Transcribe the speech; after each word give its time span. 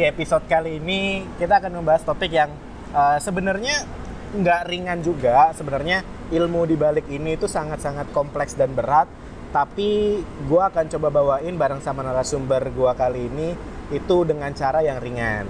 Di 0.00 0.08
episode 0.08 0.48
kali 0.48 0.80
ini 0.80 1.28
kita 1.36 1.60
akan 1.60 1.76
membahas 1.76 2.00
topik 2.00 2.32
yang 2.32 2.48
uh, 2.96 3.20
sebenarnya 3.20 3.84
nggak 4.32 4.72
ringan 4.72 5.04
juga. 5.04 5.52
Sebenarnya 5.52 6.00
ilmu 6.32 6.64
di 6.64 6.72
balik 6.72 7.04
ini 7.12 7.36
itu 7.36 7.44
sangat-sangat 7.44 8.08
kompleks 8.08 8.56
dan 8.56 8.72
berat. 8.72 9.04
Tapi 9.52 10.16
gue 10.24 10.62
akan 10.72 10.88
coba 10.96 11.12
bawain 11.12 11.52
bareng 11.52 11.84
sama 11.84 12.00
narasumber 12.00 12.72
gue 12.72 12.92
kali 12.96 13.28
ini 13.28 13.52
itu 13.92 14.24
dengan 14.24 14.48
cara 14.56 14.80
yang 14.80 15.04
ringan. 15.04 15.44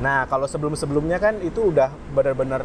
Nah 0.00 0.24
kalau 0.32 0.48
sebelum-sebelumnya 0.48 1.20
kan 1.20 1.44
itu 1.44 1.68
udah 1.68 1.92
bener-bener 2.16 2.64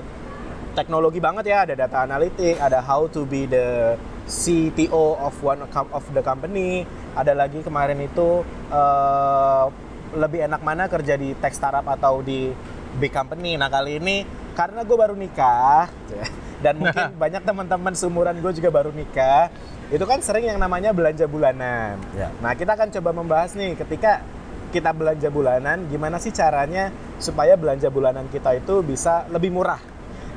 teknologi 0.71 1.19
banget 1.19 1.51
ya. 1.51 1.67
Ada 1.67 1.83
data 1.83 2.07
analitik, 2.07 2.55
ada 2.63 2.79
how 2.79 3.11
to 3.11 3.27
be 3.27 3.43
the 3.43 3.99
CTO 4.23 5.19
of 5.19 5.35
one 5.43 5.67
of 5.67 6.05
the 6.15 6.23
company. 6.23 6.87
Ada 7.11 7.35
lagi 7.35 7.59
kemarin 7.59 8.07
itu 8.07 8.39
uh, 8.71 9.67
lebih 10.15 10.45
enak 10.45 10.61
mana 10.61 10.89
kerja 10.89 11.17
di 11.19 11.35
tech 11.37 11.53
startup 11.53 11.85
atau 11.85 12.21
di 12.23 12.49
big 12.97 13.13
company. 13.13 13.57
Nah 13.57 13.69
kali 13.69 14.01
ini 14.01 14.25
karena 14.57 14.81
gue 14.83 14.97
baru 14.97 15.13
nikah 15.13 15.87
dan 16.63 16.77
mungkin 16.81 17.13
banyak 17.23 17.43
teman-teman 17.45 17.93
seumuran 17.93 18.37
gue 18.41 18.51
juga 18.57 18.69
baru 18.73 18.91
nikah, 18.91 19.53
itu 19.93 20.03
kan 20.03 20.19
sering 20.19 20.49
yang 20.49 20.59
namanya 20.59 20.91
belanja 20.91 21.29
bulanan. 21.29 21.99
Ya. 22.17 22.33
Nah 22.41 22.53
kita 22.57 22.73
akan 22.75 22.89
coba 22.93 23.09
membahas 23.13 23.53
nih 23.55 23.77
ketika 23.77 24.25
kita 24.69 24.93
belanja 24.93 25.33
bulanan, 25.33 25.89
gimana 25.89 26.21
sih 26.21 26.29
caranya 26.29 26.93
supaya 27.17 27.57
belanja 27.57 27.89
bulanan 27.89 28.29
kita 28.29 28.53
itu 28.57 28.85
bisa 28.85 29.25
lebih 29.33 29.49
murah 29.49 29.81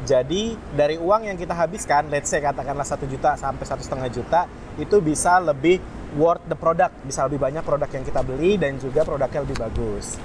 jadi 0.03 0.59
dari 0.75 0.99
uang 0.99 1.31
yang 1.31 1.39
kita 1.39 1.55
habiskan, 1.55 2.11
let's 2.11 2.27
say 2.27 2.43
katakanlah 2.43 2.83
satu 2.83 3.07
juta 3.07 3.39
sampai 3.39 3.63
satu 3.63 3.87
setengah 3.87 4.11
juta, 4.11 4.41
itu 4.75 4.99
bisa 4.99 5.39
lebih 5.39 5.79
worth 6.17 6.45
the 6.49 6.57
product, 6.57 6.93
bisa 7.05 7.25
lebih 7.25 7.41
banyak 7.41 7.65
produk 7.65 7.89
yang 7.89 8.05
kita 8.05 8.21
beli 8.21 8.61
dan 8.61 8.77
juga 8.77 9.05
produknya 9.05 9.41
lebih 9.45 9.57
bagus. 9.59 10.17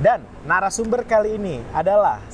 Dan 0.00 0.24
narasumber 0.48 1.04
kali 1.04 1.36
ini 1.36 1.60
adalah 1.76 2.24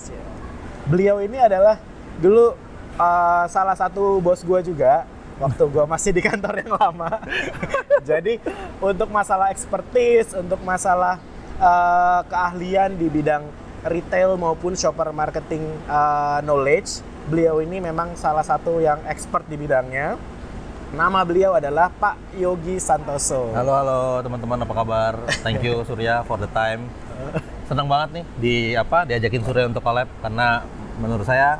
beliau 0.87 1.19
ini 1.19 1.37
adalah 1.37 1.77
dulu 2.23 2.55
uh, 2.97 3.45
salah 3.51 3.75
satu 3.75 4.23
bos 4.23 4.41
gue 4.47 4.71
juga 4.73 5.05
waktu 5.37 5.63
gue 5.69 5.85
masih 5.85 6.11
di 6.17 6.23
kantor 6.25 6.65
yang 6.65 6.73
lama. 6.79 7.21
Jadi 8.09 8.41
untuk 8.81 9.13
masalah 9.13 9.53
expertise, 9.53 10.33
untuk 10.33 10.63
masalah 10.65 11.21
uh, 11.61 12.21
keahlian 12.25 12.97
di 12.97 13.11
bidang 13.11 13.45
retail 13.87 14.35
maupun 14.41 14.75
shopper 14.75 15.13
marketing 15.13 15.63
uh, 15.87 16.41
knowledge. 16.43 17.05
Beliau 17.27 17.59
ini 17.59 17.83
memang 17.83 18.15
salah 18.15 18.47
satu 18.47 18.79
yang 18.79 19.03
expert 19.11 19.45
di 19.51 19.59
bidangnya. 19.59 20.15
Nama 20.95 21.27
beliau 21.27 21.59
adalah 21.59 21.91
Pak 21.91 22.39
Yogi 22.39 22.79
Santoso. 22.79 23.51
Halo 23.59 23.75
halo 23.75 24.23
teman-teman 24.23 24.63
apa 24.63 24.71
kabar? 24.71 25.13
Thank 25.43 25.67
you 25.67 25.83
Surya 25.83 26.23
for 26.23 26.39
the 26.39 26.47
time. 26.55 26.87
Senang 27.67 27.91
banget 27.91 28.23
nih 28.23 28.25
di 28.39 28.55
apa 28.79 29.03
diajakin 29.03 29.43
Surya 29.43 29.67
untuk 29.67 29.83
collab 29.83 30.07
karena 30.23 30.63
menurut 31.03 31.27
saya 31.27 31.59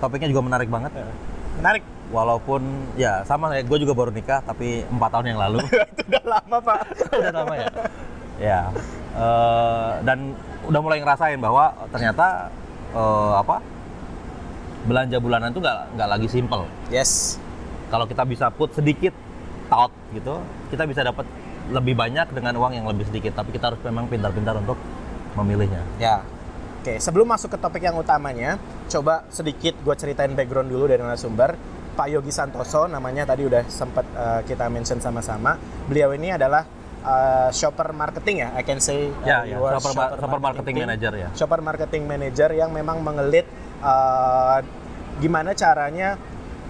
topiknya 0.00 0.32
juga 0.32 0.48
menarik 0.48 0.72
banget. 0.72 0.96
Menarik. 1.60 1.84
Walaupun 2.08 2.88
ya 2.96 3.20
sama 3.28 3.52
ya, 3.52 3.60
gue 3.60 3.78
juga 3.84 3.92
baru 3.92 4.08
nikah 4.08 4.40
tapi 4.40 4.80
empat 4.88 5.10
tahun 5.12 5.36
yang 5.36 5.40
lalu. 5.44 5.60
Itu 5.92 6.08
udah 6.08 6.24
lama 6.24 6.56
pak. 6.64 6.80
udah 7.12 7.34
lama 7.36 7.52
ya. 7.52 7.68
Ya. 8.40 8.60
Uh, 9.12 9.90
dan 10.08 10.32
udah 10.64 10.80
mulai 10.80 11.04
ngerasain 11.04 11.36
bahwa 11.36 11.76
ternyata 11.92 12.48
uh, 12.96 13.44
apa 13.44 13.60
belanja 14.88 15.20
bulanan 15.20 15.52
itu 15.52 15.60
nggak 15.60 16.00
nggak 16.00 16.08
lagi 16.08 16.28
simple. 16.32 16.64
Yes. 16.88 17.36
Kalau 17.88 18.04
kita 18.04 18.22
bisa 18.28 18.52
put 18.52 18.72
sedikit 18.76 19.12
thought 19.72 19.92
gitu, 20.12 20.40
kita 20.72 20.84
bisa 20.84 21.00
dapat 21.04 21.24
lebih 21.68 21.96
banyak 21.96 22.32
dengan 22.32 22.56
uang 22.56 22.72
yang 22.76 22.86
lebih 22.88 23.08
sedikit. 23.08 23.36
Tapi 23.36 23.52
kita 23.52 23.72
harus 23.72 23.80
memang 23.84 24.08
pintar-pintar 24.08 24.56
untuk 24.56 24.76
memilihnya. 25.36 25.84
Ya. 26.00 26.24
Oke, 26.78 27.02
sebelum 27.02 27.26
masuk 27.26 27.52
ke 27.52 27.58
topik 27.58 27.82
yang 27.82 27.98
utamanya, 27.98 28.56
coba 28.86 29.26
sedikit 29.28 29.74
gue 29.82 29.94
ceritain 29.98 30.30
background 30.32 30.70
dulu 30.70 30.86
dari 30.86 31.02
narasumber. 31.02 31.58
Pak 31.98 32.06
Yogi 32.14 32.30
Santoso, 32.30 32.86
namanya 32.86 33.26
tadi 33.26 33.42
udah 33.42 33.66
sempat 33.66 34.06
uh, 34.14 34.40
kita 34.46 34.70
mention 34.70 35.02
sama-sama. 35.02 35.58
Beliau 35.90 36.14
ini 36.14 36.30
adalah 36.30 36.62
uh, 37.02 37.50
shopper 37.50 37.90
marketing 37.90 38.46
ya, 38.46 38.48
I 38.54 38.62
can 38.62 38.78
say. 38.78 39.10
Uh, 39.10 39.26
ya, 39.26 39.42
ya. 39.42 39.58
Shopper, 39.58 39.82
shopper, 39.82 40.08
shopper 40.22 40.38
marketing, 40.38 40.40
marketing 40.46 40.76
manager 40.78 41.12
ya. 41.18 41.28
Shopper 41.34 41.60
marketing 41.60 42.02
manager 42.06 42.50
yang 42.54 42.70
memang 42.70 43.02
mengelit 43.02 43.50
uh, 43.82 44.62
gimana 45.18 45.50
caranya 45.58 46.14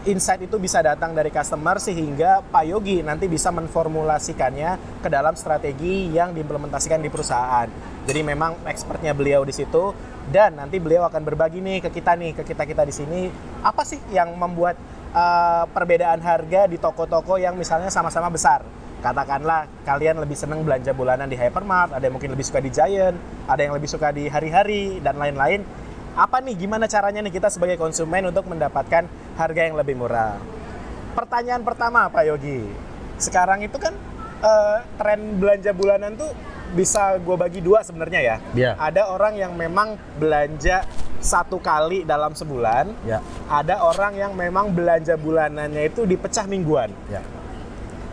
insight 0.07 0.47
itu 0.47 0.61
bisa 0.63 0.79
datang 0.85 1.17
dari 1.17 1.33
customer 1.33 1.83
sehingga 1.83 2.45
Pak 2.47 2.65
Yogi 2.69 3.03
nanti 3.03 3.27
bisa 3.27 3.51
menformulasikannya 3.51 5.03
ke 5.03 5.09
dalam 5.11 5.35
strategi 5.35 6.13
yang 6.15 6.31
diimplementasikan 6.37 7.03
di 7.03 7.11
perusahaan. 7.11 7.67
Jadi 8.07 8.21
memang 8.23 8.63
expertnya 8.69 9.17
beliau 9.17 9.43
di 9.43 9.51
situ 9.51 9.91
dan 10.31 10.61
nanti 10.61 10.79
beliau 10.79 11.09
akan 11.09 11.23
berbagi 11.25 11.59
nih 11.59 11.83
ke 11.83 11.91
kita 11.91 12.15
nih, 12.15 12.33
ke 12.37 12.43
kita-kita 12.47 12.83
di 12.87 12.95
sini 12.95 13.21
apa 13.65 13.83
sih 13.83 13.99
yang 14.15 14.37
membuat 14.39 14.79
uh, 15.17 15.67
perbedaan 15.73 16.23
harga 16.23 16.71
di 16.71 16.79
toko-toko 16.79 17.41
yang 17.41 17.59
misalnya 17.59 17.91
sama-sama 17.91 18.31
besar 18.31 18.63
katakanlah 18.99 19.71
kalian 19.87 20.19
lebih 20.19 20.35
seneng 20.35 20.67
belanja 20.67 20.91
bulanan 20.91 21.31
di 21.31 21.39
hypermart, 21.39 21.95
ada 21.95 22.03
yang 22.03 22.19
mungkin 22.19 22.35
lebih 22.35 22.43
suka 22.43 22.59
di 22.59 22.71
Giant, 22.75 23.15
ada 23.47 23.61
yang 23.63 23.75
lebih 23.75 23.87
suka 23.87 24.11
di 24.11 24.27
hari-hari 24.27 24.99
dan 24.99 25.17
lain-lain. 25.19 25.63
Apa 26.19 26.43
nih 26.43 26.67
gimana 26.67 26.91
caranya 26.91 27.23
nih 27.23 27.31
kita 27.31 27.47
sebagai 27.47 27.79
konsumen 27.79 28.27
untuk 28.27 28.51
mendapatkan 28.51 29.07
harga 29.39 29.61
yang 29.63 29.79
lebih 29.79 29.95
murah? 29.95 30.35
Pertanyaan 31.15 31.63
pertama 31.63 32.11
Pak 32.11 32.27
Yogi, 32.27 32.67
sekarang 33.23 33.63
itu 33.63 33.79
kan 33.79 33.95
uh, 34.43 34.83
tren 34.99 35.39
belanja 35.39 35.71
bulanan 35.71 36.19
tuh 36.19 36.35
bisa 36.75 37.15
gue 37.23 37.37
bagi 37.39 37.63
dua 37.63 37.87
sebenarnya 37.87 38.19
ya. 38.19 38.37
Yeah. 38.51 38.75
Ada 38.83 39.15
orang 39.15 39.39
yang 39.39 39.55
memang 39.55 39.95
belanja 40.19 40.83
satu 41.23 41.63
kali 41.63 42.03
dalam 42.03 42.35
sebulan. 42.35 42.99
Yeah. 43.07 43.23
Ada 43.47 43.79
orang 43.87 44.19
yang 44.19 44.35
memang 44.35 44.75
belanja 44.75 45.15
bulanannya 45.15 45.87
itu 45.87 46.03
dipecah 46.03 46.51
mingguan. 46.51 46.91
Yeah. 47.07 47.23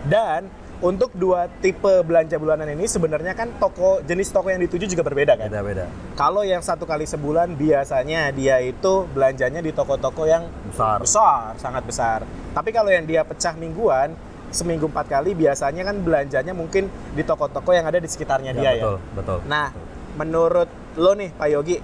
Dan 0.05 0.53
untuk 0.83 1.15
dua 1.15 1.47
tipe 1.63 2.03
belanja 2.03 2.35
bulanan 2.35 2.67
ini 2.67 2.83
sebenarnya 2.83 3.31
kan 3.31 3.47
toko 3.55 4.03
jenis 4.03 4.27
toko 4.27 4.51
yang 4.51 4.59
dituju 4.59 4.91
juga 4.91 5.07
berbeda 5.07 5.39
kan? 5.39 5.47
Beda-beda. 5.47 5.87
Kalau 6.19 6.43
yang 6.43 6.59
satu 6.59 6.83
kali 6.83 7.07
sebulan 7.07 7.55
biasanya 7.55 8.35
dia 8.35 8.59
itu 8.59 9.07
belanjanya 9.15 9.63
di 9.63 9.71
toko-toko 9.71 10.27
yang 10.27 10.51
besar, 10.67 10.99
besar, 10.99 11.55
sangat 11.55 11.83
besar. 11.87 12.19
Tapi 12.51 12.75
kalau 12.75 12.91
yang 12.91 13.07
dia 13.07 13.23
pecah 13.23 13.55
mingguan, 13.55 14.11
seminggu 14.51 14.91
empat 14.91 15.07
kali 15.07 15.31
biasanya 15.31 15.87
kan 15.87 15.95
belanjanya 16.03 16.51
mungkin 16.51 16.91
di 17.15 17.23
toko-toko 17.23 17.71
yang 17.71 17.87
ada 17.87 17.99
di 17.99 18.07
sekitarnya 18.11 18.51
ya, 18.55 18.59
dia 18.59 18.71
betul, 18.75 18.95
ya. 18.99 19.15
Betul. 19.15 19.39
Nah, 19.47 19.67
betul. 19.71 19.85
menurut 20.19 20.69
lo 20.99 21.11
nih 21.15 21.29
Pak 21.35 21.47
Yogi, 21.51 21.77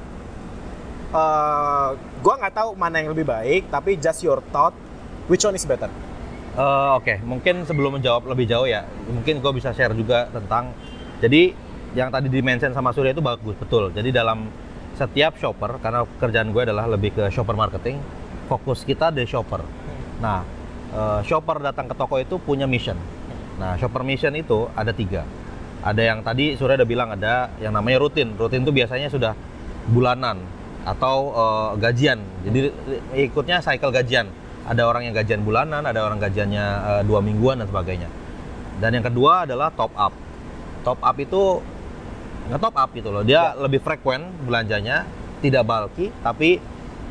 uh, 1.16 1.90
gua 2.20 2.34
nggak 2.44 2.56
tahu 2.60 2.70
mana 2.76 3.00
yang 3.00 3.16
lebih 3.16 3.28
baik, 3.28 3.72
tapi 3.72 3.96
just 3.96 4.20
your 4.20 4.44
thought, 4.52 4.76
which 5.32 5.48
one 5.48 5.56
is 5.56 5.64
better? 5.64 5.88
Uh, 6.52 7.00
Oke, 7.00 7.16
okay. 7.16 7.18
mungkin 7.24 7.64
sebelum 7.64 7.96
menjawab 7.96 8.28
lebih 8.28 8.44
jauh 8.44 8.68
ya, 8.68 8.84
mungkin 9.08 9.40
gue 9.40 9.52
bisa 9.56 9.72
share 9.72 9.96
juga 9.96 10.28
tentang, 10.36 10.76
jadi 11.24 11.56
yang 11.96 12.12
tadi 12.12 12.28
dimention 12.28 12.76
sama 12.76 12.92
Surya 12.92 13.16
itu 13.16 13.24
bagus, 13.24 13.56
betul. 13.56 13.88
Jadi 13.96 14.12
dalam 14.12 14.52
setiap 15.00 15.40
shopper, 15.40 15.80
karena 15.80 16.04
kerjaan 16.20 16.52
gue 16.52 16.60
adalah 16.68 16.92
lebih 16.92 17.16
ke 17.16 17.32
shopper 17.32 17.56
marketing, 17.56 18.04
fokus 18.52 18.84
kita 18.84 19.16
di 19.16 19.24
shopper. 19.24 19.64
Nah, 20.20 20.44
uh, 20.92 21.24
shopper 21.24 21.64
datang 21.64 21.88
ke 21.88 21.96
toko 21.96 22.20
itu 22.20 22.36
punya 22.36 22.68
mission. 22.68 23.00
Nah, 23.56 23.80
shopper 23.80 24.04
mission 24.04 24.36
itu 24.36 24.68
ada 24.76 24.92
tiga. 24.92 25.24
Ada 25.82 26.04
yang 26.04 26.20
tadi 26.20 26.60
Surya 26.60 26.76
udah 26.76 26.90
bilang 26.90 27.16
ada 27.16 27.48
yang 27.64 27.72
namanya 27.72 28.04
rutin. 28.04 28.36
Rutin 28.36 28.68
itu 28.68 28.76
biasanya 28.76 29.08
sudah 29.08 29.34
bulanan 29.88 30.44
atau 30.84 31.32
uh, 31.32 31.70
gajian. 31.80 32.20
Jadi 32.44 32.76
ikutnya 33.16 33.64
cycle 33.64 33.96
gajian 33.96 34.28
ada 34.68 34.82
orang 34.86 35.10
yang 35.10 35.14
gajian 35.18 35.42
bulanan, 35.42 35.82
ada 35.82 36.06
orang 36.06 36.22
gajiannya 36.22 36.66
uh, 36.66 37.02
dua 37.06 37.20
mingguan 37.24 37.58
dan 37.58 37.68
sebagainya. 37.70 38.10
Dan 38.78 38.98
yang 38.98 39.06
kedua 39.06 39.46
adalah 39.50 39.74
top 39.74 39.94
up. 39.94 40.14
Top 40.82 41.00
up 41.02 41.18
itu 41.18 41.62
nggak 42.50 42.62
top 42.62 42.76
up 42.78 42.90
gitu 42.94 43.10
loh. 43.10 43.22
Dia 43.26 43.54
ya. 43.54 43.62
lebih 43.62 43.82
frekuen 43.82 44.26
belanjanya, 44.46 45.06
tidak 45.42 45.66
bulky, 45.66 46.10
tapi 46.22 46.62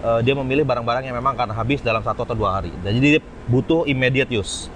uh, 0.02 0.20
dia 0.23 0.35
memilih 0.35 0.62
barang-barang 0.67 1.06
yang 1.06 1.17
memang 1.17 1.35
akan 1.38 1.55
habis 1.55 1.82
dalam 1.82 2.02
satu 2.02 2.23
atau 2.26 2.37
dua 2.37 2.61
hari. 2.61 2.73
Dan 2.82 2.99
jadi 2.99 3.19
dia 3.19 3.23
butuh 3.47 3.87
immediate 3.87 4.31
use. 4.31 4.70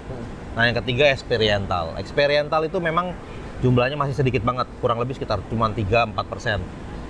Nah 0.55 0.67
yang 0.67 0.75
ketiga 0.79 1.11
experiential. 1.11 1.95
Experiential 1.99 2.61
itu 2.63 2.79
memang 2.79 3.11
jumlahnya 3.59 3.99
masih 3.99 4.15
sedikit 4.15 4.43
banget, 4.43 4.67
kurang 4.79 4.99
lebih 4.99 5.15
sekitar 5.19 5.43
cuma 5.51 5.71
3-4 5.71 6.15
persen. 6.27 6.59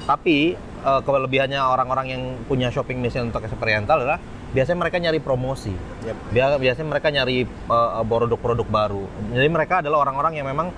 Tapi 0.05 0.53
uh, 0.85 1.01
kelebihannya 1.01 1.57
orang-orang 1.57 2.05
yang 2.13 2.21
punya 2.45 2.69
shopping 2.69 3.01
mission 3.01 3.33
untuk 3.33 3.41
experiential 3.41 4.05
adalah 4.05 4.21
biasanya 4.53 4.77
mereka 4.85 4.97
nyari 5.01 5.19
promosi. 5.19 5.73
Yep. 6.05 6.37
Biasanya 6.61 6.87
mereka 6.87 7.07
nyari 7.09 7.43
uh, 7.67 8.05
produk-produk 8.05 8.67
baru. 8.69 9.03
Jadi 9.33 9.49
mereka 9.49 9.81
adalah 9.81 10.05
orang-orang 10.05 10.37
yang 10.37 10.47
memang 10.47 10.69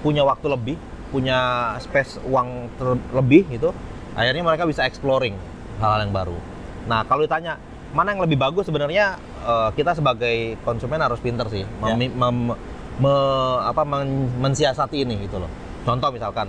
punya 0.00 0.24
waktu 0.24 0.48
lebih, 0.48 0.76
punya 1.12 1.72
space 1.78 2.18
uang 2.24 2.72
lebih 3.12 3.46
gitu. 3.52 3.70
Akhirnya 4.16 4.42
mereka 4.42 4.64
bisa 4.64 4.88
exploring 4.88 5.36
hal-hal 5.78 6.08
yang 6.08 6.12
baru. 6.16 6.36
Nah, 6.88 7.04
kalau 7.04 7.22
ditanya 7.22 7.60
mana 7.90 8.14
yang 8.14 8.22
lebih 8.22 8.38
bagus 8.38 8.64
sebenarnya 8.70 9.18
uh, 9.42 9.68
kita 9.74 9.98
sebagai 9.98 10.56
konsumen 10.62 11.02
harus 11.02 11.18
pinter 11.18 11.42
sih 11.50 11.66
mem, 11.82 11.98
yeah. 11.98 12.10
mem, 12.10 12.54
me, 13.02 13.14
apa 13.66 13.82
men, 13.82 14.30
mensiasati 14.38 15.02
ini 15.02 15.26
gitu 15.26 15.42
loh. 15.42 15.50
Contoh 15.82 16.14
misalkan, 16.14 16.46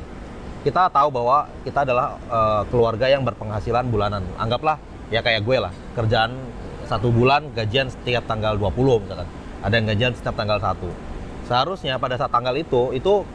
kita 0.62 0.94
tahu 0.94 1.10
bahwa 1.10 1.50
kita 1.66 1.86
adalah 1.86 2.18
eh, 2.30 2.62
keluarga 2.70 3.06
yang 3.10 3.26
berpenghasilan 3.26 3.90
bulanan. 3.90 4.22
Anggaplah 4.38 4.78
ya 5.10 5.20
kayak 5.26 5.42
gue 5.44 5.58
lah, 5.58 5.74
kerjaan 5.98 6.38
satu 6.86 7.10
bulan 7.10 7.50
gajian 7.56 7.90
setiap 7.90 8.26
tanggal 8.30 8.56
20 8.58 9.04
misalkan. 9.06 9.28
Ada 9.62 9.74
yang 9.78 9.86
gajian 9.94 10.14
setiap 10.18 10.36
tanggal 10.38 10.58
1. 10.58 10.78
Seharusnya 11.50 11.98
pada 11.98 12.18
saat 12.18 12.32
tanggal 12.32 12.54
itu, 12.58 12.94
itu 12.94 13.26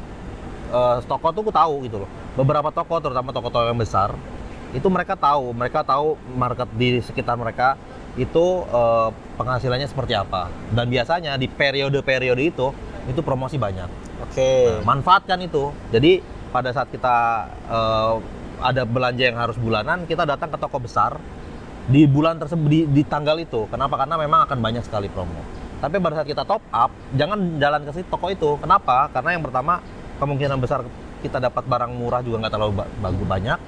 eh, 0.70 0.96
toko 1.05 1.28
tuh 1.34 1.43
gue 1.50 1.55
tahu 1.55 1.75
gitu 1.87 2.06
loh. 2.06 2.11
Beberapa 2.38 2.70
toko, 2.70 3.00
terutama 3.02 3.32
toko-toko 3.32 3.67
yang 3.67 3.81
besar, 3.81 4.14
itu 4.76 4.87
mereka 4.93 5.17
tahu, 5.17 5.56
mereka 5.56 5.81
tahu 5.81 6.20
market 6.37 6.69
di 6.76 7.00
sekitar 7.02 7.34
mereka 7.34 7.75
itu 8.14 8.62
eh, 8.70 9.08
penghasilannya 9.34 9.88
seperti 9.90 10.14
apa. 10.14 10.46
Dan 10.70 10.87
biasanya 10.87 11.34
di 11.34 11.50
periode-periode 11.50 12.43
itu, 12.43 12.70
itu 13.11 13.20
promosi 13.23 13.58
banyak. 13.58 14.06
Oke. 14.26 14.81
Nah, 14.81 14.84
manfaatkan 14.84 15.38
itu. 15.43 15.70
Jadi 15.93 16.36
pada 16.51 16.71
saat 16.75 16.89
kita 16.91 17.47
eh, 17.67 18.15
ada 18.63 18.83
belanja 18.89 19.23
yang 19.23 19.37
harus 19.37 19.57
bulanan, 19.61 20.09
kita 20.09 20.25
datang 20.25 20.49
ke 20.49 20.57
toko 20.57 20.81
besar 20.81 21.21
di 21.87 22.03
bulan 22.09 22.41
tersebut 22.41 22.67
di, 22.67 22.81
di 22.89 23.03
tanggal 23.07 23.39
itu. 23.39 23.69
Kenapa? 23.71 24.01
Karena 24.01 24.17
memang 24.19 24.49
akan 24.49 24.59
banyak 24.59 24.83
sekali 24.83 25.07
promo. 25.13 25.39
Tapi 25.77 26.01
pada 26.01 26.19
saat 26.19 26.29
kita 26.29 26.43
top 26.49 26.65
up, 26.73 26.91
jangan 27.15 27.61
jalan 27.61 27.85
ke 27.85 27.91
situ 27.93 28.09
toko 28.09 28.33
itu. 28.33 28.57
Kenapa? 28.59 29.13
Karena 29.13 29.37
yang 29.37 29.45
pertama 29.45 29.85
kemungkinan 30.17 30.57
besar 30.57 30.83
kita 31.21 31.37
dapat 31.37 31.69
barang 31.69 31.93
murah 31.93 32.25
juga 32.25 32.43
nggak 32.43 32.53
terlalu 32.57 32.73
ba- 32.81 32.91
bagus 33.05 33.27
banyak. 33.29 33.59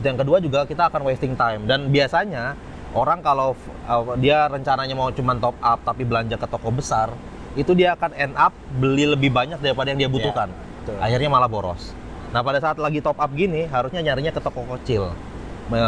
Yang 0.00 0.16
kedua 0.24 0.36
juga 0.40 0.64
kita 0.64 0.88
akan 0.88 1.04
wasting 1.04 1.36
time. 1.36 1.68
Dan 1.68 1.92
biasanya 1.92 2.56
orang 2.96 3.20
kalau 3.20 3.52
uh, 3.84 4.16
dia 4.16 4.48
rencananya 4.48 4.96
mau 4.96 5.12
cuman 5.12 5.36
top 5.40 5.56
up 5.60 5.84
tapi 5.84 6.08
belanja 6.08 6.40
ke 6.40 6.46
toko 6.48 6.72
besar, 6.72 7.12
itu 7.52 7.72
dia 7.76 7.96
akan 7.96 8.10
end 8.16 8.34
up 8.36 8.52
beli 8.80 9.04
lebih 9.04 9.28
banyak 9.28 9.60
daripada 9.60 9.92
yang 9.92 10.04
dia 10.04 10.10
butuhkan. 10.10 10.48
Betul. 10.84 11.00
Akhirnya 11.00 11.32
malah 11.32 11.48
boros. 11.48 11.96
Nah 12.36 12.44
pada 12.44 12.60
saat 12.60 12.76
lagi 12.76 13.00
top 13.00 13.16
up 13.16 13.32
gini, 13.32 13.64
harusnya 13.64 14.04
nyarinya 14.04 14.36
ke 14.36 14.40
toko 14.44 14.68
kecil, 14.76 15.16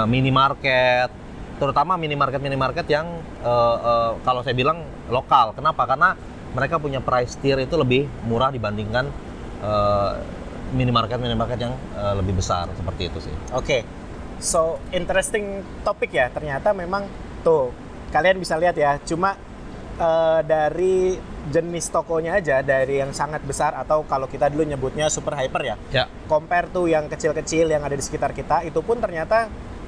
minimarket, 0.08 1.12
terutama 1.56 1.96
minimarket 1.96 2.40
minimarket 2.40 2.86
yang 2.88 3.06
eh, 3.44 3.76
eh, 3.76 4.10
kalau 4.24 4.40
saya 4.40 4.56
bilang 4.56 4.80
lokal. 5.12 5.52
Kenapa? 5.56 5.84
Karena 5.84 6.16
mereka 6.56 6.80
punya 6.80 7.04
price 7.04 7.36
tier 7.40 7.60
itu 7.60 7.76
lebih 7.76 8.08
murah 8.24 8.48
dibandingkan 8.48 9.04
eh, 9.60 10.12
minimarket 10.72 11.18
minimarket 11.20 11.58
yang 11.60 11.74
eh, 11.96 12.14
lebih 12.16 12.40
besar 12.40 12.68
seperti 12.72 13.12
itu 13.12 13.18
sih. 13.28 13.34
Oke, 13.52 13.84
so 14.40 14.80
interesting 14.92 15.64
topik 15.82 16.12
ya. 16.12 16.28
Ternyata 16.32 16.76
memang 16.76 17.08
tuh 17.40 17.72
kalian 18.12 18.40
bisa 18.40 18.56
lihat 18.60 18.76
ya. 18.76 19.00
Cuma 19.02 19.34
eh, 19.96 20.40
dari 20.44 21.16
jenis 21.46 21.88
tokonya 21.94 22.42
aja, 22.42 22.60
dari 22.60 22.98
yang 22.98 23.14
sangat 23.14 23.40
besar 23.46 23.72
atau 23.78 24.02
kalau 24.04 24.26
kita 24.26 24.50
dulu 24.50 24.66
nyebutnya 24.66 25.06
super 25.08 25.38
hyper 25.38 25.62
ya. 25.62 25.76
Ya. 25.94 26.04
Compare 26.26 26.68
tuh 26.70 26.90
yang 26.90 27.06
kecil-kecil 27.06 27.70
yang 27.70 27.82
ada 27.86 27.94
di 27.94 28.02
sekitar 28.02 28.34
kita, 28.34 28.66
itu 28.66 28.78
pun 28.82 28.98
ternyata 28.98 29.46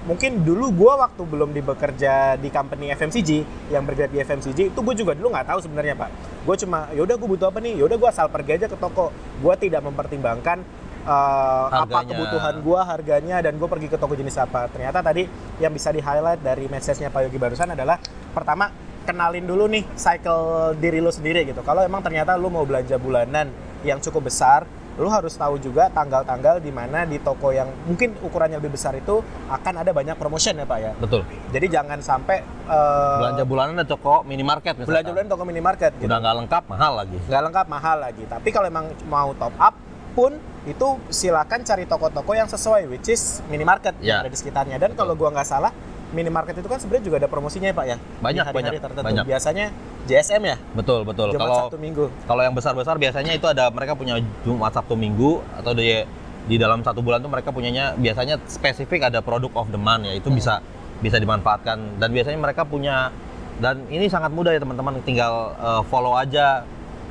mungkin 0.09 0.41
dulu 0.41 0.73
gua 0.73 1.05
waktu 1.05 1.21
belum 1.21 1.53
di 1.53 1.61
bekerja 1.61 2.41
di 2.41 2.49
company 2.49 2.89
FMCG 2.97 3.31
yang 3.69 3.85
bergerak 3.85 4.09
di 4.09 4.25
FMCG 4.25 4.73
itu 4.73 4.81
gue 4.81 4.95
juga 4.97 5.13
dulu 5.13 5.29
nggak 5.37 5.53
tahu 5.53 5.59
sebenarnya 5.61 5.93
pak 6.01 6.09
gue 6.49 6.57
cuma 6.65 6.89
yaudah 6.97 7.21
gue 7.21 7.29
butuh 7.29 7.53
apa 7.53 7.61
nih 7.61 7.77
yaudah 7.77 7.97
gue 8.01 8.09
asal 8.09 8.27
pergi 8.33 8.57
aja 8.57 8.67
ke 8.73 8.77
toko 8.81 9.13
gue 9.13 9.55
tidak 9.61 9.85
mempertimbangkan 9.85 10.65
eh, 11.05 11.67
apa 11.69 12.09
kebutuhan 12.09 12.57
gue 12.65 12.81
harganya 12.81 13.37
dan 13.45 13.61
gue 13.61 13.69
pergi 13.69 13.93
ke 13.93 14.01
toko 14.01 14.17
jenis 14.17 14.41
apa 14.41 14.73
ternyata 14.73 15.05
tadi 15.05 15.29
yang 15.61 15.77
bisa 15.77 15.93
di 15.93 16.01
highlight 16.01 16.41
dari 16.41 16.65
message-nya 16.73 17.13
Pak 17.13 17.29
Yogi 17.29 17.37
barusan 17.37 17.77
adalah 17.77 18.01
pertama 18.33 18.88
kenalin 19.09 19.41
dulu 19.43 19.65
nih 19.67 19.89
cycle 19.97 20.77
diri 20.77 21.01
lu 21.01 21.09
sendiri 21.09 21.49
gitu 21.49 21.65
kalau 21.65 21.81
emang 21.81 22.05
ternyata 22.05 22.37
lu 22.37 22.47
mau 22.47 22.63
belanja 22.63 22.95
bulanan 22.97 23.49
yang 23.81 23.97
cukup 23.99 24.29
besar 24.29 24.69
lu 24.95 25.07
harus 25.07 25.31
tahu 25.33 25.57
juga 25.57 25.87
tanggal-tanggal 25.89 26.59
di 26.59 26.69
mana 26.69 27.07
di 27.07 27.17
toko 27.19 27.49
yang 27.49 27.71
mungkin 27.87 28.19
ukurannya 28.19 28.59
lebih 28.59 28.75
besar 28.75 28.93
itu 28.93 29.23
akan 29.47 29.75
ada 29.81 29.95
banyak 29.95 30.19
promotion 30.19 30.59
ya 30.59 30.67
Pak 30.67 30.79
ya 30.79 30.93
Betul. 30.99 31.23
jadi 31.49 31.67
jangan 31.71 32.03
sampai 32.03 32.43
eh, 32.67 33.19
Belanja 33.23 33.45
bulanan 33.47 33.73
ada 33.79 33.87
toko 33.87 34.27
minimarket 34.27 34.75
misalkan. 34.75 34.91
belanja 34.91 35.11
bulanan 35.15 35.31
toko 35.31 35.45
minimarket 35.47 35.93
gitu. 35.97 36.11
Udah 36.11 36.19
nggak 36.19 36.35
lengkap, 36.43 36.63
mahal 36.67 36.93
lagi. 36.99 37.19
nggak 37.25 37.43
lengkap 37.47 37.67
mahal 37.71 37.97
lagi 37.97 38.25
tapi 38.27 38.49
kalau 38.51 38.67
emang 38.67 38.87
mau 39.07 39.31
top 39.33 39.55
up 39.57 39.75
pun 40.13 40.35
itu 40.67 40.89
silakan 41.09 41.63
cari 41.63 41.87
toko-toko 41.87 42.35
yang 42.35 42.51
sesuai 42.51 42.91
which 42.91 43.07
is 43.07 43.39
minimarket 43.47 43.95
Ya. 44.03 44.19
yang 44.19 44.27
ada 44.27 44.35
di 44.35 44.37
sekitarnya 44.37 44.77
dan 44.77 44.93
kalau 44.93 45.15
gua 45.15 45.31
nggak 45.31 45.47
salah 45.47 45.71
minimarket 46.09 46.57
itu 46.57 46.69
kan 46.69 46.79
sebenarnya 46.81 47.05
juga 47.05 47.17
ada 47.21 47.29
promosinya 47.29 47.69
ya 47.69 47.77
pak 47.77 47.87
ya? 47.87 47.97
Banyak, 48.19 48.45
Di 48.45 48.49
hari-hari 48.49 48.57
banyak, 48.57 48.83
tertentu. 48.83 49.07
banyak. 49.07 49.25
biasanya 49.29 49.67
JSM 50.05 50.43
ya? 50.43 50.57
Betul, 50.73 51.01
betul. 51.05 51.27
Jumat 51.31 51.41
Kalau 51.45 51.59
Sabtu 51.67 51.79
Minggu. 51.79 52.05
Kalau 52.25 52.43
yang 52.43 52.55
besar-besar 52.57 52.95
biasanya 52.97 53.33
itu 53.33 53.45
ada 53.45 53.69
mereka 53.69 53.93
punya 53.93 54.17
Jumat 54.43 54.73
Sabtu 54.73 54.95
Minggu 54.95 55.45
atau 55.55 55.73
di 55.73 56.01
di 56.49 56.57
dalam 56.57 56.81
satu 56.81 57.05
bulan 57.05 57.21
tuh 57.21 57.29
mereka 57.29 57.53
punyanya 57.53 57.93
biasanya 57.93 58.41
spesifik 58.49 59.05
ada 59.05 59.21
produk 59.21 59.53
of 59.55 59.69
the 59.69 59.77
month 59.77 60.09
ya 60.09 60.17
itu 60.17 60.33
Hmm. 60.33 60.39
bisa 60.41 60.55
bisa 60.99 61.17
dimanfaatkan. 61.17 62.01
Dan 62.01 62.09
biasanya 62.11 62.41
mereka 62.41 62.65
punya 62.65 63.13
dan 63.59 63.85
ini 63.89 64.09
sangat 64.09 64.33
mudah 64.33 64.55
ya 64.55 64.61
teman-teman 64.61 64.97
tinggal 65.03 65.53
uh, 65.57 65.83
follow 65.87 66.17
aja. 66.17 66.65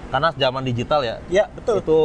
Karena 0.08 0.32
zaman 0.34 0.64
digital 0.64 1.04
ya 1.04 1.16
ya 1.28 1.46
betul. 1.52 1.84
itu 1.84 2.00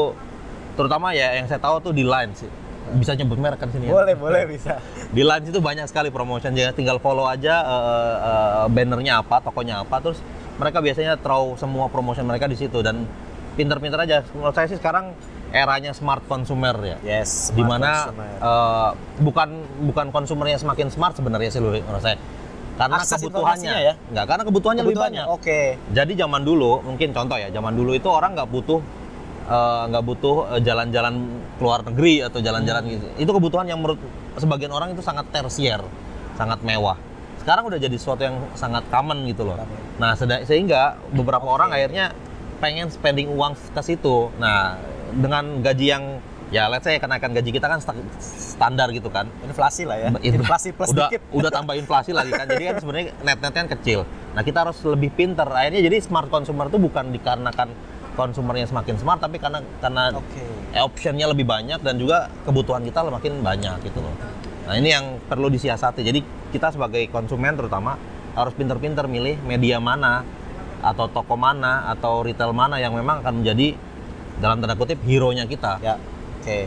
terutama 0.74 1.14
ya 1.14 1.38
yang 1.38 1.46
saya 1.46 1.62
tahu 1.62 1.78
tuh 1.80 1.92
di 1.94 2.02
Line 2.02 2.34
sih 2.34 2.50
bisa 2.92 3.12
nyebut 3.12 3.36
merek 3.36 3.58
kan 3.58 3.68
sini 3.68 3.86
ya? 3.86 3.92
Boleh 3.92 4.14
boleh 4.14 4.42
bisa. 4.44 4.76
Di 5.08 5.22
Lines 5.22 5.48
itu 5.48 5.58
banyak 5.58 5.86
sekali 5.86 6.08
promotion 6.08 6.50
jadi 6.50 6.70
tinggal 6.70 6.98
follow 6.98 7.24
aja 7.24 7.62
eh, 7.62 8.16
eh, 8.20 8.66
bannernya 8.68 9.20
apa 9.20 9.40
tokonya 9.40 9.80
apa 9.80 9.96
terus 10.00 10.18
mereka 10.56 10.78
biasanya 10.78 11.16
throw 11.16 11.56
semua 11.56 11.88
promotion 11.88 12.22
mereka 12.22 12.44
di 12.44 12.54
situ 12.54 12.80
dan 12.80 13.08
pinter-pinter 13.54 13.98
aja. 13.98 14.24
Menurut 14.32 14.52
saya 14.52 14.68
sih 14.68 14.76
sekarang 14.76 15.12
eranya 15.52 15.92
smart 15.92 16.24
consumer 16.24 16.72
ya. 16.80 16.96
Yes 17.02 17.48
smart 17.48 17.56
di 17.56 17.62
mana 17.62 17.90
consumer. 18.08 18.28
eh, 18.40 18.90
bukan 19.20 19.48
bukan 19.86 20.06
konsumernya 20.10 20.58
semakin 20.58 20.88
smart 20.88 21.14
sebenarnya 21.14 21.48
sih 21.48 21.60
menurut 21.60 22.00
saya. 22.00 22.16
Karena 22.72 23.04
Akses 23.04 23.20
kebutuhannya. 23.20 23.72
ya? 23.84 23.94
nggak 24.10 24.24
karena 24.24 24.42
kebutuhannya, 24.48 24.82
lebih 24.82 24.96
Kebutuhannya, 24.96 25.24
banyak. 25.28 25.36
oke. 25.36 25.60
Jadi 25.92 26.12
zaman 26.16 26.40
dulu 26.40 26.80
mungkin 26.80 27.12
contoh 27.12 27.36
ya 27.36 27.52
zaman 27.52 27.76
dulu 27.76 27.92
itu 27.92 28.08
orang 28.08 28.32
nggak 28.32 28.48
butuh 28.48 28.80
eh, 29.46 29.82
nggak 29.90 30.04
butuh 30.04 30.36
eh, 30.56 30.60
jalan-jalan 30.62 31.14
keluar 31.58 31.80
negeri 31.86 32.26
atau 32.26 32.38
jalan-jalan 32.38 32.82
gitu. 32.90 33.06
Itu 33.18 33.30
kebutuhan 33.30 33.66
yang 33.66 33.78
menurut 33.80 33.98
sebagian 34.38 34.72
orang 34.72 34.94
itu 34.94 35.02
sangat 35.04 35.28
tersier 35.30 35.82
sangat 36.36 36.60
mewah. 36.64 36.96
Sekarang 37.42 37.66
udah 37.66 37.78
jadi 37.78 37.96
sesuatu 37.98 38.22
yang 38.22 38.38
sangat 38.54 38.86
common 38.88 39.26
gitu 39.26 39.42
loh. 39.42 39.58
Nah 39.98 40.14
sehingga 40.46 40.96
beberapa 41.10 41.42
Oke. 41.42 41.54
orang 41.58 41.70
akhirnya 41.74 42.14
pengen 42.62 42.86
spending 42.88 43.34
uang 43.34 43.58
ke 43.58 43.82
situ. 43.82 44.30
Nah 44.38 44.78
dengan 45.12 45.60
gaji 45.60 45.86
yang 45.90 46.04
ya 46.54 46.68
let's 46.68 46.84
say 46.84 47.00
kenaikan 47.00 47.34
gaji 47.34 47.50
kita 47.50 47.66
kan 47.66 47.82
sta- 47.82 47.98
standar 48.22 48.94
gitu 48.94 49.10
kan. 49.10 49.26
Inflasi 49.42 49.82
lah 49.82 49.98
ya. 49.98 50.08
Infl- 50.14 50.22
inflasi 50.38 50.70
plus 50.70 50.94
udah 50.94 51.10
dikit. 51.10 51.20
udah 51.34 51.50
tambah 51.50 51.74
inflasi 51.74 52.14
lagi 52.14 52.30
kan. 52.30 52.46
Jadi 52.46 52.62
kan 52.62 52.76
sebenarnya 52.78 53.06
net-netnya 53.26 53.60
kan 53.66 53.68
kecil. 53.74 54.06
Nah 54.38 54.42
kita 54.46 54.62
harus 54.62 54.78
lebih 54.86 55.10
pinter. 55.10 55.48
Akhirnya 55.50 55.82
jadi 55.82 55.98
smart 55.98 56.30
consumer 56.30 56.70
itu 56.70 56.78
bukan 56.78 57.10
dikarenakan 57.10 57.68
konsumernya 58.12 58.68
semakin 58.68 59.00
smart 59.00 59.20
tapi 59.24 59.40
karena 59.40 59.64
karena 59.80 60.12
eh, 60.72 60.82
optionnya 60.84 61.28
lebih 61.28 61.48
banyak 61.48 61.80
dan 61.80 61.96
juga 61.96 62.28
kebutuhan 62.44 62.84
kita 62.84 63.08
makin 63.08 63.40
banyak 63.40 63.80
gitu 63.84 64.00
loh. 64.04 64.14
Nah 64.68 64.74
ini 64.78 64.92
yang 64.92 65.18
perlu 65.26 65.48
disiasati. 65.48 66.04
Jadi 66.04 66.20
kita 66.52 66.70
sebagai 66.70 67.08
konsumen 67.08 67.56
terutama 67.56 67.96
harus 68.32 68.52
pinter-pinter 68.56 69.04
milih 69.08 69.40
media 69.44 69.76
mana 69.80 70.24
atau 70.82 71.06
toko 71.06 71.38
mana 71.38 71.88
atau 71.92 72.24
retail 72.26 72.50
mana 72.52 72.80
yang 72.80 72.92
memang 72.92 73.22
akan 73.22 73.42
menjadi 73.44 73.76
dalam 74.40 74.58
tanda 74.58 74.74
kutip 74.74 74.98
hero 75.04 75.30
nya 75.30 75.46
kita. 75.46 75.78
Ya 75.80 75.96
oke. 76.40 76.58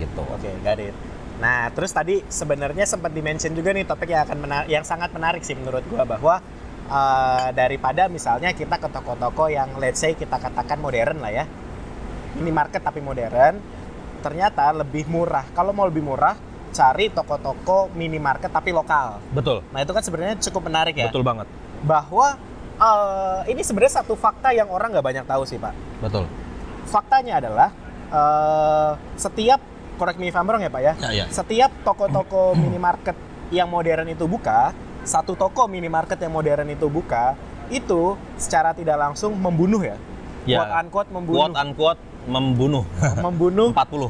Gitu. 0.00 0.22
Oke, 0.22 0.50
got 0.64 0.80
it. 0.80 0.94
Nah, 1.40 1.72
terus 1.72 1.92
tadi 1.92 2.20
sebenarnya 2.28 2.84
sempat 2.84 3.16
dimention 3.16 3.56
juga 3.56 3.72
nih 3.72 3.88
topik 3.88 4.12
yang 4.12 4.28
akan 4.28 4.38
menar- 4.44 4.68
yang 4.68 4.84
sangat 4.84 5.08
menarik 5.12 5.40
sih 5.40 5.56
menurut 5.56 5.80
gua 5.88 6.04
bahwa 6.04 6.44
eh, 6.90 7.48
daripada 7.54 8.10
misalnya 8.10 8.50
kita 8.50 8.76
ke 8.82 8.88
toko-toko 8.90 9.46
yang 9.46 9.78
let's 9.78 10.02
say 10.02 10.18
kita 10.18 10.36
katakan 10.36 10.82
modern 10.82 11.22
lah 11.22 11.30
ya. 11.30 11.44
Minimarket 12.34 12.82
tapi 12.82 12.98
modern, 13.02 13.58
ternyata 14.22 14.70
lebih 14.74 15.06
murah. 15.10 15.46
Kalau 15.54 15.74
mau 15.74 15.86
lebih 15.86 16.02
murah, 16.02 16.34
cari 16.70 17.10
toko-toko 17.10 17.90
minimarket 17.94 18.50
tapi 18.50 18.70
lokal. 18.70 19.18
betul 19.34 19.66
Nah, 19.74 19.82
itu 19.82 19.90
kan 19.90 20.02
sebenarnya 20.02 20.38
cukup 20.38 20.70
menarik 20.70 20.94
ya. 20.94 21.10
betul 21.10 21.26
banget 21.26 21.50
Bahwa 21.82 22.38
eh, 22.78 23.40
ini 23.50 23.62
sebenarnya 23.66 24.02
satu 24.02 24.14
fakta 24.14 24.54
yang 24.54 24.70
orang 24.70 24.94
nggak 24.94 25.06
banyak 25.06 25.26
tahu 25.26 25.42
sih, 25.42 25.58
Pak 25.58 25.74
betul 26.00 26.24
faktanya 26.88 27.38
adalah 27.38 27.68
eh, 28.10 28.92
setiap 29.20 29.60
correct 30.00 30.18
me 30.18 30.32
if 30.32 30.36
I'm 30.36 30.48
wrong 30.48 30.64
ya 30.64 30.72
pak 30.72 30.82
ya 30.82 30.94
ya 30.98 31.10
ya 31.12 31.24
setiap 31.28 31.70
toko-toko 31.84 32.54
minimarket 32.62 33.14
yang 33.52 33.68
modern 33.68 34.08
itu 34.08 34.24
buka 34.24 34.72
satu 35.10 35.34
toko 35.34 35.66
minimarket 35.66 36.22
yang 36.22 36.30
modern 36.30 36.70
itu 36.70 36.86
buka 36.86 37.34
itu 37.66 38.14
secara 38.38 38.70
tidak 38.70 38.94
langsung 38.94 39.34
membunuh 39.34 39.82
ya? 39.82 39.98
Ya. 40.46 40.62
quote 40.62 40.72
unquote 40.78 41.08
membunuh. 41.10 41.38
Quote 41.42 41.56
unquote 41.58 42.00
membunuh. 42.30 42.84
Membunuh. 43.26 43.68
40 43.74 44.06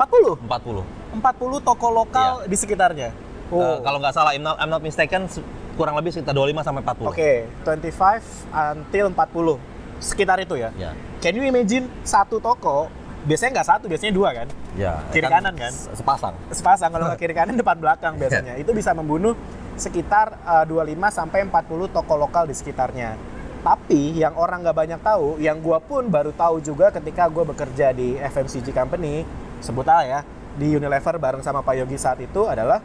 40 0.00 0.48
40 0.48 1.20
40 1.20 1.68
toko 1.68 1.86
lokal 1.92 2.30
di 2.48 2.56
sekitarnya? 2.56 3.12
Eh, 3.12 3.52
oh. 3.52 3.84
kalau 3.84 4.00
nggak 4.00 4.14
salah 4.16 4.32
I'm 4.32 4.40
not, 4.40 4.56
I'm 4.56 4.72
not 4.72 4.80
mistaken 4.80 5.28
kurang 5.76 6.00
lebih 6.00 6.16
sekitar 6.16 6.32
25 6.32 6.64
sampai 6.64 6.80
40 6.80 7.12
oke 7.12 7.32
25 7.68 8.48
until 8.72 9.04
40 9.12 10.00
sekitar 10.00 10.36
itu 10.40 10.54
ya? 10.56 10.72
Ya 10.80 10.96
Can 11.20 11.36
you 11.36 11.44
imagine 11.44 11.86
satu 12.02 12.40
toko 12.42 12.88
biasanya 13.22 13.62
nggak 13.62 13.68
satu, 13.68 13.84
biasanya 13.86 14.10
dua 14.10 14.34
kan. 14.34 14.48
Ya, 14.74 14.98
Kiri 15.14 15.30
kanan 15.30 15.54
kan? 15.54 15.70
se- 15.70 15.94
Sepasang. 15.94 16.34
Sepasang 16.50 16.90
kalau 16.90 17.14
kiri 17.14 17.30
kanan 17.30 17.54
depan 17.54 17.78
belakang 17.78 18.18
biasanya. 18.18 18.58
Itu 18.62 18.74
bisa 18.74 18.90
membunuh 18.90 19.38
sekitar 19.82 20.38
eh, 20.38 20.64
25 20.70 20.94
sampai 21.10 21.42
40 21.50 21.90
toko 21.90 22.14
lokal 22.14 22.46
di 22.46 22.54
sekitarnya. 22.54 23.18
Tapi 23.62 24.18
yang 24.18 24.34
orang 24.34 24.62
nggak 24.66 24.78
banyak 24.78 25.00
tahu, 25.02 25.38
yang 25.38 25.58
gua 25.62 25.78
pun 25.78 26.10
baru 26.10 26.34
tahu 26.34 26.58
juga 26.62 26.90
ketika 26.90 27.30
gua 27.30 27.46
bekerja 27.46 27.94
di 27.94 28.18
FMCG 28.18 28.74
company, 28.74 29.22
sebut 29.62 29.86
aja 29.86 30.02
ya, 30.02 30.20
di 30.58 30.74
Unilever 30.74 31.18
bareng 31.18 31.42
sama 31.46 31.62
Pak 31.62 31.74
Yogi 31.78 31.98
saat 31.98 32.18
itu 32.18 32.46
adalah 32.50 32.82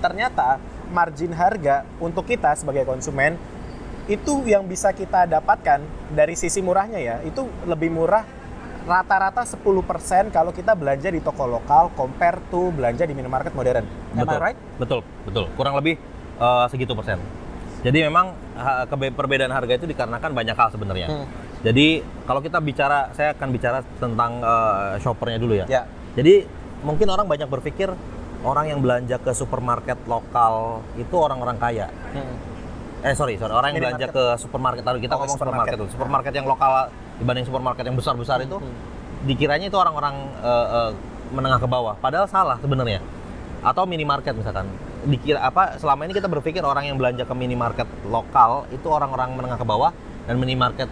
ternyata 0.00 0.56
margin 0.88 1.36
harga 1.36 1.84
untuk 2.00 2.24
kita 2.24 2.56
sebagai 2.56 2.88
konsumen 2.88 3.36
itu 4.08 4.42
yang 4.48 4.64
bisa 4.64 4.90
kita 4.90 5.28
dapatkan 5.28 5.84
dari 6.10 6.32
sisi 6.34 6.64
murahnya 6.64 6.98
ya, 6.98 7.16
itu 7.20 7.44
lebih 7.68 7.92
murah 7.92 8.24
rata-rata 8.88 9.44
10% 9.44 10.32
kalau 10.32 10.50
kita 10.56 10.72
belanja 10.72 11.12
di 11.12 11.20
toko 11.20 11.44
lokal 11.44 11.92
compare 11.92 12.40
to 12.48 12.72
belanja 12.72 13.04
di 13.04 13.12
minimarket 13.12 13.52
modern. 13.52 13.84
Am 14.16 14.18
I 14.18 14.24
betul. 14.24 14.40
right? 14.40 14.58
Betul, 14.80 15.00
betul. 15.28 15.44
Kurang 15.54 15.76
lebih 15.76 16.00
eh, 16.40 16.66
segitu 16.68 16.92
persen. 16.92 17.20
Jadi 17.80 18.04
memang 18.04 18.36
ha- 18.56 18.84
perbedaan 18.88 19.48
harga 19.48 19.72
itu 19.74 19.86
dikarenakan 19.86 20.30
banyak 20.32 20.52
hal 20.52 20.68
sebenarnya. 20.68 21.08
Hmm. 21.08 21.24
Jadi 21.60 22.00
kalau 22.24 22.40
kita 22.40 22.56
bicara, 22.58 23.12
saya 23.12 23.32
akan 23.32 23.48
bicara 23.50 23.78
tentang 23.96 24.40
eh, 24.40 24.92
shoppernya 24.98 25.38
dulu 25.38 25.54
ya. 25.54 25.66
Ya. 25.66 25.82
Jadi 26.16 26.44
mungkin 26.80 27.08
orang 27.08 27.24
banyak 27.24 27.46
berpikir 27.46 27.92
orang 28.40 28.66
yang 28.66 28.80
belanja 28.80 29.16
ke 29.16 29.32
supermarket 29.32 30.00
lokal 30.04 30.80
itu 30.96 31.12
orang-orang 31.12 31.56
kaya. 31.56 31.88
Eh 33.00 33.16
sorry, 33.16 33.40
sorry 33.40 33.52
orang 33.52 33.72
yang 33.72 33.80
belanja 33.82 34.08
ke 34.08 34.24
supermarket. 34.36 34.84
Taruh 34.84 34.96
kita 34.98 35.16
Oh, 35.16 35.24
ngomong 35.24 35.36
supermarket. 35.36 35.72
supermarket 35.72 35.76
dulu. 35.78 35.88
Supermarket 35.90 36.32
yang 36.34 36.46
lokal 36.46 36.70
dibanding 37.16 37.44
supermarket 37.44 37.84
yang 37.84 37.96
besar-besar 37.96 38.40
itu 38.40 38.56
Hmm. 38.56 38.72
dikiranya 39.24 39.68
itu 39.68 39.76
orang-orang 39.76 40.14
eh, 40.40 40.66
eh, 40.70 40.90
menengah 41.30 41.56
ke 41.56 41.68
bawah. 41.68 41.96
Padahal 41.96 42.24
salah 42.26 42.56
sebenarnya. 42.58 43.00
Atau 43.60 43.84
minimarket 43.84 44.36
misalkan. 44.36 44.68
Dikira 45.00 45.40
apa 45.40 45.80
selama 45.80 46.04
ini 46.04 46.12
kita 46.12 46.28
berpikir 46.28 46.60
orang 46.60 46.84
yang 46.92 47.00
belanja 47.00 47.24
ke 47.24 47.32
minimarket 47.32 47.88
lokal 48.04 48.68
itu 48.68 48.84
orang-orang 48.88 49.32
menengah 49.32 49.56
ke 49.56 49.64
bawah 49.64 49.96
dan 50.28 50.36
minimarket 50.36 50.88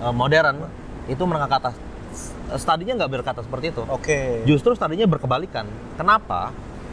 eh, 0.00 0.14
modern 0.14 0.64
itu 1.08 1.22
menengah 1.24 1.48
ke 1.50 1.56
atas. 1.60 1.74
Studinya 2.56 2.98
nggak 2.98 3.10
berkata 3.20 3.40
seperti 3.44 3.70
itu. 3.70 3.82
Oke. 3.86 4.42
Justru 4.48 4.74
studinya 4.74 5.06
berkebalikan. 5.06 5.68
Kenapa? 5.94 6.50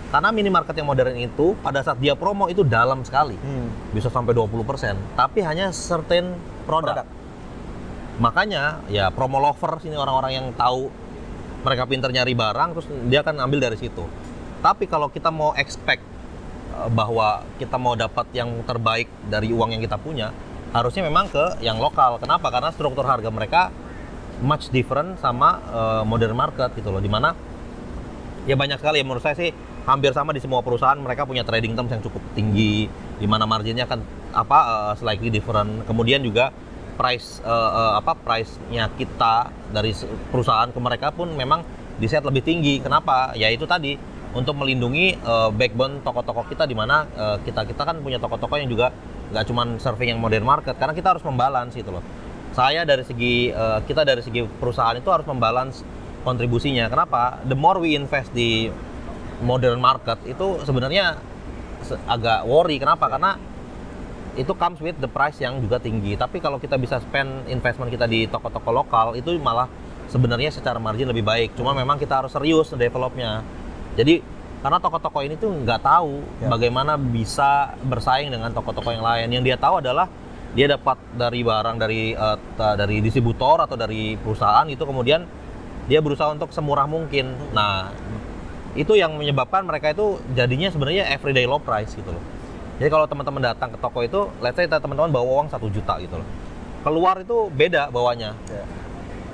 Karena 0.07 0.31
minimarket 0.31 0.75
yang 0.79 0.87
modern 0.87 1.17
itu 1.19 1.57
pada 1.59 1.83
saat 1.83 1.99
dia 1.99 2.15
promo 2.15 2.47
itu 2.47 2.63
dalam 2.63 3.03
sekali. 3.03 3.35
Hmm. 3.35 3.67
Bisa 3.91 4.07
sampai 4.07 4.31
20%, 4.31 5.19
tapi 5.19 5.43
hanya 5.43 5.73
certain 5.75 6.37
produk. 6.63 7.03
Produk. 7.03 7.07
Makanya 8.17 8.81
ya 8.89 9.13
promo 9.13 9.37
lovers 9.37 9.85
ini 9.85 9.93
orang-orang 9.93 10.31
yang 10.33 10.47
tahu 10.57 10.89
mereka 11.61 11.83
pinter 11.85 12.09
nyari 12.09 12.33
barang 12.33 12.69
terus 12.77 12.87
dia 13.11 13.21
akan 13.21 13.45
ambil 13.45 13.59
dari 13.61 13.77
situ. 13.77 14.05
Tapi 14.63 14.89
kalau 14.89 15.11
kita 15.11 15.29
mau 15.29 15.53
expect 15.53 16.01
bahwa 16.93 17.41
kita 17.57 17.75
mau 17.81 17.97
dapat 17.97 18.29
yang 18.37 18.61
terbaik 18.63 19.09
dari 19.27 19.49
uang 19.49 19.73
yang 19.73 19.81
kita 19.81 19.97
punya, 19.97 20.29
harusnya 20.71 21.03
memang 21.05 21.27
ke 21.31 21.61
yang 21.65 21.81
lokal. 21.81 22.21
Kenapa? 22.21 22.53
Karena 22.53 22.69
struktur 22.69 23.03
harga 23.07 23.29
mereka 23.33 23.73
much 24.43 24.69
different 24.69 25.17
sama 25.17 25.57
eh, 25.69 26.03
modern 26.05 26.37
market 26.37 26.73
gitu 26.77 26.93
loh. 26.93 27.01
Di 27.01 27.09
mana 27.09 27.33
ya 28.47 28.55
banyak 28.55 28.79
sekali 28.79 29.01
ya 29.01 29.05
menurut 29.05 29.21
saya 29.21 29.35
sih 29.35 29.51
hampir 29.87 30.11
sama 30.15 30.31
di 30.31 30.39
semua 30.39 30.63
perusahaan 30.63 30.99
mereka 30.99 31.27
punya 31.27 31.43
trading 31.43 31.75
terms 31.75 31.91
yang 31.91 32.03
cukup 32.03 32.19
tinggi 32.35 32.87
di 33.19 33.27
mana 33.27 33.43
marginnya 33.43 33.87
kan 33.87 34.03
apa 34.31 34.59
eh, 34.59 34.93
slightly 34.99 35.31
different 35.31 35.83
kemudian 35.87 36.23
juga 36.23 36.55
price 36.99 37.39
eh, 37.43 37.51
eh, 37.51 37.93
apa 37.99 38.15
price-nya 38.15 38.91
kita 38.95 39.51
dari 39.71 39.91
perusahaan 40.33 40.67
ke 40.71 40.79
mereka 40.79 41.11
pun 41.15 41.31
memang 41.35 41.63
di 41.97 42.05
set 42.07 42.23
lebih 42.23 42.43
tinggi 42.43 42.79
kenapa 42.79 43.35
ya 43.35 43.47
itu 43.47 43.63
tadi 43.63 43.95
untuk 44.35 44.55
melindungi 44.57 45.15
eh, 45.15 45.49
backbone 45.53 46.03
toko-toko 46.03 46.47
kita 46.49 46.67
di 46.67 46.75
mana 46.75 47.07
eh, 47.07 47.37
kita 47.47 47.63
kita 47.67 47.83
kan 47.83 47.99
punya 48.01 48.19
toko-toko 48.19 48.57
yang 48.59 48.67
juga 48.67 48.91
nggak 49.31 49.43
cuman 49.43 49.67
serving 49.79 50.15
yang 50.15 50.19
modern 50.23 50.47
market 50.47 50.79
karena 50.79 50.95
kita 50.95 51.15
harus 51.15 51.23
membalance 51.23 51.75
itu 51.75 51.91
loh 51.91 52.03
saya 52.57 52.81
dari 52.87 53.05
segi 53.05 53.53
eh, 53.53 53.79
kita 53.85 54.01
dari 54.01 54.25
segi 54.25 54.41
perusahaan 54.41 54.97
itu 54.97 55.07
harus 55.13 55.29
membalance 55.29 55.85
kontribusinya. 56.27 56.91
Kenapa? 56.91 57.39
The 57.47 57.55
more 57.55 57.79
we 57.79 57.95
invest 57.95 58.35
di 58.35 58.67
modern 59.39 59.79
market 59.79 60.19
itu 60.27 60.59
sebenarnya 60.67 61.15
se- 61.85 62.01
agak 62.03 62.43
worry. 62.43 62.75
Kenapa? 62.81 63.07
Karena 63.07 63.39
itu 64.35 64.53
comes 64.53 64.83
with 64.83 64.99
the 64.99 65.07
price 65.07 65.39
yang 65.39 65.63
juga 65.63 65.79
tinggi. 65.79 66.19
Tapi 66.19 66.43
kalau 66.43 66.59
kita 66.59 66.75
bisa 66.75 66.99
spend 66.99 67.47
investment 67.47 67.87
kita 67.87 68.05
di 68.05 68.27
toko-toko 68.27 68.69
lokal 68.75 69.15
itu 69.15 69.31
malah 69.39 69.71
sebenarnya 70.11 70.51
secara 70.51 70.77
margin 70.77 71.07
lebih 71.07 71.23
baik. 71.23 71.55
Cuma 71.55 71.71
memang 71.71 71.95
kita 71.95 72.25
harus 72.25 72.35
serius 72.35 72.75
developnya. 72.75 73.41
Jadi 73.97 74.21
karena 74.61 74.77
toko-toko 74.77 75.19
ini 75.21 75.35
tuh 75.37 75.49
nggak 75.53 75.81
tahu 75.81 76.21
Ya. 76.41 76.47
bagaimana 76.49 76.97
bisa 76.97 77.73
bersaing 77.81 78.29
dengan 78.29 78.53
toko-toko 78.53 78.93
yang 78.93 79.01
lain. 79.01 79.27
Yang 79.33 79.43
dia 79.53 79.57
tahu 79.57 79.81
adalah 79.81 80.05
dia 80.53 80.65
dapat 80.69 80.97
dari 81.13 81.41
barang 81.41 81.77
dari 81.77 82.01
ta- 82.57 82.77
dari 82.77 83.01
distributor 83.01 83.61
atau 83.61 83.77
dari 83.77 84.17
perusahaan 84.17 84.65
itu 84.69 84.81
kemudian 84.81 85.25
dia 85.85 85.99
berusaha 86.01 86.29
untuk 86.29 86.49
semurah 86.49 86.85
mungkin. 86.85 87.33
Nah, 87.53 87.93
itu 88.73 88.93
yang 88.93 89.17
menyebabkan 89.17 89.65
mereka 89.65 89.93
itu 89.93 90.21
jadinya 90.33 90.69
sebenarnya 90.69 91.09
everyday 91.09 91.49
low 91.49 91.57
price 91.57 91.93
gitu 91.93 92.13
loh. 92.13 92.23
Jadi 92.77 92.89
kalau 92.93 93.09
teman-teman 93.09 93.41
datang 93.41 93.73
ke 93.73 93.77
toko 93.81 94.05
itu, 94.05 94.29
let's 94.37 94.53
say 94.53 94.69
teman-teman 94.69 95.09
bawa 95.09 95.25
uang 95.41 95.47
satu 95.49 95.65
juta 95.69 95.97
gitu 95.97 96.21
loh. 96.21 96.27
Keluar 96.85 97.17
itu 97.17 97.49
beda 97.49 97.89
bawanya. 97.89 98.37
Ya. 98.49 98.63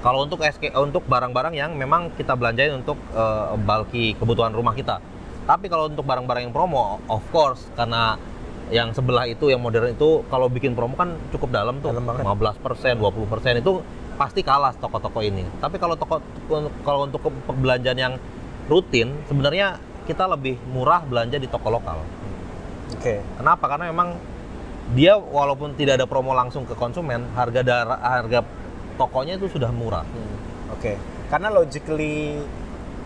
Kalau 0.03 0.27
untuk 0.27 0.43
SK, 0.43 0.75
untuk 0.75 1.07
barang-barang 1.07 1.55
yang 1.55 1.71
memang 1.79 2.11
kita 2.19 2.35
belanjain 2.35 2.75
untuk 2.75 2.99
eh, 3.15 3.55
bulky 3.55 4.19
kebutuhan 4.19 4.51
rumah 4.51 4.75
kita. 4.75 4.99
Tapi 5.47 5.71
kalau 5.71 5.87
untuk 5.87 6.03
barang-barang 6.03 6.43
yang 6.43 6.53
promo, 6.55 6.99
of 7.07 7.23
course 7.31 7.71
karena 7.79 8.19
yang 8.67 8.91
sebelah 8.91 9.27
itu 9.27 9.47
yang 9.47 9.63
modern 9.63 9.95
itu 9.95 10.23
kalau 10.27 10.51
bikin 10.51 10.75
promo 10.75 10.99
kan 10.99 11.15
cukup 11.31 11.55
dalam 11.55 11.79
tuh. 11.79 11.95
Dalam 11.95 12.03
banget. 12.03 12.27
15%, 12.27 12.99
20% 12.99 13.63
itu 13.63 13.71
pasti 14.19 14.43
kalah 14.43 14.75
toko-toko 14.75 15.23
ini. 15.23 15.47
Tapi 15.63 15.79
kalau 15.79 15.95
toko 15.95 16.19
kalau 16.83 17.07
untuk 17.07 17.23
belanjaan 17.55 17.99
yang 17.99 18.13
rutin 18.67 19.15
sebenarnya 19.27 19.79
kita 20.03 20.27
lebih 20.27 20.59
murah 20.67 20.99
belanja 21.07 21.39
di 21.39 21.47
toko 21.47 21.71
lokal. 21.71 22.03
Oke. 22.91 23.23
Kenapa? 23.39 23.71
Karena 23.71 23.87
memang 23.87 24.19
dia 24.91 25.15
walaupun 25.15 25.79
tidak 25.79 26.03
ada 26.03 26.05
promo 26.07 26.35
langsung 26.35 26.67
ke 26.67 26.75
konsumen, 26.75 27.23
harga 27.39 27.63
darah 27.63 27.99
harga 28.03 28.43
tokonya 28.95 29.37
itu 29.37 29.47
sudah 29.49 29.69
murah. 29.73 30.05
Hmm, 30.05 30.37
Oke. 30.73 30.97
Karena 31.29 31.49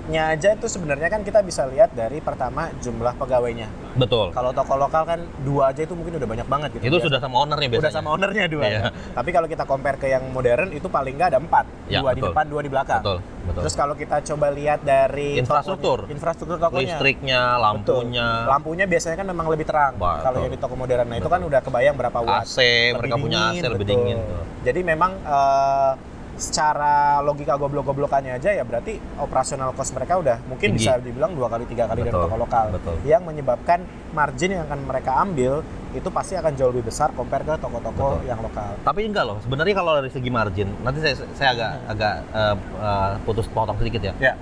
logically-nya 0.08 0.34
aja 0.34 0.50
itu 0.56 0.68
sebenarnya 0.68 1.10
kan 1.12 1.22
kita 1.22 1.40
bisa 1.44 1.68
lihat 1.68 1.92
dari 1.92 2.24
pertama 2.24 2.72
jumlah 2.80 3.14
pegawainya. 3.18 3.68
Betul. 3.94 4.32
Kalau 4.32 4.52
toko 4.54 4.74
lokal 4.78 5.04
kan 5.06 5.20
dua 5.44 5.74
aja 5.74 5.84
itu 5.84 5.94
mungkin 5.94 6.16
udah 6.16 6.28
banyak 6.28 6.48
banget 6.48 6.70
gitu. 6.78 6.84
Itu 6.86 6.92
biasa. 6.94 7.06
sudah 7.08 7.20
sama 7.20 7.36
ownernya 7.38 7.68
biasanya. 7.68 7.84
udah 7.84 7.94
sama 7.94 8.10
ownernya 8.16 8.46
dua. 8.48 8.64
Iya. 8.64 8.82
Tapi 9.12 9.30
kalau 9.32 9.48
kita 9.50 9.64
compare 9.66 9.98
ke 10.00 10.08
yang 10.08 10.24
modern 10.32 10.72
itu 10.72 10.88
paling 10.88 11.14
nggak 11.14 11.30
ada 11.30 11.40
empat, 11.40 11.66
Ya, 11.88 12.00
dua 12.00 12.12
di 12.14 12.22
betul. 12.22 12.32
depan, 12.32 12.46
dua 12.48 12.62
di 12.62 12.70
belakang. 12.70 13.02
Betul, 13.04 13.18
betul. 13.46 13.62
Terus 13.66 13.76
kalau 13.76 13.96
kita 13.98 14.18
coba 14.24 14.48
lihat 14.50 14.80
dari 14.82 15.30
Infrastruktur. 15.36 15.98
tokonya- 16.00 16.14
infrastruktur 16.14 16.58
tokonya, 16.58 16.82
listriknya, 16.88 17.42
Betul. 17.44 17.64
lampunya, 17.66 18.28
lampunya 18.48 18.86
biasanya 18.86 19.16
kan 19.18 19.28
memang 19.28 19.48
lebih 19.50 19.66
terang. 19.68 19.94
Betul. 19.98 20.24
Kalau 20.24 20.38
yang 20.40 20.52
di 20.54 20.60
toko 20.60 20.76
modern, 20.78 21.06
nah 21.06 21.18
itu 21.18 21.28
kan 21.28 21.42
udah 21.42 21.60
kebayang 21.60 21.96
berapa 21.96 22.18
watt. 22.22 22.46
AC, 22.46 22.58
mereka 22.94 23.16
Lebih 23.18 23.24
punya 23.24 23.40
AC 23.50 23.64
lebih 23.66 23.76
betul. 23.78 23.92
dingin. 23.92 24.18
Jadi 24.64 24.80
memang 24.84 25.12
eh, 25.18 25.92
secara 26.38 27.20
logika 27.26 27.58
goblok-goblokannya 27.58 28.38
aja 28.38 28.54
ya 28.54 28.62
berarti 28.62 29.02
operasional 29.18 29.74
cost 29.74 29.98
mereka 29.98 30.22
udah 30.22 30.38
mungkin 30.46 30.78
Tinggi. 30.78 30.86
bisa 30.86 31.02
dibilang 31.02 31.34
dua 31.34 31.50
kali 31.50 31.66
tiga 31.66 31.90
kali 31.90 32.06
dari 32.06 32.14
toko 32.14 32.38
lokal 32.38 32.78
betul. 32.78 32.96
yang 33.10 33.26
menyebabkan 33.26 33.82
margin 34.14 34.54
yang 34.54 34.64
akan 34.70 34.80
mereka 34.86 35.12
ambil 35.18 35.66
itu 35.98 36.10
pasti 36.14 36.38
akan 36.38 36.54
jauh 36.54 36.70
lebih 36.70 36.94
besar 36.94 37.10
compare 37.18 37.42
ke 37.42 37.58
toko-toko 37.58 38.22
yang 38.28 38.38
lokal. 38.44 38.78
Tapi 38.86 39.08
enggak 39.08 39.26
loh, 39.26 39.42
sebenarnya 39.42 39.74
kalau 39.74 39.92
dari 39.98 40.12
segi 40.14 40.30
margin, 40.30 40.70
nanti 40.86 41.00
saya, 41.02 41.16
saya 41.34 41.50
agak 41.58 41.72
agak 41.90 42.16
eh, 42.36 42.56
eh, 42.84 43.12
putus 43.26 43.48
potong 43.50 43.78
sedikit 43.82 44.02
ya. 44.06 44.14
Ya. 44.22 44.34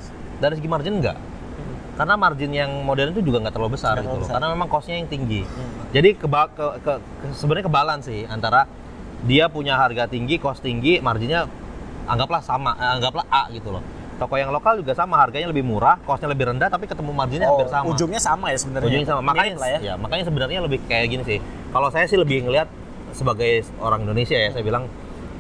Dari 0.42 0.60
segi 0.60 0.68
margin 0.68 1.00
enggak. 1.00 1.16
Karena 1.96 2.20
margin 2.20 2.52
yang 2.52 2.84
modern 2.84 3.16
itu 3.16 3.24
juga 3.24 3.40
nggak 3.40 3.56
terlalu 3.56 3.80
besar 3.80 4.04
gitu 4.04 4.20
loh. 4.20 4.28
Karena 4.28 4.52
memang 4.52 4.68
costnya 4.68 5.00
yang 5.00 5.08
tinggi. 5.08 5.48
Hmm. 5.48 5.96
Jadi 5.96 6.20
keba, 6.20 6.52
ke, 6.52 6.66
ke, 6.84 6.94
ke- 7.00 7.36
sebenarnya 7.40 7.72
kebalan 7.72 8.00
sih 8.04 8.28
antara 8.28 8.68
dia 9.24 9.48
punya 9.48 9.80
harga 9.80 10.12
tinggi, 10.12 10.36
cost 10.36 10.60
tinggi, 10.60 11.00
marginnya 11.00 11.48
anggaplah 12.06 12.42
sama, 12.42 12.72
eh, 12.78 12.92
anggaplah 12.98 13.26
A 13.28 13.50
gitu 13.50 13.70
loh. 13.70 13.84
Toko 14.16 14.40
yang 14.40 14.48
lokal 14.50 14.80
juga 14.80 14.96
sama, 14.96 15.20
harganya 15.20 15.52
lebih 15.52 15.68
murah, 15.68 16.00
costnya 16.02 16.32
lebih 16.32 16.48
rendah, 16.48 16.72
tapi 16.72 16.88
ketemu 16.88 17.12
marginnya 17.12 17.52
Oh, 17.52 17.60
hampir 17.60 17.68
sama. 17.68 17.86
ujungnya 17.92 18.16
sama 18.18 18.48
ya 18.48 18.58
sebenarnya. 18.58 18.88
Ujungnya 18.88 19.10
sama. 19.12 19.22
Makanya 19.22 19.44
Mirip 19.52 19.60
lah 19.60 19.70
ya. 19.70 19.80
ya, 19.84 19.94
makanya 20.00 20.24
sebenarnya 20.24 20.60
lebih 20.64 20.80
kayak 20.88 21.06
gini 21.12 21.24
sih. 21.26 21.40
Kalau 21.70 21.92
saya 21.92 22.08
sih 22.08 22.16
lebih 22.16 22.48
ngelihat 22.48 22.72
sebagai 23.12 23.52
orang 23.78 24.08
Indonesia 24.08 24.36
ya, 24.36 24.50
saya 24.50 24.64
bilang 24.64 24.88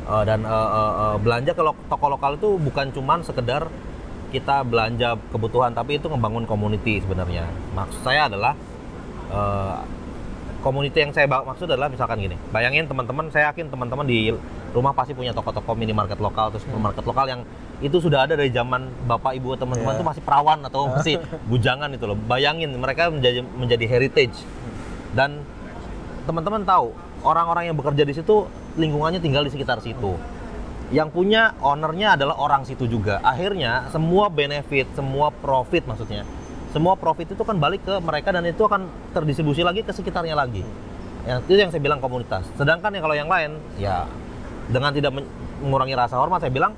eh, 0.05 0.23
dan 0.23 0.43
eh, 0.43 0.51
eh, 0.51 0.93
eh, 1.01 1.15
belanja 1.17 1.51
ke 1.51 1.61
lo- 1.63 1.79
toko 1.87 2.05
lokal 2.09 2.35
itu 2.35 2.59
bukan 2.59 2.91
cuman 2.91 3.23
sekedar 3.23 3.71
kita 4.29 4.67
belanja 4.67 5.15
kebutuhan, 5.31 5.71
tapi 5.71 5.95
itu 5.95 6.11
ngebangun 6.11 6.43
community 6.43 6.99
sebenarnya. 6.99 7.47
Maksud 7.71 8.03
saya 8.03 8.27
adalah 8.27 8.59
eh, 9.31 9.75
community 10.65 10.97
yang 10.97 11.13
saya 11.13 11.29
maksud 11.29 11.69
adalah 11.69 11.93
misalkan 11.93 12.17
gini. 12.17 12.33
Bayangin 12.49 12.89
teman-teman 12.89 13.29
saya 13.29 13.53
yakin 13.53 13.69
teman-teman 13.69 14.01
di 14.01 14.33
rumah 14.73 14.97
pasti 14.97 15.13
punya 15.13 15.29
toko-toko 15.29 15.77
minimarket 15.77 16.17
lokal 16.17 16.49
atau 16.49 16.57
supermarket 16.57 17.05
lokal 17.05 17.29
yang 17.29 17.41
itu 17.85 18.01
sudah 18.01 18.25
ada 18.25 18.33
dari 18.33 18.49
zaman 18.49 18.89
bapak 19.05 19.37
ibu 19.37 19.53
teman-teman 19.53 19.93
Iya. 19.93 20.01
tuh 20.01 20.07
masih 20.09 20.21
perawan 20.25 20.59
atau 20.65 20.89
masih 20.89 21.21
bujangan 21.45 21.93
itu 21.93 22.09
loh. 22.09 22.17
Bayangin 22.17 22.73
mereka 22.73 23.13
menjadi 23.13 23.45
menjadi 23.45 23.85
heritage. 23.85 24.41
Dan 25.13 25.45
teman-teman 26.25 26.65
tahu 26.65 26.97
orang-orang 27.21 27.69
yang 27.69 27.77
bekerja 27.77 28.01
di 28.01 28.17
situ 28.17 28.49
lingkungannya 28.81 29.21
tinggal 29.21 29.45
di 29.45 29.53
sekitar 29.53 29.77
situ. 29.85 30.17
Yang 30.89 31.13
punya 31.13 31.53
ownernya 31.61 32.17
adalah 32.17 32.41
orang 32.41 32.65
situ 32.65 32.89
juga. 32.89 33.21
Akhirnya 33.21 33.85
semua 33.93 34.33
benefit 34.33 34.89
semua 34.97 35.29
profit 35.29 35.85
maksudnya 35.85 36.25
semua 36.75 36.99
profit 36.99 37.31
itu 37.31 37.39
kan 37.47 37.55
balik 37.55 37.87
ke 37.87 38.03
mereka 38.03 38.35
dan 38.35 38.43
itu 38.43 38.59
akan 38.59 38.91
terdistribusi 39.15 39.63
lagi 39.63 39.79
ke 39.79 39.95
sekitarnya 39.95 40.35
lagi. 40.35 40.59
Yang 41.23 41.39
itu 41.47 41.55
yang 41.55 41.71
saya 41.71 41.79
bilang 41.79 42.03
komunitas. 42.03 42.43
Sedangkan 42.59 42.91
yang 42.91 43.03
kalau 43.07 43.15
yang 43.15 43.31
lain 43.31 43.55
ya 43.79 44.03
dengan 44.67 44.91
tidak 44.91 45.15
men- 45.15 45.31
mengurangi 45.63 45.95
rasa 45.95 46.19
hormat 46.19 46.43
saya 46.43 46.51
bilang 46.51 46.75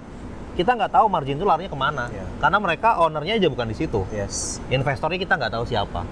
kita 0.54 0.77
nggak 0.77 0.94
tahu 0.94 1.10
margin 1.10 1.42
itu 1.42 1.50
larinya 1.50 1.74
ke 1.74 1.80
mana. 1.82 2.06
Iya. 2.13 2.25
karena 2.38 2.58
mereka 2.62 3.01
ownernya 3.01 3.42
aja 3.42 3.48
bukan 3.50 3.74
di 3.74 3.75
situ. 3.75 4.06
Yes. 4.13 4.62
investornya 4.70 5.18
kita 5.18 5.34
nggak 5.34 5.58
tahu 5.58 5.66
siapa. 5.66 6.06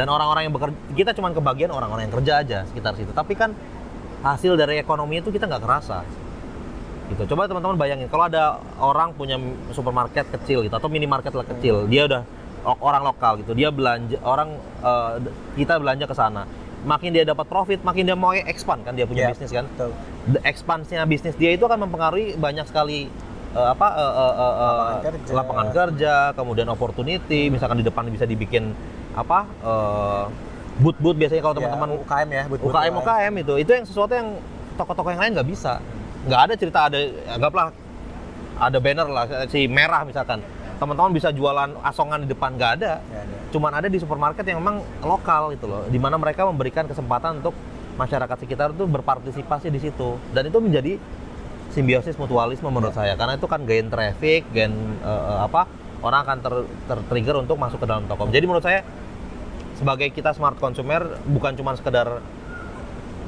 Dan 0.00 0.08
orang-orang 0.08 0.48
yang 0.48 0.54
bekerja 0.56 0.76
kita 0.96 1.10
cuma 1.12 1.28
kebagian 1.28 1.68
orang-orang 1.76 2.08
yang 2.08 2.14
kerja 2.16 2.32
aja 2.40 2.58
sekitar 2.72 2.96
situ. 2.96 3.12
Tapi 3.12 3.36
kan 3.36 3.52
hasil 4.24 4.56
dari 4.56 4.80
ekonomi 4.80 5.20
itu 5.20 5.28
kita 5.28 5.44
nggak 5.44 5.60
kerasa. 5.60 6.08
Gitu. 7.12 7.28
Coba 7.28 7.44
teman-teman 7.44 7.76
bayangin 7.76 8.08
kalau 8.08 8.32
ada 8.32 8.64
orang 8.80 9.12
punya 9.12 9.36
supermarket 9.76 10.24
kecil 10.40 10.64
gitu 10.64 10.72
atau 10.72 10.88
minimarket 10.88 11.36
lah 11.36 11.44
kecil 11.44 11.84
dia 11.84 12.08
udah 12.08 12.24
orang 12.66 13.02
lokal 13.04 13.38
gitu. 13.38 13.52
Dia 13.52 13.70
belanja 13.70 14.18
orang 14.20 14.58
d- 15.18 15.30
kita 15.56 15.78
belanja 15.78 16.04
ke 16.04 16.12
sana. 16.12 16.42
Makin 16.82 17.10
dia 17.10 17.24
dapat 17.24 17.46
profit 17.46 17.80
makin 17.80 18.02
dia 18.04 18.14
mau 18.14 18.30
expand 18.30 18.82
kan 18.82 18.92
dia 18.92 19.04
punya 19.04 19.26
Iya, 19.26 19.30
bisnis 19.32 19.50
kan. 19.50 19.66
Betul. 19.68 19.90
the 20.28 20.40
expansinya 20.42 21.02
bisnis 21.04 21.34
dia 21.34 21.50
itu 21.50 21.62
akan 21.62 21.82
mempengaruhi 21.82 22.34
banyak 22.36 22.62
sekali 22.64 23.06
eh, 23.52 23.68
apa 23.68 23.86
eh, 23.88 24.12
eh, 24.12 24.34
eh, 24.34 24.34
Lapangan 24.36 25.00
kerja. 25.00 25.30
lapangan 25.32 25.68
kerja, 25.72 26.14
kemudian 26.32 26.66
opportunity, 26.68 27.46
misalkan 27.46 27.78
di 27.78 27.84
depan 27.84 28.06
bisa 28.06 28.22
dibikin 28.24 28.74
apa 29.12 29.46
eh, 29.62 30.24
booth-booth 30.76 31.16
biasanya 31.16 31.40
kalau 31.40 31.54
Ya, 31.54 31.58
teman-teman 31.64 31.90
UKM 32.00 32.28
ya, 32.28 32.42
but- 32.44 32.60
but 32.60 32.68
UKM 32.68 32.94
UKM 32.96 33.34
itu. 33.40 33.54
Itu 33.56 33.70
yang 33.72 33.84
sesuatu 33.84 34.12
yang 34.12 34.28
toko-toko 34.74 35.08
yang 35.08 35.20
lain 35.20 35.32
nggak 35.32 35.48
bisa. 35.48 35.78
Nggak 36.22 36.40
ada 36.42 36.54
cerita 36.54 36.78
ada 36.84 36.98
anggaplah 37.28 37.66
ada 38.56 38.78
banner 38.78 39.06
lah 39.06 39.24
si 39.46 39.64
merah 39.66 40.02
misalkan 40.02 40.40
teman-teman 40.76 41.10
bisa 41.10 41.28
jualan 41.30 41.72
asongan 41.82 42.20
di 42.20 42.28
depan 42.28 42.52
nggak 42.52 42.72
ada 42.76 43.00
Ya, 43.02 43.18
ada. 43.18 43.34
cuman 43.48 43.70
ada 43.72 43.88
di 43.88 43.96
supermarket 43.96 44.44
yang 44.44 44.58
memang 44.58 44.76
lokal 45.00 45.50
gitu 45.50 45.66
loh 45.66 45.84
di 45.86 45.96
mana 45.96 46.14
mereka 46.14 46.44
memberikan 46.44 46.84
kesempatan 46.84 47.40
untuk 47.40 47.56
masyarakat 47.96 48.36
sekitar 48.38 48.70
itu 48.70 48.84
berpartisipasi 48.84 49.68
di 49.68 49.80
situ 49.80 50.20
dan 50.30 50.44
itu 50.44 50.58
menjadi 50.58 51.00
simbiosis 51.68 52.14
mutualisme 52.14 52.66
menurut 52.66 52.92
Ya. 52.92 53.00
saya 53.02 53.12
karena 53.14 53.34
itu 53.34 53.44
kan 53.44 53.60
gain 53.62 53.86
traffic 53.86 54.44
gain 54.50 54.72
eh, 55.00 55.36
apa 55.40 55.64
orang 55.98 56.20
akan 56.22 56.38
ter, 56.38 56.54
trigger 57.06 57.36
untuk 57.38 57.56
masuk 57.56 57.80
ke 57.80 57.86
dalam 57.86 58.04
toko 58.04 58.28
jadi 58.28 58.44
menurut 58.44 58.60
saya 58.60 58.84
sebagai 59.74 60.08
kita 60.08 60.32
smart 60.32 60.56
consumer 60.56 61.04
bukan 61.26 61.52
cuma 61.52 61.72
sekedar 61.72 62.20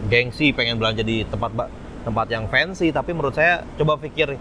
gengsi 0.06 0.52
pengen 0.52 0.76
belanja 0.76 1.02
di 1.02 1.24
tempat 1.24 1.50
tempat 1.98 2.26
yang 2.28 2.46
fancy 2.46 2.88
tapi 2.88 3.10
menurut 3.10 3.32
saya 3.32 3.64
coba 3.76 3.98
pikir 3.98 4.38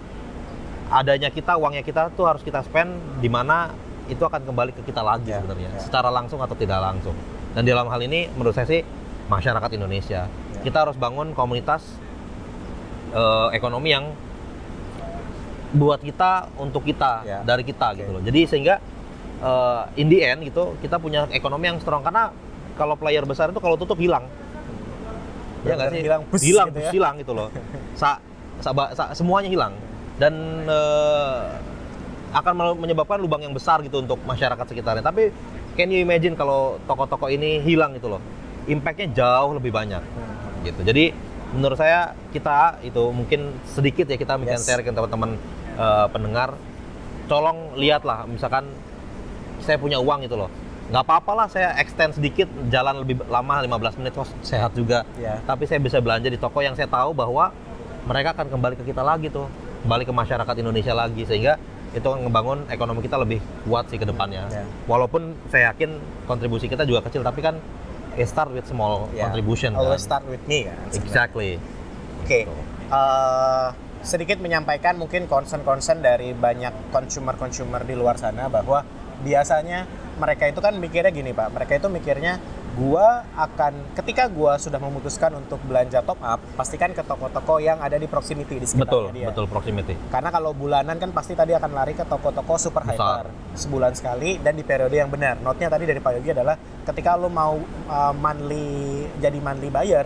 adanya 0.89 1.27
kita 1.27 1.53
uangnya 1.53 1.81
kita 1.81 2.09
tuh 2.11 2.25
harus 2.25 2.39
kita 2.39 2.61
spend 2.61 2.89
di 3.17 3.27
mana 3.27 3.71
itu 4.07 4.19
akan 4.19 4.39
kembali 4.41 4.71
ke 4.71 4.81
kita 4.83 5.01
lagi 5.01 5.27
Ya, 5.27 5.39
sebenarnya 5.39 5.69
ya. 5.69 5.79
secara 5.81 6.09
langsung 6.09 6.39
atau 6.39 6.53
tidak 6.53 6.79
langsung 6.79 7.11
dan 7.51 7.61
di 7.61 7.69
dalam 7.69 7.85
hal 7.85 7.99
ini 7.99 8.31
menurut 8.31 8.53
saya 8.53 8.65
sih 8.65 8.81
masyarakat 9.27 9.69
Indonesia 9.73 10.27
Ya. 10.27 10.61
kita 10.63 10.83
harus 10.83 10.95
bangun 10.95 11.31
komunitas 11.31 11.83
eh, 13.09 13.47
ekonomi 13.51 13.91
yang 13.91 14.09
buat 15.69 15.99
kita 15.99 16.47
untuk 16.55 16.81
kita 16.81 17.21
Ya. 17.21 17.39
dari 17.43 17.61
kita 17.61 17.91
Oke. 17.91 17.99
gitu 17.99 18.09
loh 18.09 18.23
jadi 18.23 18.39
sehingga 18.45 18.75
eh, 19.37 19.83
in 19.97 20.07
the 20.07 20.19
end 20.21 20.39
gitu 20.41 20.79
kita 20.79 20.95
punya 20.97 21.27
ekonomi 21.29 21.67
yang 21.67 21.77
strong 21.77 21.99
karena 22.01 22.31
kalau 22.73 22.95
player 22.95 23.21
besar 23.21 23.49
itu 23.49 23.59
kalau 23.59 23.75
tutup 23.75 23.97
hilang 23.97 24.23
ya 25.61 25.75
nggak 25.75 25.89
sih 25.89 25.99
hilang, 25.99 26.21
hilang 26.31 26.67
gitu 26.69 26.79
ya. 26.79 26.91
hilang 26.91 27.13
gitu 27.17 27.33
loh 27.33 27.49
sa, 27.93 28.23
sa- 28.57 28.71
sa- 28.93 29.11
semuanya 29.11 29.51
hilang 29.51 29.73
dan 30.17 30.33
eh, 30.65 31.41
akan 32.33 32.53
menyebabkan 32.77 33.17
lubang 33.17 33.41
yang 33.41 33.55
besar 33.55 33.79
gitu 33.81 34.03
untuk 34.03 34.19
masyarakat 34.25 34.65
sekitarnya. 34.67 35.01
Tapi 35.01 35.31
can 35.73 35.87
you 35.89 36.03
imagine 36.03 36.35
kalau 36.35 36.77
toko-toko 36.85 37.31
ini 37.31 37.63
hilang 37.63 37.95
gitu 37.95 38.11
loh? 38.11 38.21
Impactnya 38.67 39.07
jauh 39.15 39.55
lebih 39.55 39.71
banyak. 39.71 40.03
Gitu. 40.65 40.81
Jadi 40.83 41.15
menurut 41.55 41.79
saya 41.79 42.11
kita 42.35 42.83
itu 42.83 42.99
mungkin 43.15 43.55
sedikit 43.63 44.03
ya 44.11 44.19
kita 44.19 44.35
mungkin 44.35 44.59
Yes. 44.59 44.67
share 44.67 44.83
ke 44.83 44.91
teman-teman 44.91 45.39
eh, 45.77 46.07
pendengar. 46.11 46.57
Tolong 47.27 47.75
lihatlah. 47.75 48.27
Misalkan 48.27 48.67
saya 49.63 49.79
punya 49.79 49.97
uang 49.99 50.23
gitu 50.27 50.35
loh. 50.35 50.51
Nggak 50.87 51.03
apa-apa 51.03 51.31
lah 51.35 51.47
saya 51.51 51.75
extend 51.79 52.15
sedikit 52.15 52.47
jalan 52.71 53.03
lebih 53.03 53.19
lama 53.27 53.59
15 53.59 53.99
menit 53.99 54.15
kok 54.15 54.27
sehat 54.39 54.71
juga. 54.71 55.03
Ya. 55.19 55.43
tapi 55.43 55.67
saya 55.67 55.83
bisa 55.83 55.99
belanja 55.99 56.31
di 56.31 56.39
toko 56.39 56.63
yang 56.63 56.79
saya 56.79 56.87
tahu 56.87 57.11
bahwa 57.11 57.51
mereka 58.07 58.31
akan 58.31 58.47
kembali 58.47 58.79
ke 58.79 58.87
kita 58.87 59.03
lagi 59.03 59.27
tuh 59.27 59.51
kembali 59.87 60.03
ke 60.03 60.11
masyarakat 60.11 60.55
Indonesia 60.59 60.91
lagi 60.91 61.23
sehingga 61.23 61.55
itu 61.95 62.03
ngebangun 62.03 62.67
ekonomi 62.67 62.99
kita 62.99 63.15
lebih 63.15 63.39
kuat 63.63 63.87
sih 63.87 63.95
ke 63.95 64.03
depannya 64.03 64.43
Ya. 64.51 64.67
walaupun 64.83 65.31
saya 65.47 65.71
yakin 65.71 65.95
kontribusi 66.27 66.67
kita 66.67 66.83
juga 66.83 67.07
kecil 67.07 67.23
tapi 67.23 67.39
kan 67.39 67.55
it 68.13 68.27
start 68.27 68.51
with 68.51 68.67
small 68.67 69.07
Ya. 69.09 69.23
contribution 69.23 69.71
Always 69.71 70.03
kan. 70.03 70.19
start 70.19 70.23
with 70.27 70.43
me 70.43 70.67
kan. 70.67 70.75
exactly 70.91 71.55
Oke. 72.19 72.43
Eh, 72.91 73.67
sedikit 74.03 74.43
menyampaikan 74.43 74.99
mungkin 74.99 75.23
concern-concern 75.25 76.03
dari 76.03 76.35
banyak 76.35 76.91
consumer-consumer 76.91 77.87
di 77.87 77.95
luar 77.95 78.19
sana 78.19 78.51
bahwa 78.51 78.83
biasanya 79.23 79.87
mereka 80.17 80.49
itu 80.49 80.59
kan 80.59 80.73
mikirnya 80.75 81.13
gini 81.13 81.31
Pak, 81.31 81.53
mereka 81.53 81.77
itu 81.77 81.87
mikirnya 81.87 82.41
gua 82.77 83.25
akan 83.33 83.97
ketika 83.97 84.29
gua 84.29 84.61
sudah 84.61 84.77
memutuskan 84.77 85.33
untuk 85.33 85.57
belanja 85.65 86.01
top 86.05 86.21
up, 86.21 86.37
pastikan 86.53 86.93
ke 86.93 87.01
toko-toko 87.01 87.57
yang 87.57 87.81
ada 87.81 87.97
di 87.97 88.05
proximity 88.05 88.61
di 88.61 88.67
betul 88.69 89.09
sekitarnya 89.09 89.13
dia. 89.13 89.27
betul 89.33 89.45
proximity 89.49 89.93
Karena 90.13 90.29
kalau 90.29 90.53
bulanan 90.53 90.97
kan 91.01 91.09
pasti 91.09 91.33
tadi 91.33 91.57
akan 91.57 91.71
lari 91.73 91.97
ke 91.97 92.05
toko-toko 92.05 92.57
super 92.61 92.85
Besar. 92.85 93.25
hyper 93.25 93.25
sebulan 93.57 93.93
sekali 93.97 94.37
dan 94.37 94.53
di 94.53 94.61
periode 94.61 94.93
yang 94.93 95.09
benar. 95.09 95.41
Note-nya 95.41 95.73
tadi 95.73 95.89
dari 95.89 95.97
Pak 95.97 96.11
Yogi 96.21 96.29
adalah 96.37 96.53
ketika 96.85 97.17
lo 97.17 97.29
mau 97.33 97.57
uh, 97.89 98.13
monthly 98.13 99.09
jadi 99.17 99.37
monthly 99.41 99.73
buyer 99.73 100.05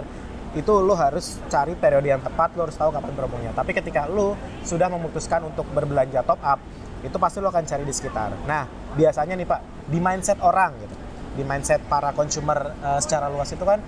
itu 0.52 0.74
lo 0.84 0.96
harus 1.00 1.40
cari 1.48 1.80
periode 1.80 2.12
yang 2.12 2.20
tepat, 2.20 2.60
lo 2.60 2.68
harus 2.68 2.76
tahu 2.76 2.92
kapan 2.92 3.12
promonya. 3.16 3.52
Tapi 3.56 3.72
ketika 3.72 4.04
lo 4.08 4.36
sudah 4.68 4.92
memutuskan 4.92 5.48
untuk 5.48 5.64
berbelanja 5.72 6.28
top 6.28 6.44
up, 6.44 6.60
itu 7.02 7.18
pasti 7.18 7.42
lo 7.42 7.50
akan 7.50 7.66
cari 7.66 7.84
di 7.84 7.94
sekitar. 7.94 8.46
Nah, 8.46 8.94
biasanya 8.94 9.34
nih 9.38 9.48
Pak, 9.50 9.90
di 9.90 10.00
mindset 10.00 10.40
orang 10.42 10.78
gitu. 10.82 10.96
Di 11.38 11.44
mindset 11.48 11.82
para 11.88 12.12
consumer 12.12 12.76
uh, 12.84 13.00
secara 13.00 13.32
luas 13.32 13.50
itu 13.50 13.64
kan 13.64 13.80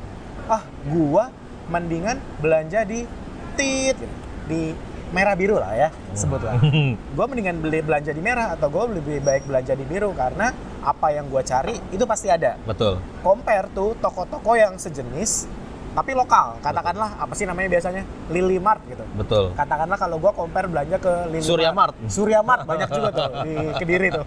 ah, 0.48 0.64
gua 0.88 1.30
mendingan 1.72 2.20
belanja 2.44 2.84
di 2.84 3.08
tit 3.56 3.96
gitu. 3.96 4.16
di 4.50 4.76
merah 5.14 5.38
biru 5.38 5.62
lah 5.62 5.78
ya 5.78 5.90
sebutlah 6.18 6.58
gue 7.16 7.26
mendingan 7.30 7.62
beli 7.62 7.86
belanja 7.86 8.10
di 8.12 8.20
merah 8.20 8.58
atau 8.58 8.68
gue 8.68 8.98
lebih 8.98 9.22
baik 9.22 9.46
belanja 9.46 9.78
di 9.78 9.86
biru 9.86 10.10
karena 10.18 10.50
apa 10.82 11.14
yang 11.14 11.30
gue 11.30 11.40
cari 11.46 11.78
itu 11.94 12.04
pasti 12.10 12.34
ada 12.34 12.58
betul 12.66 12.98
compare 13.22 13.70
tuh 13.72 13.94
toko-toko 14.02 14.58
yang 14.58 14.76
sejenis 14.82 15.46
tapi 15.94 16.12
lokal 16.18 16.58
katakanlah 16.66 17.10
apa 17.22 17.34
sih 17.38 17.46
namanya 17.46 17.70
biasanya? 17.70 18.04
Lily 18.34 18.58
Mart 18.58 18.82
gitu. 18.90 19.06
Betul. 19.14 19.54
Katakanlah 19.54 19.98
kalau 20.02 20.18
gue 20.18 20.32
compare 20.34 20.66
belanja 20.66 20.98
ke 20.98 21.14
Lily 21.30 21.46
Surya 21.46 21.70
Mart. 21.70 21.94
Surya 22.10 22.42
Mart 22.42 22.66
banyak 22.66 22.90
juga 22.90 23.10
tuh 23.14 23.30
di 23.46 23.54
Kediri 23.78 24.08
tuh. 24.10 24.26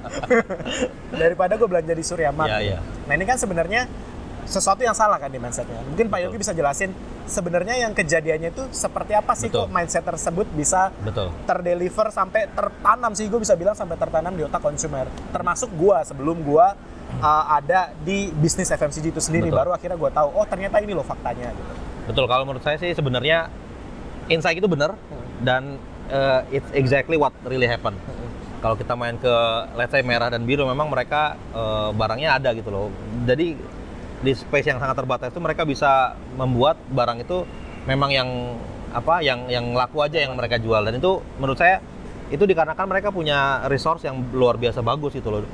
Daripada 1.20 1.58
gue 1.58 1.68
belanja 1.68 1.92
di 1.92 2.04
Surya 2.06 2.30
Mart. 2.30 2.54
Iya, 2.54 2.58
iya. 2.62 2.78
nah 3.10 3.12
ini 3.18 3.24
kan 3.26 3.34
sebenarnya 3.34 3.90
sesuatu 4.46 4.80
yang 4.80 4.94
salah 4.94 5.18
kan 5.18 5.28
di 5.28 5.42
mindsetnya. 5.42 5.82
Mungkin 5.82 6.06
Pak 6.06 6.18
Yogi 6.22 6.38
bisa 6.38 6.54
jelasin 6.54 6.94
sebenarnya 7.26 7.82
yang 7.82 7.92
kejadiannya 7.92 8.54
itu 8.54 8.62
seperti 8.70 9.12
apa 9.18 9.34
sih 9.34 9.50
Betul. 9.50 9.66
kok 9.66 9.70
mindset 9.74 10.04
tersebut 10.06 10.46
bisa 10.54 10.94
betul. 11.02 11.34
terdeliver 11.44 12.08
sampai 12.14 12.46
tertanam 12.54 13.12
sih? 13.12 13.26
Gue 13.26 13.42
bisa 13.42 13.58
bilang 13.58 13.74
sampai 13.74 13.98
tertanam 13.98 14.32
di 14.38 14.46
otak 14.46 14.62
konsumer. 14.62 15.10
Termasuk 15.34 15.74
gua 15.74 16.06
sebelum 16.06 16.46
gua 16.46 16.78
uh, 17.18 17.44
ada 17.50 17.92
di 18.06 18.30
bisnis 18.30 18.70
FMCG 18.70 19.10
itu 19.10 19.20
sendiri. 19.20 19.50
Betul. 19.50 19.58
baru 19.66 19.70
akhirnya 19.74 19.98
gua 19.98 20.10
tahu 20.14 20.28
oh 20.32 20.46
ternyata 20.46 20.78
ini 20.78 20.94
loh 20.94 21.04
faktanya 21.04 21.50
gitu. 21.50 21.72
Betul, 22.06 22.24
kalau 22.30 22.46
menurut 22.46 22.62
saya 22.62 22.78
sih 22.78 22.94
sebenarnya 22.94 23.50
insight 24.30 24.62
itu 24.62 24.70
benar 24.70 24.94
dan 25.42 25.74
uh, 26.10 26.46
it's 26.54 26.70
exactly 26.70 27.18
what 27.18 27.34
really 27.46 27.66
happen. 27.66 27.98
Kalau 28.62 28.78
kita 28.78 28.94
main 28.94 29.18
ke 29.20 29.34
let's 29.74 29.92
say 29.92 30.02
merah 30.06 30.32
dan 30.32 30.42
biru 30.46 30.66
memang 30.66 30.86
mereka 30.90 31.34
uh, 31.50 31.90
barangnya 31.92 32.40
ada 32.40 32.50
gitu 32.54 32.70
loh. 32.70 32.88
Jadi 33.26 33.58
di 34.24 34.32
space 34.32 34.72
yang 34.72 34.80
sangat 34.80 34.96
terbatas 34.96 35.28
itu 35.32 35.40
mereka 35.42 35.68
bisa 35.68 36.16
membuat 36.36 36.80
barang 36.88 37.20
itu 37.20 37.44
memang 37.84 38.10
yang 38.12 38.28
apa 38.96 39.20
yang 39.20 39.44
yang 39.52 39.76
laku 39.76 40.00
aja 40.00 40.24
yang 40.24 40.32
mereka 40.32 40.56
jual. 40.56 40.80
Dan 40.80 40.96
itu 40.96 41.20
menurut 41.36 41.60
saya 41.60 41.84
itu 42.32 42.42
dikarenakan 42.42 42.86
mereka 42.88 43.08
punya 43.12 43.62
resource 43.68 44.02
yang 44.08 44.18
luar 44.32 44.56
biasa 44.56 44.80
bagus 44.80 45.14
gitu 45.14 45.28
loh. 45.28 45.44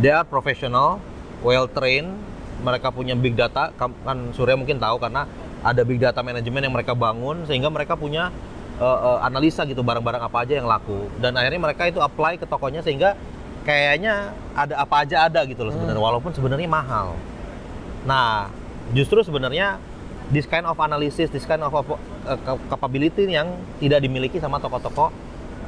They 0.00 0.14
are 0.14 0.24
professional, 0.24 1.02
well 1.44 1.68
trained 1.68 2.32
mereka 2.62 2.94
punya 2.94 3.18
big 3.18 3.34
data, 3.34 3.74
kan 3.74 4.18
Surya 4.32 4.54
mungkin 4.54 4.78
tahu 4.78 5.02
karena 5.02 5.26
ada 5.66 5.82
big 5.82 5.98
data 5.98 6.22
manajemen 6.22 6.62
yang 6.62 6.74
mereka 6.74 6.94
bangun 6.94 7.42
sehingga 7.44 7.68
mereka 7.68 7.98
punya 7.98 8.30
eh, 8.78 8.98
eh, 9.02 9.18
analisa 9.26 9.66
gitu 9.66 9.82
barang-barang 9.82 10.22
apa 10.22 10.46
aja 10.46 10.62
yang 10.62 10.70
laku. 10.70 11.10
Dan 11.18 11.34
akhirnya 11.34 11.58
mereka 11.58 11.90
itu 11.90 11.98
apply 11.98 12.38
ke 12.38 12.46
tokonya 12.46 12.80
sehingga 12.86 13.18
kayaknya 13.66 14.30
ada 14.54 14.78
apa 14.78 15.02
aja 15.02 15.26
ada 15.26 15.42
gitu 15.42 15.66
loh 15.66 15.74
sebenarnya. 15.74 16.00
Walaupun 16.00 16.30
sebenarnya 16.30 16.70
mahal. 16.70 17.18
Nah, 18.02 18.50
justru 18.94 19.22
sebenarnya 19.22 19.78
this 20.32 20.48
kind 20.48 20.66
of 20.66 20.78
analysis, 20.78 21.28
this 21.30 21.46
kind 21.46 21.62
of 21.62 21.70
uh, 21.70 21.84
cap- 22.24 22.64
capability 22.72 23.28
yang 23.28 23.52
tidak 23.78 24.02
dimiliki 24.02 24.38
sama 24.40 24.58
toko-toko 24.58 25.12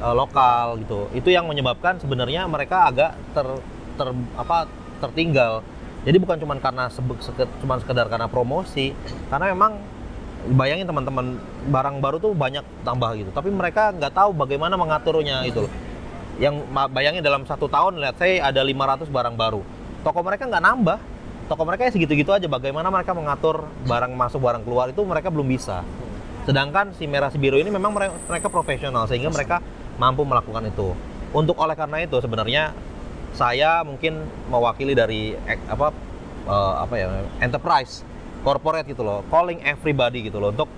uh, 0.01 0.13
lokal 0.15 0.79
gitu. 0.81 1.07
Itu 1.15 1.29
yang 1.31 1.47
menyebabkan 1.47 2.01
sebenarnya 2.01 2.47
mereka 2.49 2.91
agak 2.91 3.15
ter, 3.31 3.47
ter 3.95 4.07
apa 4.35 4.67
tertinggal. 4.99 5.61
Jadi 6.05 6.17
bukan 6.21 6.37
cuma 6.37 6.53
karena 6.61 6.85
cuma 7.61 7.75
sekedar 7.81 8.05
karena 8.05 8.29
promosi, 8.29 8.93
karena 9.33 9.49
memang 9.57 9.81
bayangin 10.53 10.85
teman-teman 10.85 11.41
barang 11.73 11.97
baru 11.97 12.21
tuh 12.21 12.37
banyak 12.37 12.61
tambah 12.85 13.09
gitu. 13.17 13.33
Tapi 13.33 13.49
mereka 13.49 13.89
nggak 13.89 14.13
tahu 14.13 14.29
bagaimana 14.37 14.77
mengaturnya 14.77 15.41
itu. 15.49 15.65
Yang 16.37 16.67
bayangin 16.93 17.25
dalam 17.25 17.47
satu 17.47 17.65
tahun 17.65 17.97
lihat 17.97 18.21
saya 18.21 18.51
ada 18.53 18.61
500 18.61 19.09
barang 19.09 19.35
baru. 19.39 19.65
Toko 20.05 20.19
mereka 20.21 20.45
nggak 20.45 20.63
nambah. 20.63 20.99
Toko 21.45 21.61
mereka 21.61 21.85
ya 21.85 21.91
segitu-gitu 21.93 22.33
aja. 22.33 22.49
Bagaimana 22.49 22.89
mereka 22.89 23.13
mengatur 23.13 23.69
barang 23.85 24.13
masuk 24.17 24.41
barang 24.41 24.65
keluar 24.65 24.89
itu 24.89 25.01
mereka 25.05 25.29
belum 25.29 25.45
bisa. 25.45 25.85
Sedangkan 26.45 26.93
si 26.97 27.05
merah 27.05 27.29
si 27.29 27.37
biru 27.37 27.57
ini 27.61 27.69
memang 27.69 27.93
mere- 27.93 28.17
mereka 28.25 28.49
profesional 28.49 29.05
sehingga 29.05 29.29
mereka 29.29 29.61
mampu 30.01 30.25
melakukan 30.25 30.65
itu. 30.69 30.93
Untuk 31.33 31.57
oleh 31.57 31.77
karena 31.77 32.01
itu 32.01 32.17
sebenarnya 32.17 32.73
saya 33.37 33.85
mungkin 33.85 34.25
mewakili 34.49 34.97
dari 34.97 35.37
ek- 35.45 35.69
apa 35.69 35.93
eh, 36.45 36.73
apa 36.81 36.93
ya 36.97 37.07
enterprise 37.41 38.01
corporate 38.45 38.85
gitu 38.89 39.01
loh, 39.01 39.25
calling 39.33 39.57
everybody 39.65 40.29
gitu 40.29 40.37
loh 40.37 40.53
untuk 40.53 40.69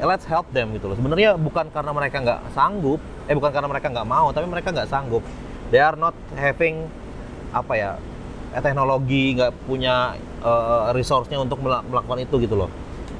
eh, 0.00 0.06
let's 0.08 0.24
help 0.28 0.48
them 0.52 0.72
gitu 0.76 0.92
loh. 0.92 0.96
Sebenarnya 0.96 1.36
bukan 1.36 1.68
karena 1.72 1.92
mereka 1.96 2.20
nggak 2.20 2.40
sanggup, 2.56 3.00
eh 3.28 3.36
bukan 3.36 3.52
karena 3.52 3.68
mereka 3.68 3.88
nggak 3.92 4.08
mau, 4.08 4.32
tapi 4.32 4.48
mereka 4.48 4.72
nggak 4.72 4.88
sanggup. 4.88 5.24
They 5.72 5.80
are 5.80 5.96
not 5.96 6.16
having 6.36 6.88
apa 7.56 7.72
ya 7.72 7.90
eh, 8.56 8.62
teknologi, 8.64 9.36
nggak 9.36 9.52
punya 9.68 10.16
eh, 10.40 10.86
resource-nya 10.96 11.36
untuk 11.36 11.60
mela- 11.60 11.84
melakukan 11.84 12.24
itu 12.24 12.40
gitu 12.40 12.56
loh. 12.56 12.72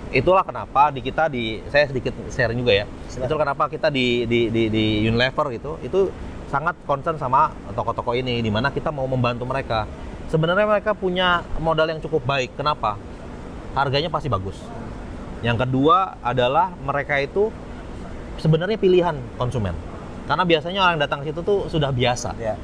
Itulah 0.09 0.47
kenapa 0.47 0.89
di 0.95 1.05
kita 1.05 1.29
di 1.29 1.61
saya 1.69 1.93
sedikit 1.93 2.17
sharing 2.33 2.57
juga 2.57 2.73
ya. 2.73 2.87
Itu 3.13 3.37
kenapa 3.37 3.69
kita 3.69 3.93
di 3.93 4.25
di 4.25 4.49
di, 4.49 4.63
di 4.73 4.85
Unilever 5.05 5.53
gitu 5.53 5.77
itu 5.85 6.09
sangat 6.47 6.79
concern 6.87 7.19
sama 7.19 7.51
toko-toko 7.75 8.15
ini 8.15 8.39
di 8.39 8.49
mana 8.49 8.71
kita 8.71 8.95
mau 8.95 9.05
membantu 9.05 9.45
mereka. 9.45 9.85
Sebenarnya 10.31 10.67
mereka 10.67 10.95
punya 10.95 11.43
modal 11.59 11.91
yang 11.91 12.01
cukup 12.01 12.23
baik. 12.23 12.55
Kenapa? 12.55 12.97
Harganya 13.75 14.09
pasti 14.09 14.31
bagus. 14.31 14.57
Yang 15.43 15.67
kedua 15.67 16.17
adalah 16.23 16.73
mereka 16.81 17.19
itu 17.21 17.51
sebenarnya 18.41 18.79
pilihan 18.79 19.19
konsumen. 19.37 19.75
Karena 20.27 20.43
biasanya 20.43 20.81
orang 20.87 20.99
datang 20.99 21.23
ke 21.23 21.31
situ 21.31 21.43
tuh 21.43 21.67
sudah 21.71 21.91
biasa. 21.95 22.35
Ya. 22.39 22.55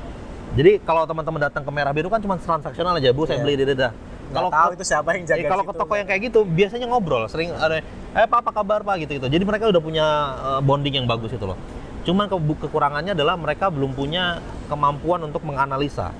Jadi 0.52 0.84
kalau 0.84 1.08
teman-teman 1.08 1.40
datang 1.40 1.64
ke 1.64 1.70
Merah 1.72 1.92
Biru 1.96 2.12
kan 2.12 2.20
cuma 2.20 2.36
transaksional 2.36 3.00
aja, 3.00 3.08
Bu, 3.10 3.24
saya 3.24 3.40
Iya. 3.40 3.44
beli 3.44 3.54
di 3.56 3.64
dadah. 3.72 3.92
Kalau 4.32 4.48
tahu 4.48 4.70
itu 4.72 4.84
siapa 4.84 5.12
yang 5.12 5.24
jaga 5.28 5.40
Eh, 5.40 5.48
kalau 5.48 5.64
ke 5.64 5.72
toko 5.76 5.92
yang 5.92 6.08
kayak 6.08 6.20
gitu 6.28 6.40
biasanya 6.44 6.88
ngobrol, 6.88 7.24
sering 7.28 7.52
ada 7.52 7.84
eh 8.12 8.26
Pak 8.26 8.38
apa 8.40 8.50
kabar 8.52 8.80
Pak 8.80 9.04
gitu 9.04 9.20
gitu. 9.20 9.28
Jadi 9.28 9.44
mereka 9.44 9.68
udah 9.68 9.80
punya 9.80 10.06
eh, 10.56 10.60
bonding 10.60 10.94
yang 11.00 11.06
bagus 11.08 11.32
itu 11.32 11.44
loh. 11.44 11.56
Cuman 12.02 12.28
ke- 12.28 12.40
kekurangannya 12.66 13.12
adalah 13.12 13.36
mereka 13.36 13.68
belum 13.68 13.92
punya 13.92 14.40
kemampuan 14.68 15.20
untuk 15.22 15.44
menganalisa 15.44 16.12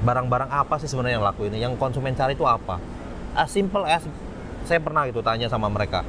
barang-barang 0.00 0.50
apa 0.50 0.74
sih 0.80 0.88
sebenarnya 0.88 1.20
yang 1.20 1.24
laku 1.24 1.46
ini, 1.46 1.60
yang 1.60 1.76
konsumen 1.76 2.12
cari 2.12 2.32
itu 2.32 2.42
apa. 2.42 2.80
As 3.32 3.48
simple 3.48 3.84
as 3.84 4.02
saya 4.64 4.80
pernah 4.80 5.04
gitu 5.06 5.20
tanya 5.20 5.46
sama 5.46 5.68
mereka, 5.68 6.02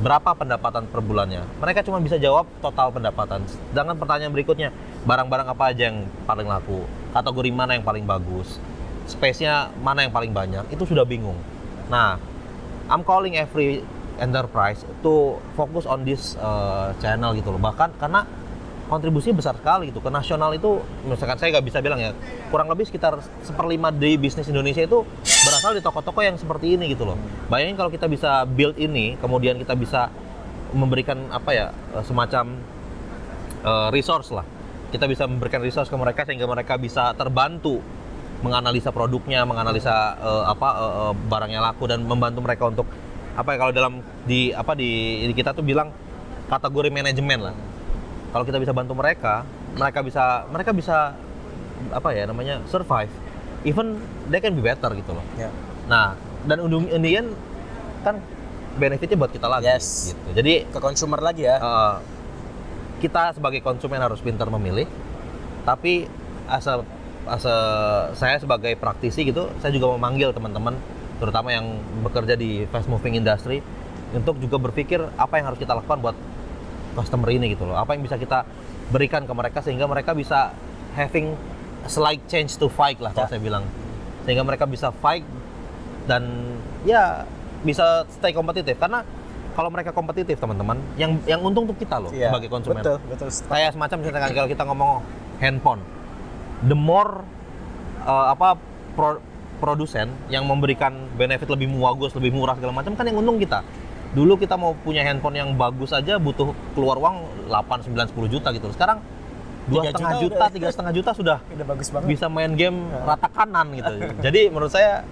berapa 0.00 0.34
pendapatan 0.34 0.90
per 0.90 0.98
bulannya? 0.98 1.46
Mereka 1.62 1.86
cuma 1.86 2.02
bisa 2.02 2.18
jawab 2.18 2.50
total 2.58 2.90
pendapatan. 2.90 3.46
Sedangkan 3.46 3.94
pertanyaan 3.94 4.34
berikutnya, 4.34 4.74
barang-barang 5.06 5.48
apa 5.54 5.64
aja 5.70 5.92
yang 5.92 6.08
paling 6.26 6.50
laku? 6.50 6.82
Kategori 7.14 7.50
mana 7.54 7.78
yang 7.78 7.86
paling 7.86 8.02
bagus? 8.02 8.58
Space-nya 9.06 9.70
mana 9.78 10.02
yang 10.02 10.10
paling 10.10 10.34
banyak? 10.34 10.66
Itu 10.74 10.88
sudah 10.88 11.06
bingung. 11.06 11.38
Nah, 11.92 12.18
I'm 12.90 13.06
calling 13.06 13.38
every 13.38 13.86
enterprise 14.18 14.82
to 15.02 15.38
focus 15.54 15.86
on 15.86 16.02
this 16.02 16.34
uh, 16.42 16.94
channel 16.98 17.34
gitu 17.38 17.54
loh. 17.54 17.60
Bahkan 17.62 17.98
karena 17.98 18.26
kontribusinya 18.88 19.40
besar 19.40 19.54
sekali 19.56 19.88
gitu. 19.88 20.02
Ke 20.02 20.10
nasional 20.12 20.52
itu, 20.52 20.82
misalkan 21.06 21.38
saya 21.40 21.56
nggak 21.56 21.66
bisa 21.66 21.78
bilang 21.80 22.00
ya, 22.02 22.10
kurang 22.50 22.68
lebih 22.68 22.84
sekitar 22.88 23.16
seperlima 23.46 23.94
dari 23.94 24.18
bisnis 24.20 24.48
Indonesia 24.50 24.84
itu 24.84 25.06
berasal 25.64 25.80
di 25.80 25.84
toko-toko 25.88 26.20
yang 26.20 26.36
seperti 26.36 26.76
ini 26.76 26.92
gitu 26.92 27.08
loh. 27.08 27.16
Bayangin 27.48 27.80
kalau 27.80 27.88
kita 27.88 28.04
bisa 28.04 28.44
build 28.44 28.76
ini, 28.76 29.16
kemudian 29.16 29.56
kita 29.56 29.72
bisa 29.72 30.12
memberikan 30.76 31.16
apa 31.32 31.56
ya 31.56 31.66
eh, 31.96 32.04
semacam 32.04 32.60
eh, 33.64 33.88
resource 33.88 34.28
lah. 34.36 34.44
Kita 34.92 35.08
bisa 35.08 35.24
memberikan 35.24 35.64
resource 35.64 35.88
ke 35.88 35.96
mereka 35.96 36.28
sehingga 36.28 36.44
mereka 36.44 36.76
bisa 36.76 37.16
terbantu 37.16 37.80
menganalisa 38.44 38.92
produknya, 38.92 39.48
menganalisa 39.48 40.20
eh, 40.20 40.44
apa 40.52 40.68
eh, 40.76 40.92
eh, 41.00 41.12
barang 41.32 41.48
yang 41.56 41.64
laku 41.64 41.88
dan 41.88 42.04
membantu 42.04 42.44
mereka 42.44 42.68
untuk 42.68 42.84
apa 43.32 43.56
ya 43.56 43.58
kalau 43.64 43.72
dalam 43.72 43.92
di 44.28 44.52
apa 44.52 44.76
di 44.76 45.24
kita 45.32 45.56
tuh 45.56 45.64
bilang 45.64 45.88
kategori 46.52 46.92
manajemen 46.92 47.40
lah. 47.40 47.56
Kalau 48.36 48.44
kita 48.44 48.60
bisa 48.60 48.76
bantu 48.76 48.92
mereka, 48.92 49.48
mereka 49.80 50.04
bisa 50.04 50.44
mereka 50.52 50.70
bisa 50.76 51.16
apa 51.88 52.08
ya 52.12 52.28
namanya 52.28 52.60
survive. 52.68 53.23
Even 53.64 53.96
they 54.28 54.38
can 54.38 54.52
be 54.52 54.62
better 54.62 54.92
gitu 54.92 55.16
loh. 55.16 55.24
Ya. 55.34 55.48
Nah, 55.88 56.14
dan 56.44 56.60
the 57.00 57.12
end 57.16 57.32
kan 58.04 58.20
benefitnya 58.76 59.16
buat 59.16 59.32
kita 59.32 59.48
lagi 59.48 59.64
Yes. 59.64 60.12
gitu. 60.12 60.28
Jadi 60.36 60.68
Ke 60.68 60.78
consumer 60.78 61.20
lagi 61.20 61.48
ya. 61.48 61.56
eh, 61.56 61.94
kita 63.00 63.32
sebagai 63.32 63.64
konsumen 63.64 64.00
harus 64.00 64.20
pintar 64.20 64.48
memilih. 64.48 64.84
Tapi 65.64 66.04
as 66.44 66.68
a- 66.68 66.84
as 67.24 67.44
a- 67.48 68.12
saya 68.12 68.36
sebagai 68.36 68.76
praktisi 68.76 69.24
gitu, 69.24 69.48
saya 69.64 69.72
juga 69.72 69.96
memanggil 69.96 70.36
teman-teman 70.36 70.76
terutama 71.16 71.48
yang 71.48 71.80
bekerja 72.04 72.36
di 72.36 72.68
fast 72.68 72.84
moving 72.84 73.16
industry 73.16 73.64
untuk 74.12 74.36
juga 74.36 74.60
berpikir 74.60 75.00
apa 75.16 75.40
yang 75.40 75.48
harus 75.48 75.56
kita 75.56 75.72
lakukan 75.72 76.04
buat 76.04 76.16
customer 76.94 77.32
ini 77.32 77.56
gitu 77.56 77.64
loh. 77.64 77.80
Apa 77.80 77.96
yang 77.96 78.04
bisa 78.04 78.20
kita 78.20 78.44
berikan 78.92 79.24
ke 79.24 79.32
mereka 79.32 79.58
sehingga 79.64 79.88
mereka 79.88 80.12
bisa 80.12 80.52
having 80.92 81.32
slight 81.86 82.22
change 82.26 82.54
to 82.54 82.66
fight 82.66 82.96
lah 82.98 83.10
kalau 83.10 83.26
Ya. 83.26 83.30
saya 83.30 83.42
bilang. 83.42 83.64
Sehingga 84.24 84.40
mereka 84.40 84.64
bisa 84.64 84.88
fight 84.94 85.24
dan 86.04 86.24
ya 86.82 87.24
bisa 87.60 88.04
stay 88.10 88.30
kompetitif 88.30 88.76
karena 88.76 89.00
kalau 89.54 89.70
mereka 89.70 89.88
kompetitif 89.88 90.36
teman-teman 90.36 90.76
yang 90.94 91.16
yang 91.24 91.40
untung 91.40 91.64
tuh 91.64 91.72
kita 91.72 91.96
loh 91.96 92.10
Iya, 92.10 92.28
sebagai 92.28 92.50
konsumen 92.50 92.82
Betul, 92.82 92.98
betul. 93.06 93.28
kayak 93.48 93.72
semacam 93.72 93.96
misalkan 93.98 94.32
kalau 94.34 94.48
kita 94.50 94.62
ngomong 94.64 94.90
handphone 95.38 95.80
the 96.62 96.76
more 96.76 97.24
uh, 98.02 98.26
apa 98.28 98.60
pro- 98.92 99.22
produsen 99.56 100.12
yang 100.28 100.44
memberikan 100.44 100.92
benefit 101.14 101.48
lebih 101.48 101.72
bagus 101.72 102.12
lebih 102.12 102.36
murah 102.36 102.52
segala 102.52 102.74
macam 102.74 102.92
kan 102.92 103.08
yang 103.08 103.16
untung 103.16 103.40
kita 103.40 103.64
dulu 104.12 104.36
kita 104.36 104.54
mau 104.54 104.76
punya 104.76 105.00
handphone 105.00 105.34
yang 105.34 105.56
bagus 105.56 105.90
aja 105.90 106.20
butuh 106.20 106.52
keluar 106.76 107.00
uang 107.00 107.16
8, 107.48 107.88
9, 107.88 108.12
10 108.12 108.28
juta 108.28 108.52
gitu 108.52 108.68
sekarang 108.70 109.00
dua 109.64 109.82
setengah 109.86 110.14
juta 110.18 110.44
tiga 110.48 110.68
setengah 110.68 110.92
juta 110.92 111.10
sudah 111.12 111.38
Udah 111.54 111.66
bagus 111.66 111.88
banget. 111.88 112.08
bisa 112.08 112.26
main 112.28 112.52
game 112.52 112.78
Ya. 112.84 113.00
rata 113.06 113.28
kanan 113.28 113.66
gitu 113.72 113.92
jadi 114.26 114.40
menurut 114.48 114.70
saya 114.70 115.02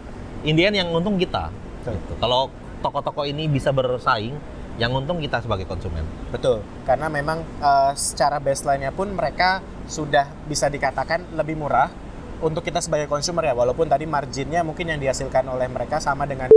Indian 0.43 0.75
yang 0.75 0.89
untung 0.91 1.17
kita 1.17 1.49
Betul. 1.81 1.95
gitu. 1.97 2.13
kalau 2.19 2.53
toko-toko 2.81 3.23
ini 3.23 3.47
bisa 3.47 3.71
bersaing 3.71 4.35
yang 4.75 4.91
untung 4.91 5.21
kita 5.21 5.39
sebagai 5.39 5.65
konsumen 5.65 6.03
Betul, 6.29 6.61
karena 6.83 7.07
memang 7.07 7.41
eh, 7.41 7.93
secara 7.93 8.39
baseline-nya 8.39 8.91
pun 8.91 9.09
mereka 9.09 9.61
sudah 9.85 10.25
bisa 10.45 10.67
dikatakan 10.67 11.33
lebih 11.33 11.57
murah 11.57 11.93
untuk 12.41 12.65
kita 12.65 12.81
sebagai 12.81 13.07
consumer 13.07 13.45
ya, 13.45 13.55
walaupun 13.55 13.87
tadi 13.87 14.03
marginnya 14.03 14.63
mungkin 14.63 14.89
yang 14.89 14.99
dihasilkan 14.99 15.47
oleh 15.47 15.69
mereka 15.69 16.01
sama 16.01 16.27
dengan 16.27 16.51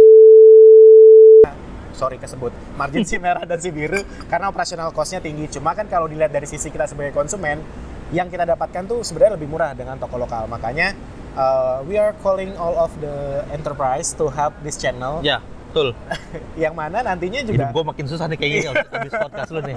sorry 1.95 2.19
kesebut 2.19 2.51
margin 2.75 3.08
si 3.08 3.15
merah 3.15 3.47
dan 3.47 3.58
si 3.63 3.71
biru 3.71 4.03
karena 4.27 4.51
operasional 4.51 4.91
cost-nya 4.91 5.23
tinggi. 5.23 5.47
Cuma 5.47 5.71
kan 5.71 5.88
kalau 5.88 6.12
dilihat 6.12 6.36
dari 6.36 6.45
sisi 6.45 6.67
kita 6.67 6.86
sebagai 6.86 7.15
konsumen, 7.15 7.63
yang 8.12 8.27
kita 8.27 8.43
dapatkan 8.43 8.86
tuh 8.86 9.01
sebenarnya 9.01 9.39
lebih 9.39 9.47
murah 9.47 9.71
dengan 9.71 9.95
toko 9.95 10.19
lokal. 10.19 10.45
Makanya 10.51 10.93
eh, 11.34 11.77
we 11.88 11.95
are 11.95 12.12
calling 12.19 12.53
all 12.60 12.75
of 12.75 12.91
the 12.99 13.47
enterprise 13.55 14.12
to 14.13 14.27
help 14.27 14.53
this 14.62 14.75
channel, 14.75 15.23
ya 15.23 15.39
betul 15.75 15.91
yang 16.63 16.71
mana 16.71 17.03
nantinya 17.03 17.43
hidup 17.43 17.51
juga 17.51 17.67
gue 17.67 17.83
makin 17.83 18.05
susah 18.07 18.31
nih 18.31 18.38
kayak 18.39 18.51
gini 18.53 18.65
habis- 18.71 19.19
podcast 19.25 19.51
lu 19.51 19.59
nih 19.59 19.75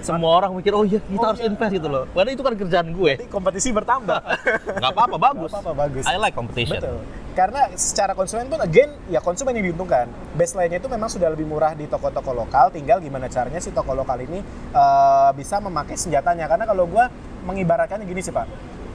semua 0.00 0.30
orang 0.32 0.54
mikir 0.54 0.70
oh 0.70 0.86
iya 0.86 1.02
kita 1.02 1.18
Oh, 1.18 1.28
harus 1.28 1.42
iya. 1.42 1.50
invest 1.50 1.72
gitu 1.74 1.88
loh 1.90 2.04
padahal 2.08 2.30
itu 2.30 2.42
kan 2.42 2.54
kerjaan 2.54 2.88
gue 2.90 3.12
Jadi 3.16 3.26
kompetisi 3.28 3.68
bertambah. 3.70 4.20
nggak 4.80 4.92
apa-apa 4.92 5.16
bagus 5.18 5.50
Nggak 5.50 5.58
apa-apa, 5.60 5.82
bagus. 5.82 6.04
I 6.06 6.16
like 6.16 6.32
competition 6.32 6.78
Betul. 6.78 7.02
Karena 7.30 7.60
secara 7.72 8.12
konsumen 8.12 8.46
pun 8.46 8.58
again 8.58 8.90
ya 9.06 9.18
konsumen 9.18 9.50
yang 9.52 9.66
diuntungkan. 9.66 10.06
Baseline-nya 10.34 10.78
itu 10.78 10.86
memang 10.86 11.06
sudah 11.06 11.28
lebih 11.28 11.46
murah 11.46 11.72
di 11.72 11.86
toko-toko 11.86 12.30
lokal, 12.32 12.70
tinggal 12.70 12.98
gimana 12.98 13.26
caranya 13.26 13.58
si 13.58 13.70
toko 13.70 13.90
lokal 13.92 14.18
ini 14.20 14.42
eh, 14.70 15.30
bisa 15.32 15.58
memakai 15.58 15.94
senjatanya. 15.94 16.46
Karena 16.46 16.62
kalau 16.64 16.84
gua 16.84 17.06
mengibaratkannya 17.40 18.04
gini 18.04 18.20
sih, 18.20 18.30
Pak. 18.30 18.46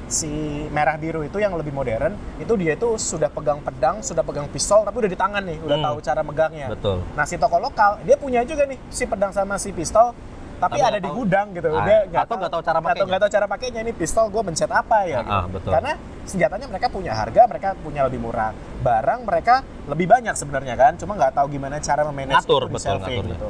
Si 0.08 0.30
merah 0.70 0.96
biru 0.96 1.22
itu 1.22 1.36
yang 1.36 1.54
lebih 1.54 1.70
modern 1.70 2.14
itu 2.38 2.54
dia 2.54 2.74
itu 2.74 2.94
sudah 2.96 3.26
pegang 3.28 3.58
pedang 3.60 4.00
sudah 4.00 4.22
pegang 4.22 4.46
pistol 4.48 4.82
tapi 4.82 4.98
udah 4.98 5.10
di 5.10 5.18
tangan 5.18 5.42
nih 5.42 5.58
udah 5.60 5.76
Hmm. 5.76 5.86
tahu 5.88 5.98
cara 6.00 6.22
megangnya 6.22 6.68
Betul. 6.70 7.02
nah 7.14 7.24
si 7.24 7.36
toko 7.36 7.58
lokal 7.58 7.98
dia 8.02 8.14
punya 8.16 8.42
juga 8.42 8.64
nih 8.64 8.78
si 8.88 9.04
pedang 9.04 9.30
sama 9.30 9.56
si 9.56 9.70
pistol 9.70 10.14
tapi, 10.56 10.80
ada 10.80 10.96
di 10.96 11.04
tahu. 11.04 11.20
gudang 11.20 11.52
gitu 11.52 11.68
Ah, 11.68 11.84
dia 11.84 12.00
atau 12.16 12.36
nggak 12.38 12.48
tahu 12.50 12.64
cara 12.64 12.74
atau 12.74 12.86
pakainya. 12.86 13.06
nggak 13.06 13.20
tahu 13.20 13.32
cara 13.34 13.46
pakainya 13.46 13.80
ini 13.82 13.92
pistol 13.92 14.26
gue 14.30 14.42
mencet 14.42 14.72
apa 14.72 14.98
ya 15.04 15.18
Ah, 15.18 15.20
gitu. 15.20 15.34
ah, 15.34 15.46
betul. 15.50 15.72
karena 15.74 15.92
senjatanya 16.24 16.66
mereka 16.66 16.88
punya 16.88 17.12
harga 17.12 17.42
mereka 17.44 17.68
punya 17.76 18.02
lebih 18.04 18.20
murah 18.20 18.52
barang 18.80 19.20
mereka 19.24 19.56
lebih 19.86 20.08
banyak 20.08 20.32
sebenarnya 20.34 20.76
kan 20.76 20.92
cuma 20.96 21.14
nggak 21.14 21.34
tahu 21.34 21.48
gimana 21.50 21.76
cara 21.78 22.02
memanage 22.04 22.40
itu 22.40 22.56
di 22.56 22.72
betul, 22.72 22.94
ngaturnya. 22.96 23.36
gitu 23.36 23.50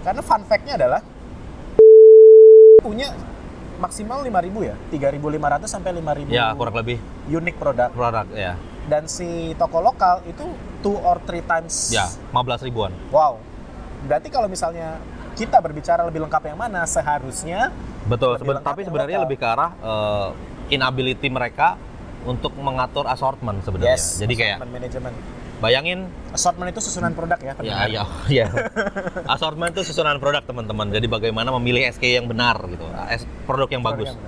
karena 0.00 0.22
fun 0.22 0.42
fact-nya 0.42 0.74
adalah 0.76 1.00
punya 2.80 3.08
maksimal 3.80 4.20
5000 4.20 4.28
ya 4.62 4.76
3500 4.92 5.64
sampai 5.66 5.90
5000 5.94 6.28
Ya 6.30 6.52
kurang 6.52 6.76
lebih 6.76 7.00
unik 7.26 7.56
produk 7.56 7.88
produk 7.88 8.26
ya. 8.30 8.54
dan 8.86 9.06
si 9.06 9.26
toko 9.56 9.80
lokal 9.80 10.20
itu 10.24 10.44
two 10.80 10.96
or 11.00 11.16
three 11.22 11.40
times 11.42 11.88
Ya, 11.88 12.04
15 12.30 12.60
ribuan. 12.62 12.92
wow 13.08 13.40
berarti 14.02 14.28
kalau 14.28 14.46
misalnya 14.46 15.00
kita 15.32 15.56
berbicara 15.58 16.04
lebih 16.04 16.20
lengkap 16.20 16.42
yang 16.44 16.58
mana 16.58 16.84
seharusnya 16.84 17.72
Betul, 18.02 18.36
seben- 18.36 18.60
tapi 18.60 18.80
sebenarnya 18.82 19.16
lokal. 19.16 19.26
lebih 19.26 19.38
ke 19.38 19.46
arah 19.46 19.70
eh, 19.74 20.28
inability 20.70 21.28
mereka 21.28 21.76
untuk 22.20 22.52
mengatur 22.54 23.04
assortment 23.06 23.60
sebenarnya. 23.60 23.96
Jadi 23.96 24.34
kayak 24.34 24.56
management 24.62 25.16
bayangin 25.60 26.08
assortment 26.32 26.72
itu 26.72 26.80
susunan 26.80 27.12
produk 27.12 27.36
ya 27.38 27.52
ya 27.60 27.76
ya 27.86 28.04
ya. 28.42 28.46
assortment 29.28 29.76
itu 29.76 29.84
susunan 29.92 30.16
produk 30.16 30.40
teman-teman. 30.42 30.88
Jadi 30.88 31.06
bagaimana 31.06 31.52
memilih 31.60 31.84
SKU 31.92 32.24
yang 32.24 32.26
benar 32.26 32.56
gitu. 32.66 32.84
Produk 33.44 33.68
yang 33.68 33.84
Produk 33.84 34.08
bagus. 34.08 34.08
yang. 34.16 34.18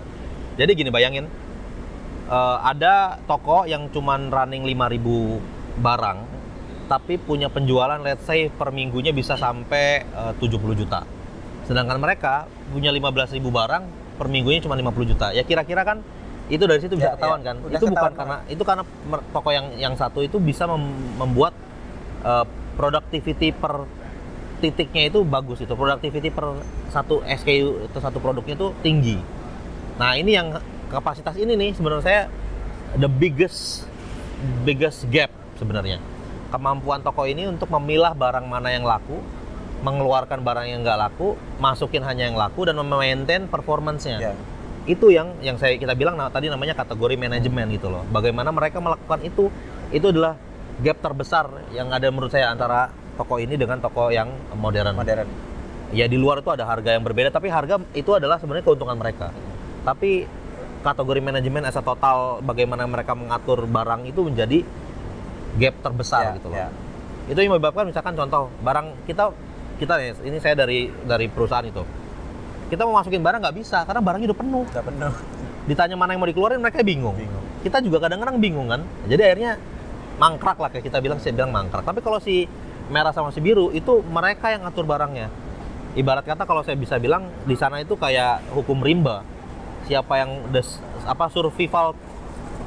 Jadi 0.60 0.70
gini 0.76 0.90
bayangin 0.92 1.24
eh, 2.28 2.56
ada 2.60 3.18
toko 3.24 3.64
yang 3.64 3.88
cuman 3.88 4.28
running 4.28 4.62
5000 4.68 5.80
barang 5.80 6.18
tapi 6.92 7.16
punya 7.16 7.48
penjualan 7.48 7.96
let's 8.04 8.28
say 8.28 8.52
per 8.52 8.68
minggunya 8.68 9.16
bisa 9.16 9.34
sampai 9.40 10.04
eh, 10.04 10.32
70 10.36 10.60
juta. 10.76 11.08
Sedangkan 11.64 11.96
mereka 11.96 12.44
punya 12.68 12.92
15.000 12.92 13.40
barang 13.40 13.82
per 14.20 14.28
minggunya 14.28 14.60
cuma 14.60 14.76
50 14.76 15.10
juta. 15.16 15.32
Ya 15.32 15.40
kira-kira 15.48 15.88
kan 15.88 16.04
itu 16.52 16.64
dari 16.68 16.80
situ 16.84 16.94
Ya, 16.94 17.00
bisa 17.00 17.10
ketahuan 17.16 17.40
ya. 17.40 17.46
kan. 17.48 17.56
Udah 17.58 17.72
itu 17.72 17.86
bukan 17.86 17.96
ketahuan 17.96 18.12
karena 18.12 18.36
itu 18.46 18.62
karena 18.62 18.82
toko 19.32 19.48
yang 19.50 19.66
yang 19.74 19.94
satu 19.96 20.20
itu 20.20 20.36
bisa 20.36 20.68
mem- 20.68 21.16
membuat 21.16 21.56
eh, 22.22 22.44
productivity 22.76 23.50
per 23.50 23.88
titiknya 24.60 25.08
itu 25.08 25.24
bagus 25.24 25.58
itu. 25.58 25.72
Productivity 25.72 26.28
per 26.28 26.60
satu 26.92 27.24
SKU 27.24 27.88
atau 27.88 28.00
satu 28.00 28.20
produknya 28.20 28.54
itu 28.54 28.68
tinggi. 28.78 29.16
Nah, 29.96 30.14
ini 30.14 30.36
yang 30.36 30.60
kapasitas 30.86 31.34
ini 31.34 31.56
nih 31.56 31.72
sebenarnya 31.72 32.04
saya 32.04 32.22
the 32.94 33.08
biggest 33.08 33.88
biggest 34.62 35.08
gap 35.08 35.32
sebenarnya. 35.56 35.98
Kemampuan 36.52 37.00
toko 37.00 37.24
ini 37.24 37.48
untuk 37.48 37.72
memilah 37.72 38.12
barang 38.12 38.44
mana 38.44 38.68
yang 38.70 38.84
laku, 38.84 39.24
mengeluarkan 39.80 40.44
barang 40.44 40.66
yang 40.68 40.84
nggak 40.84 41.00
laku, 41.00 41.32
masukin 41.56 42.04
hanya 42.04 42.28
yang 42.28 42.36
laku 42.36 42.68
dan 42.68 42.76
memaintain 42.76 43.48
performance-nya. 43.48 44.18
Ya. 44.20 44.34
Itu 44.84 45.14
yang 45.14 45.38
yang 45.44 45.56
saya 45.58 45.78
kita 45.78 45.94
bilang 45.94 46.18
nah, 46.18 46.28
tadi 46.28 46.50
namanya 46.50 46.74
kategori 46.74 47.14
manajemen 47.14 47.70
gitu 47.70 47.86
loh. 47.90 48.02
Bagaimana 48.10 48.50
mereka 48.50 48.82
melakukan 48.82 49.22
itu? 49.22 49.46
Itu 49.94 50.10
adalah 50.10 50.34
gap 50.82 50.98
terbesar 50.98 51.46
yang 51.76 51.92
ada 51.92 52.08
menurut 52.10 52.32
saya 52.32 52.50
antara 52.50 52.90
toko 53.14 53.36
ini 53.36 53.54
dengan 53.60 53.78
toko 53.78 54.08
yang 54.08 54.32
modern 54.56 54.96
modern 54.96 55.28
ya 55.92 56.08
di 56.08 56.16
luar 56.16 56.40
itu 56.40 56.48
ada 56.48 56.64
harga 56.64 56.96
yang 56.96 57.04
berbeda 57.04 57.28
tapi 57.28 57.52
harga 57.52 57.76
itu 57.92 58.08
adalah 58.16 58.40
sebenarnya 58.40 58.64
keuntungan 58.64 58.96
mereka 58.96 59.28
tapi 59.84 60.24
kategori 60.80 61.20
manajemen 61.20 61.68
as 61.68 61.76
a 61.76 61.84
total 61.84 62.40
bagaimana 62.40 62.88
mereka 62.88 63.12
mengatur 63.12 63.68
barang 63.68 64.08
itu 64.08 64.20
menjadi 64.24 64.58
gap 65.60 65.76
terbesar 65.84 66.32
Ya, 66.32 66.36
gitu 66.40 66.48
loh 66.48 66.56
ya. 66.56 66.68
itu 67.28 67.38
yang 67.38 67.52
menyebabkan 67.52 67.84
misalkan 67.92 68.16
contoh 68.16 68.48
barang 68.64 68.86
kita 69.04 69.30
kita 69.76 69.94
ini 70.24 70.40
saya 70.40 70.56
dari 70.56 70.88
dari 71.04 71.28
perusahaan 71.28 71.68
itu 71.68 71.84
kita 72.72 72.88
mau 72.88 72.96
masukin 72.96 73.20
barang 73.20 73.44
nggak 73.44 73.56
bisa 73.60 73.84
karena 73.84 74.00
barangnya 74.00 74.32
udah 74.32 74.38
penuh. 74.40 74.64
Udah 74.64 74.84
penuh. 74.88 75.14
Ditanya 75.68 75.92
mana 75.92 76.16
yang 76.16 76.24
mau 76.24 76.28
dikeluarin 76.32 76.56
mereka 76.56 76.80
bingung. 76.80 77.12
Bingung. 77.12 77.44
Kita 77.60 77.84
juga 77.84 78.08
kadang-kadang 78.08 78.40
bingung 78.40 78.72
kan? 78.72 78.80
Jadi 79.04 79.20
akhirnya 79.20 79.60
mangkrak 80.16 80.56
lah 80.56 80.72
kayak 80.72 80.88
kita 80.88 81.04
bilang 81.04 81.20
saya 81.20 81.36
bilang 81.36 81.52
mangkrak. 81.52 81.84
Tapi 81.84 82.00
kalau 82.00 82.16
si 82.16 82.48
merah 82.88 83.12
sama 83.12 83.28
si 83.28 83.44
biru 83.44 83.68
itu 83.76 84.00
mereka 84.08 84.48
yang 84.48 84.64
ngatur 84.64 84.88
barangnya. 84.88 85.28
Ibarat 85.92 86.24
kata 86.24 86.48
kalau 86.48 86.64
saya 86.64 86.80
bisa 86.80 86.96
bilang 86.96 87.28
di 87.44 87.52
sana 87.60 87.76
itu 87.84 87.92
kayak 87.92 88.40
hukum 88.56 88.80
rimba. 88.80 89.20
Siapa 89.84 90.24
yang 90.24 90.48
des, 90.48 90.80
apa 91.04 91.28
survival 91.28 91.92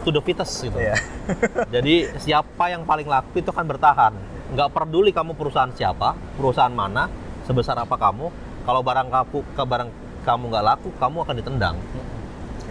to 0.06 0.13
the 0.13 0.22
fittest 0.22 0.62
gitu. 0.62 0.78
Iya. 0.78 1.02
jadi 1.82 2.13
siapa 2.22 2.70
yang 2.70 2.86
paling 2.86 3.10
laku 3.10 3.41
itu 3.41 3.50
akan 3.50 3.65
bertahan. 3.65 4.13
Nggak 4.54 4.70
peduli 4.70 5.10
kamu 5.10 5.34
perusahaan 5.34 5.74
siapa 5.74 6.13
perusahaan 6.38 6.70
mana 6.70 7.10
sebesar 7.50 7.74
apa 7.82 7.98
kamu 7.98 8.44
kalau 8.65 8.82
barang 8.82 9.08
kamu 9.13 9.39
ke 9.54 9.63
barang 9.63 9.89
kamu 10.25 10.43
nggak 10.49 10.65
laku 10.65 10.89
kamu 10.97 11.17
akan 11.21 11.36
ditendang. 11.38 11.75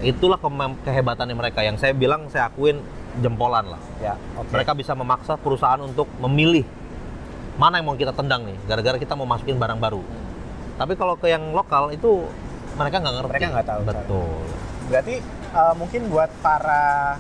Itulah 0.03 0.37
kemem- 0.43 0.79
kehebatannya 0.83 1.39
mereka. 1.39 1.63
Yang 1.63 1.87
saya 1.87 1.93
bilang 1.95 2.27
saya 2.29 2.51
akuin 2.51 2.83
jempolan 3.23 3.71
lah. 3.71 3.81
Ya 4.03 4.19
oke. 4.35 4.51
Mereka 4.51 4.75
bisa 4.75 4.93
memaksa 4.93 5.39
perusahaan 5.39 5.79
untuk 5.79 6.11
memilih 6.19 6.67
mana 7.55 7.79
yang 7.79 7.87
mau 7.87 7.95
kita 7.95 8.11
tendang 8.11 8.43
nih 8.43 8.59
gara-gara 8.67 8.99
kita 8.99 9.15
mau 9.15 9.25
masukin 9.25 9.55
barang 9.55 9.79
baru. 9.79 10.03
Tapi 10.75 10.99
kalau 10.99 11.15
ke 11.15 11.31
yang 11.31 11.55
lokal 11.55 11.95
itu 11.95 12.27
mereka 12.75 12.99
nggak 12.99 13.15
ngerti. 13.23 13.31
Mereka 13.31 13.49
nggak 13.55 13.67
tahu, 13.71 13.81
betul. 13.87 14.35
Berarti 14.91 15.15
uh, 15.55 15.75
mungkin 15.79 16.11
buat 16.11 16.31
para 16.43 17.15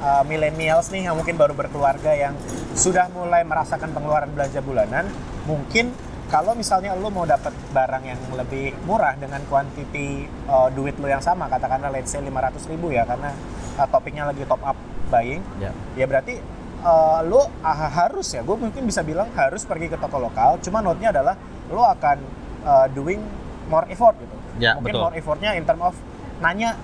uh, 0.00 0.22
millennials 0.24 0.88
nih 0.88 1.12
yang 1.12 1.14
mungkin 1.20 1.36
baru 1.36 1.52
berkeluarga 1.52 2.16
yang 2.16 2.32
sudah 2.72 3.12
mulai 3.12 3.44
merasakan 3.44 3.92
pengeluaran 3.92 4.32
belanja 4.32 4.60
bulanan 4.64 5.04
mungkin 5.44 5.92
kalau 6.26 6.58
misalnya 6.58 6.94
lo 6.98 7.08
mau 7.10 7.22
dapat 7.22 7.54
barang 7.70 8.04
yang 8.04 8.20
lebih 8.34 8.74
murah 8.82 9.14
dengan 9.14 9.42
kuantiti 9.46 10.26
uh, 10.50 10.68
duit 10.74 10.98
lo 10.98 11.06
yang 11.06 11.22
sama 11.22 11.46
katakanlah 11.46 11.90
let's 11.94 12.10
say 12.10 12.18
500 12.18 12.72
ribu 12.72 12.90
ya 12.90 13.06
karena 13.06 13.30
uh, 13.78 13.86
topiknya 13.86 14.26
lagi 14.26 14.42
top 14.46 14.62
up 14.66 14.78
buying 15.06 15.38
ya. 15.62 15.70
ya 15.94 16.04
berarti 16.10 16.42
uh, 16.82 17.22
lo 17.22 17.46
ah, 17.62 17.86
harus 17.90 18.26
ya 18.34 18.42
gue 18.42 18.56
mungkin 18.58 18.82
bisa 18.86 19.06
bilang 19.06 19.30
harus 19.38 19.62
pergi 19.62 19.86
ke 19.86 19.96
toko 19.98 20.18
lokal 20.18 20.58
cuma 20.58 20.82
note-nya 20.82 21.14
adalah 21.14 21.38
lo 21.70 21.82
akan 21.86 22.18
uh, 22.66 22.86
doing 22.90 23.22
more 23.66 23.86
effort 23.90 24.14
gitu. 24.18 24.36
Ya, 24.56 24.78
mungkin 24.78 24.94
betul. 24.96 25.04
more 25.06 25.16
effortnya 25.18 25.50
in 25.58 25.66
term 25.66 25.82
of 25.82 25.94
nanya 26.38 26.78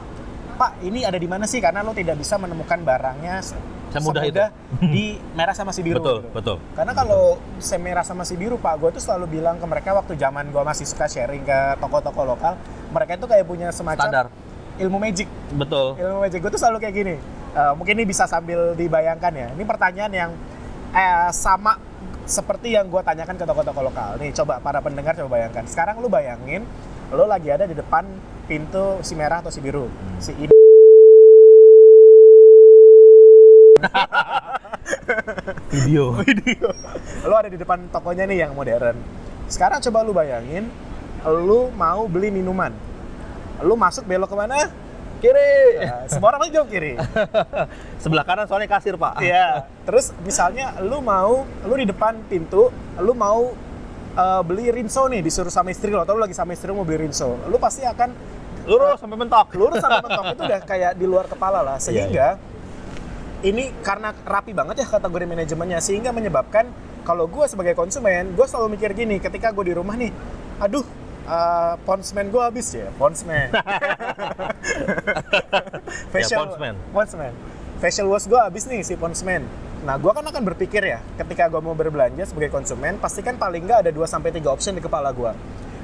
pak 0.58 0.82
ini 0.84 1.06
ada 1.06 1.16
di 1.16 1.28
mana 1.30 1.46
sih? 1.48 1.62
Karena 1.62 1.80
lo 1.80 1.94
tidak 1.94 2.18
bisa 2.18 2.36
menemukan 2.36 2.82
barangnya 2.82 3.40
se- 3.92 4.00
Semudah 4.00 4.22
itu. 4.24 4.40
di 4.80 5.04
merah 5.36 5.52
sama 5.52 5.70
si 5.70 5.84
biru 5.84 6.00
betul 6.00 6.24
gitu. 6.24 6.32
betul. 6.32 6.56
Karena 6.72 6.92
kalau 6.96 7.36
merah 7.78 8.02
sama 8.02 8.24
si 8.24 8.34
biru, 8.34 8.56
Pak, 8.56 8.74
gue 8.80 8.90
tuh 8.96 9.02
selalu 9.04 9.38
bilang 9.38 9.60
ke 9.60 9.66
mereka 9.68 9.92
waktu 9.92 10.16
zaman 10.16 10.48
gue 10.48 10.62
masih 10.64 10.88
suka 10.88 11.04
sharing 11.04 11.44
ke 11.44 11.58
toko-toko 11.78 12.24
lokal, 12.24 12.56
mereka 12.88 13.20
itu 13.20 13.26
kayak 13.28 13.44
punya 13.44 13.68
semacam 13.68 14.08
standar. 14.08 14.26
ilmu 14.80 14.96
magic. 14.96 15.28
Betul. 15.52 16.00
Ilmu 16.00 16.18
magic. 16.24 16.38
Gue 16.40 16.50
tuh 16.50 16.60
selalu 16.60 16.80
kayak 16.80 16.94
gini. 16.96 17.14
Eh, 17.52 17.72
mungkin 17.76 17.92
ini 18.00 18.08
bisa 18.08 18.24
sambil 18.24 18.72
dibayangkan 18.72 19.32
ya. 19.36 19.48
Ini 19.52 19.64
pertanyaan 19.68 20.12
yang 20.12 20.30
eh, 20.90 21.28
sama 21.30 21.76
seperti 22.24 22.72
yang 22.72 22.88
gue 22.88 23.02
tanyakan 23.04 23.36
ke 23.36 23.44
toko-toko 23.44 23.84
lokal. 23.84 24.16
Nih 24.16 24.32
coba 24.32 24.56
para 24.58 24.80
pendengar 24.80 25.12
coba 25.12 25.36
bayangkan. 25.36 25.68
Sekarang 25.68 26.00
lu 26.00 26.08
bayangin 26.08 26.64
lo 27.12 27.28
lagi 27.28 27.52
ada 27.52 27.68
di 27.68 27.76
depan 27.76 28.08
pintu 28.48 28.96
si 29.04 29.12
merah 29.12 29.44
atau 29.44 29.52
si 29.52 29.60
biru. 29.60 29.84
Si 30.16 30.32
ide 30.32 30.54
video. 35.72 36.04
Video. 36.22 36.68
Lo 37.26 37.34
ada 37.36 37.48
di 37.48 37.58
depan 37.58 37.88
tokonya 37.90 38.24
nih 38.28 38.46
yang 38.46 38.52
modern. 38.54 38.96
Sekarang 39.50 39.82
coba 39.82 39.98
lu 40.06 40.12
bayangin 40.14 40.68
lu 41.26 41.70
mau 41.74 42.06
beli 42.10 42.34
minuman. 42.34 42.74
Lu 43.62 43.78
masuk 43.78 44.06
belok 44.06 44.30
ke 44.32 44.36
mana 44.36 44.70
kiri. 45.22 45.54
Ya, 45.78 45.96
semua 46.10 46.34
orang 46.34 46.50
jauh 46.50 46.66
kiri. 46.66 46.98
Sebelah 48.02 48.26
kanan 48.26 48.50
soalnya 48.50 48.66
kasir 48.66 48.98
pak. 48.98 49.22
Iya. 49.22 49.70
Terus 49.86 50.10
misalnya 50.26 50.74
lu 50.82 50.98
mau 50.98 51.46
lu 51.46 51.74
di 51.78 51.86
depan 51.86 52.18
pintu, 52.26 52.74
lu 52.98 53.12
mau 53.14 53.54
uh, 54.18 54.42
beli 54.42 54.74
rinso 54.74 55.06
nih 55.06 55.22
disuruh 55.22 55.52
sama 55.54 55.70
istri 55.70 55.94
lo. 55.94 56.02
Atau 56.02 56.18
lu 56.18 56.26
lagi 56.26 56.34
sama 56.34 56.58
istri 56.58 56.74
lo 56.74 56.82
mau 56.82 56.86
beli 56.86 57.06
rinso. 57.06 57.38
Lu 57.46 57.56
pasti 57.62 57.86
akan 57.86 58.10
lurus 58.66 58.98
sampai 58.98 59.18
mentok. 59.18 59.46
lurus 59.54 59.78
sampai 59.78 60.02
mentok. 60.02 60.24
Itu 60.34 60.42
udah 60.42 60.60
kayak 60.66 60.92
di 60.98 61.06
luar 61.06 61.30
kepala 61.30 61.62
lah. 61.62 61.78
Sehingga 61.78 62.34
ini 63.42 63.74
karena 63.82 64.14
rapi 64.22 64.54
banget 64.54 64.82
ya 64.82 64.86
kategori 64.86 65.26
manajemennya 65.26 65.78
sehingga 65.82 66.14
menyebabkan 66.14 66.70
kalau 67.02 67.26
gue 67.26 67.44
sebagai 67.50 67.74
konsumen 67.74 68.34
gue 68.34 68.46
selalu 68.46 68.78
mikir 68.78 68.94
gini 68.94 69.18
ketika 69.18 69.50
gue 69.50 69.70
di 69.70 69.74
rumah 69.74 69.98
nih 69.98 70.14
aduh 70.62 70.86
uh, 71.26 71.74
ponsmen 71.82 72.30
gue 72.30 72.42
habis 72.42 72.70
ya 72.70 72.88
ponsmen 72.94 73.50
facial 76.14 76.46
Ponsmen. 76.46 76.74
ponsmen 76.94 77.32
facial 77.82 78.06
wash 78.06 78.30
gue 78.30 78.38
habis 78.38 78.64
nih 78.70 78.86
si 78.86 78.94
ponsmen 78.94 79.42
nah 79.82 79.98
gue 79.98 80.12
kan 80.14 80.22
akan 80.22 80.42
berpikir 80.54 80.82
ya 80.86 81.02
ketika 81.18 81.50
gue 81.50 81.58
mau 81.58 81.74
berbelanja 81.74 82.22
sebagai 82.30 82.54
konsumen 82.54 83.02
pasti 83.02 83.26
kan 83.26 83.34
paling 83.34 83.66
nggak 83.66 83.78
ada 83.86 83.90
2 83.90 83.98
sampai 84.06 84.30
tiga 84.30 84.54
option 84.54 84.78
di 84.78 84.82
kepala 84.82 85.10
gue 85.10 85.34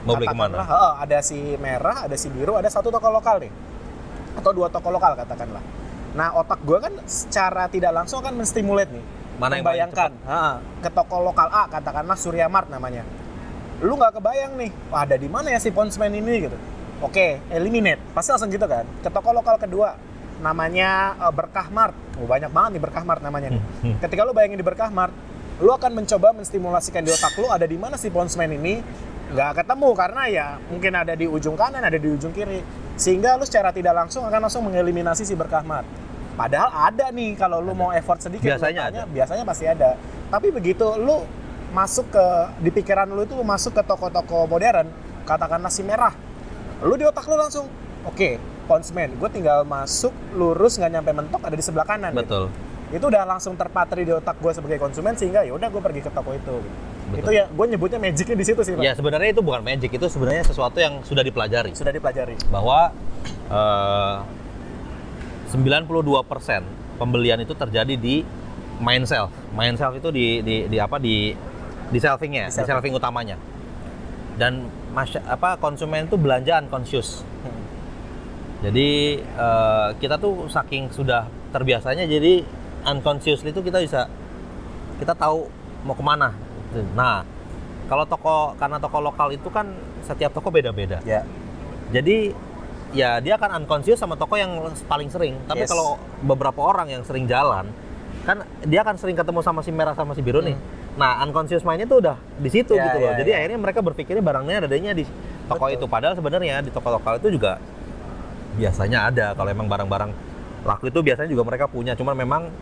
Mau 0.07 0.17
beli 0.17 0.31
ke 0.31 0.37
mana? 0.37 0.63
Heeh, 0.63 0.93
ada 1.05 1.19
si 1.21 1.37
merah, 1.61 2.09
ada 2.09 2.17
si 2.17 2.33
biru, 2.33 2.57
ada 2.57 2.71
satu 2.73 2.89
toko 2.89 3.13
lokal 3.13 3.45
nih. 3.45 3.53
atau 4.39 4.55
dua 4.55 4.71
toko 4.71 4.95
lokal 4.95 5.19
katakanlah. 5.19 5.61
Nah 6.17 6.33
otak 6.37 6.61
gue 6.65 6.79
kan 6.81 6.95
secara 7.05 7.69
tidak 7.69 7.93
langsung 7.93 8.25
kan 8.25 8.33
menstimulate 8.33 8.89
nih, 8.93 9.05
Mana 9.39 9.61
yang 9.61 9.93
Ha, 10.25 10.59
ke 10.83 10.91
toko 10.91 11.23
lokal 11.23 11.49
A 11.53 11.71
katakanlah 11.71 12.19
Surya 12.19 12.49
Mart 12.51 12.67
namanya. 12.73 13.05
Lu 13.79 13.95
nggak 13.95 14.19
kebayang 14.19 14.59
nih, 14.59 14.71
wah, 14.91 15.07
ada 15.07 15.15
di 15.15 15.31
mana 15.31 15.55
ya 15.55 15.61
si 15.63 15.71
Ponsman 15.71 16.11
ini 16.11 16.51
gitu. 16.51 16.59
Oke, 16.99 17.39
eliminate. 17.55 18.03
Pasti 18.11 18.35
langsung 18.35 18.51
gitu 18.51 18.67
kan. 18.67 18.83
Ke 18.99 19.07
toko 19.07 19.31
lokal 19.31 19.55
kedua 19.63 19.95
namanya 20.43 21.15
eh, 21.15 21.33
Berkah 21.35 21.71
Mart. 21.71 21.95
Oh, 22.19 22.27
banyak 22.27 22.51
banget 22.51 22.71
nih 22.79 22.83
Berkah 22.83 23.05
Mart 23.07 23.23
namanya 23.23 23.55
nih. 23.55 23.63
Hmm. 23.87 23.97
Ketika 24.03 24.27
lu 24.27 24.35
bayangin 24.35 24.59
di 24.59 24.67
Berkah 24.67 24.91
Mart, 24.91 25.15
lu 25.59 25.71
akan 25.75 25.91
mencoba 25.91 26.31
menstimulasikan 26.35 27.03
di 27.03 27.11
otak 27.11 27.35
lu 27.35 27.51
ada 27.51 27.67
di 27.67 27.75
mana 27.75 27.99
si 27.99 28.09
Ponsman 28.15 28.55
ini 28.55 28.79
nggak 29.29 29.61
ketemu 29.61 29.89
karena 29.93 30.23
ya 30.31 30.47
mungkin 30.73 30.93
ada 30.97 31.13
di 31.13 31.29
ujung 31.29 31.59
kanan, 31.59 31.85
ada 31.85 31.99
di 31.99 32.09
ujung 32.09 32.33
kiri. 32.33 32.65
Sehingga 32.97 33.37
lu 33.37 33.45
secara 33.45 33.71
tidak 33.71 33.95
langsung 33.95 34.25
akan 34.25 34.49
langsung 34.49 34.65
mengeliminasi 34.67 35.23
si 35.27 35.35
Berkah 35.37 35.63
Mart. 35.63 35.87
Padahal 36.39 36.71
ada 36.95 37.11
nih 37.11 37.35
kalau 37.35 37.59
lu 37.59 37.75
mau 37.75 37.91
effort 37.91 38.23
sedikit 38.23 38.47
Biasanya 38.47 38.89
tanya, 38.89 39.03
ada. 39.05 39.11
biasanya 39.11 39.45
pasti 39.45 39.65
ada. 39.67 39.99
Tapi 40.31 40.55
begitu 40.55 40.87
lu 40.95 41.27
masuk 41.75 42.09
ke 42.09 42.27
di 42.63 42.71
pikiran 42.73 43.11
lu 43.11 43.27
itu 43.27 43.35
lu 43.35 43.45
masuk 43.45 43.75
ke 43.75 43.83
toko-toko 43.83 44.47
modern, 44.47 44.87
katakan 45.27 45.61
nasi 45.61 45.83
merah. 45.83 46.15
Lu 46.81 46.95
di 46.95 47.03
otak 47.03 47.27
lu 47.27 47.35
langsung, 47.35 47.67
oke, 48.07 48.39
konsumen, 48.71 49.19
gue 49.19 49.29
tinggal 49.35 49.67
masuk 49.67 50.15
lurus 50.39 50.79
nggak 50.79 50.95
nyampe 50.95 51.11
mentok 51.11 51.43
ada 51.43 51.57
di 51.59 51.65
sebelah 51.67 51.85
kanan. 51.85 52.15
gitu. 52.15 52.49
Itu 52.89 53.05
udah 53.13 53.23
langsung 53.29 53.53
terpatri 53.53 54.09
di 54.09 54.13
otak 54.17 54.41
gue 54.41 54.53
sebagai 54.53 54.81
konsumen 54.81 55.13
sehingga 55.13 55.45
ya 55.45 55.53
udah 55.53 55.69
gue 55.69 55.83
pergi 55.83 56.01
ke 56.01 56.11
toko 56.13 56.33
itu. 56.33 56.41
gitu. 56.41 56.89
Betul. 57.09 57.21
Itu 57.25 57.31
ya 57.33 57.45
gue 57.49 57.67
nyebutnya 57.73 57.99
magicnya 58.01 58.37
di 58.37 58.45
situ 58.45 58.61
sih, 58.65 58.73
Pak. 58.77 58.83
Ya 58.85 58.93
sebenarnya 58.93 59.33
itu 59.33 59.41
bukan 59.41 59.65
magic, 59.65 59.91
itu 59.97 60.07
sebenarnya 60.13 60.45
sesuatu 60.45 60.77
yang 60.77 61.01
sudah 61.05 61.25
dipelajari. 61.25 61.73
Sudah 61.73 61.93
dipelajari. 61.93 62.37
bahwa 62.53 62.93
eh, 63.49 64.17
92% 65.49 67.01
pembelian 67.01 67.41
itu 67.41 67.57
terjadi 67.57 67.95
di 67.97 68.21
main 68.81 69.05
self. 69.09 69.33
Main 69.57 69.77
self 69.81 69.97
itu 69.97 70.13
di 70.13 70.45
di, 70.45 70.57
di 70.69 70.77
apa 70.77 71.01
di 71.01 71.33
di 71.89 71.99
shelvingnya, 71.99 72.49
Di 72.49 72.53
di, 72.53 72.55
shelving. 72.61 72.93
shelving 72.93 72.95
utamanya. 73.01 73.37
Dan 74.37 74.69
masya, 74.93 75.25
apa 75.25 75.57
konsumen 75.57 76.05
itu 76.07 76.21
belanja 76.21 76.61
unconscious. 76.61 77.25
Hmm. 77.41 77.63
Jadi 78.69 79.17
eh, 79.25 79.89
kita 79.97 80.21
tuh 80.21 80.45
saking 80.53 80.93
sudah 80.93 81.25
terbiasanya 81.49 82.05
jadi 82.05 82.45
unconsciously 82.85 83.51
itu 83.51 83.61
kita 83.61 83.79
bisa 83.81 84.07
kita 84.99 85.15
tahu 85.15 85.47
mau 85.83 85.95
ke 85.95 86.03
mana. 86.03 86.35
Nah 86.95 87.23
kalau 87.89 88.05
toko 88.05 88.53
karena 88.55 88.77
toko 88.77 88.99
lokal 89.01 89.33
itu 89.33 89.49
kan 89.49 89.73
setiap 90.05 90.35
toko 90.35 90.53
beda-beda. 90.53 91.01
Ya. 91.03 91.25
Jadi 91.89 92.35
ya 92.93 93.21
dia 93.21 93.37
akan 93.37 93.65
unconscious 93.65 93.97
sama 93.97 94.15
toko 94.15 94.37
yang 94.37 94.53
paling 94.85 95.09
sering. 95.09 95.37
Tapi 95.47 95.65
Yes. 95.65 95.71
kalau 95.73 95.97
beberapa 96.21 96.61
orang 96.61 96.93
yang 96.93 97.03
sering 97.05 97.25
jalan, 97.25 97.69
kan 98.25 98.45
dia 98.65 98.85
akan 98.85 98.97
sering 99.01 99.17
ketemu 99.17 99.41
sama 99.41 99.61
si 99.65 99.73
merah 99.73 99.97
sama 99.97 100.13
si 100.13 100.21
biru 100.21 100.45
nih. 100.45 100.57
Nah, 100.99 101.23
unconscious 101.23 101.63
mindnya 101.63 101.87
tuh 101.87 102.03
udah 102.03 102.17
di 102.37 102.51
situ 102.51 102.75
Hmm. 102.75 102.83
Ya, 102.83 102.87
gitu 102.91 102.99
loh. 102.99 103.11
ya, 103.15 103.19
Jadi 103.23 103.31
ya. 103.31 103.37
akhirnya 103.39 103.59
mereka 103.63 103.81
berpikirnya 103.81 104.19
barangnya 104.19 104.67
adanya 104.67 104.93
di 104.93 105.07
toko 105.47 105.71
Betul. 105.71 105.77
itu. 105.79 105.85
Padahal 105.87 106.15
sebenarnya 106.19 106.59
di 106.59 106.71
toko 106.75 106.89
lokal 106.91 107.23
itu 107.23 107.39
juga 107.39 107.63
biasanya 108.59 109.07
ada. 109.07 109.27
Kalau 109.33 109.47
emang 109.49 109.71
barang-barang 109.71 110.11
laku 110.69 110.93
itu 110.93 111.01
biasanya 111.01 111.33
juga 111.33 111.49
mereka 111.49 111.65
punya. 111.65 111.97
Cuman 111.97 112.13
memang 112.13 112.53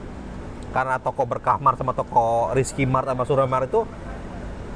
karena 0.70 1.02
toko 1.02 1.26
Berkah 1.26 1.58
Mart 1.58 1.74
sama 1.74 1.90
toko 1.90 2.54
Rizky 2.54 2.86
Mart 2.86 3.10
sama 3.10 3.26
Surya 3.26 3.50
Mart 3.50 3.66
itu 3.66 3.82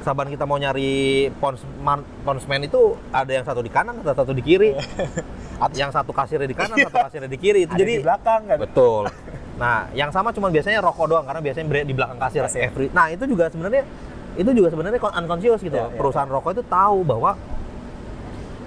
saban 0.01 0.27
kita 0.33 0.49
mau 0.49 0.57
nyari 0.57 1.29
pons 1.37 1.61
man- 1.79 2.03
ponsman 2.25 2.65
itu 2.65 2.97
ada 3.13 3.29
yang 3.29 3.45
satu 3.45 3.61
di 3.61 3.69
kanan 3.69 4.03
ada 4.03 4.11
satu 4.11 4.35
di 4.35 4.43
kiri. 4.43 4.75
Atau 5.63 5.77
yang 5.77 5.93
satu 5.93 6.09
kasirnya 6.11 6.49
di 6.49 6.57
kanan 6.57 6.75
satu 6.75 6.97
kasirnya 7.07 7.29
di 7.31 7.39
kiri. 7.39 7.69
Itu 7.69 7.77
ada 7.77 7.79
jadi 7.79 7.93
di 7.95 8.03
belakang 8.03 8.41
kan. 8.51 8.57
betul. 8.59 9.03
Nah 9.61 9.85
yang 9.93 10.09
sama 10.09 10.33
cuma 10.33 10.49
biasanya 10.49 10.81
rokok 10.81 11.05
doang 11.05 11.21
karena 11.21 11.37
biasanya 11.37 11.85
di 11.85 11.93
belakang 11.93 12.17
kasir 12.17 12.41
every 12.57 12.89
nah 12.97 13.13
itu 13.13 13.29
juga 13.29 13.45
sebenarnya 13.45 13.85
itu 14.33 14.49
juga 14.57 14.73
sebenarnya 14.73 14.97
unconscious 14.97 15.61
gitu. 15.61 15.77
Ya, 15.77 15.85
ya, 15.85 15.93
perusahaan 15.93 16.25
rokok 16.25 16.57
itu 16.57 16.63
tahu 16.65 17.05
bahwa 17.05 17.37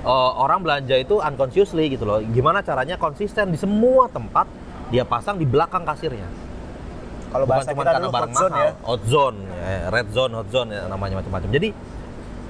eh, 0.05 0.31
orang 0.39 0.61
belanja 0.61 0.95
itu 1.01 1.19
unconsciously 1.19 1.89
gitu 1.89 2.05
loh 2.05 2.21
gimana 2.21 2.61
caranya 2.61 3.01
konsisten 3.01 3.51
di 3.51 3.59
semua 3.59 4.07
tempat 4.13 4.47
dia 4.93 5.03
pasang 5.03 5.41
di 5.41 5.49
belakang 5.49 5.83
kasirnya 5.83 6.29
Kalau 7.35 7.51
bukan 7.51 7.57
bahasa 7.59 7.71
cuma 7.75 7.83
kita 7.83 7.91
karena 7.91 8.07
dulu 8.07 8.15
barang 8.15 8.31
hot 8.31 8.39
zone 8.39 8.53
mahal, 8.55 8.63
ya. 8.63 8.73
hot 8.87 9.03
zone, 9.11 9.39
ya, 9.43 9.79
red 9.91 10.09
zone, 10.15 10.33
hot 10.39 10.49
zone 10.55 10.69
ya, 10.71 10.83
namanya 10.87 11.15
macam-macam. 11.19 11.51
Jadi 11.51 11.69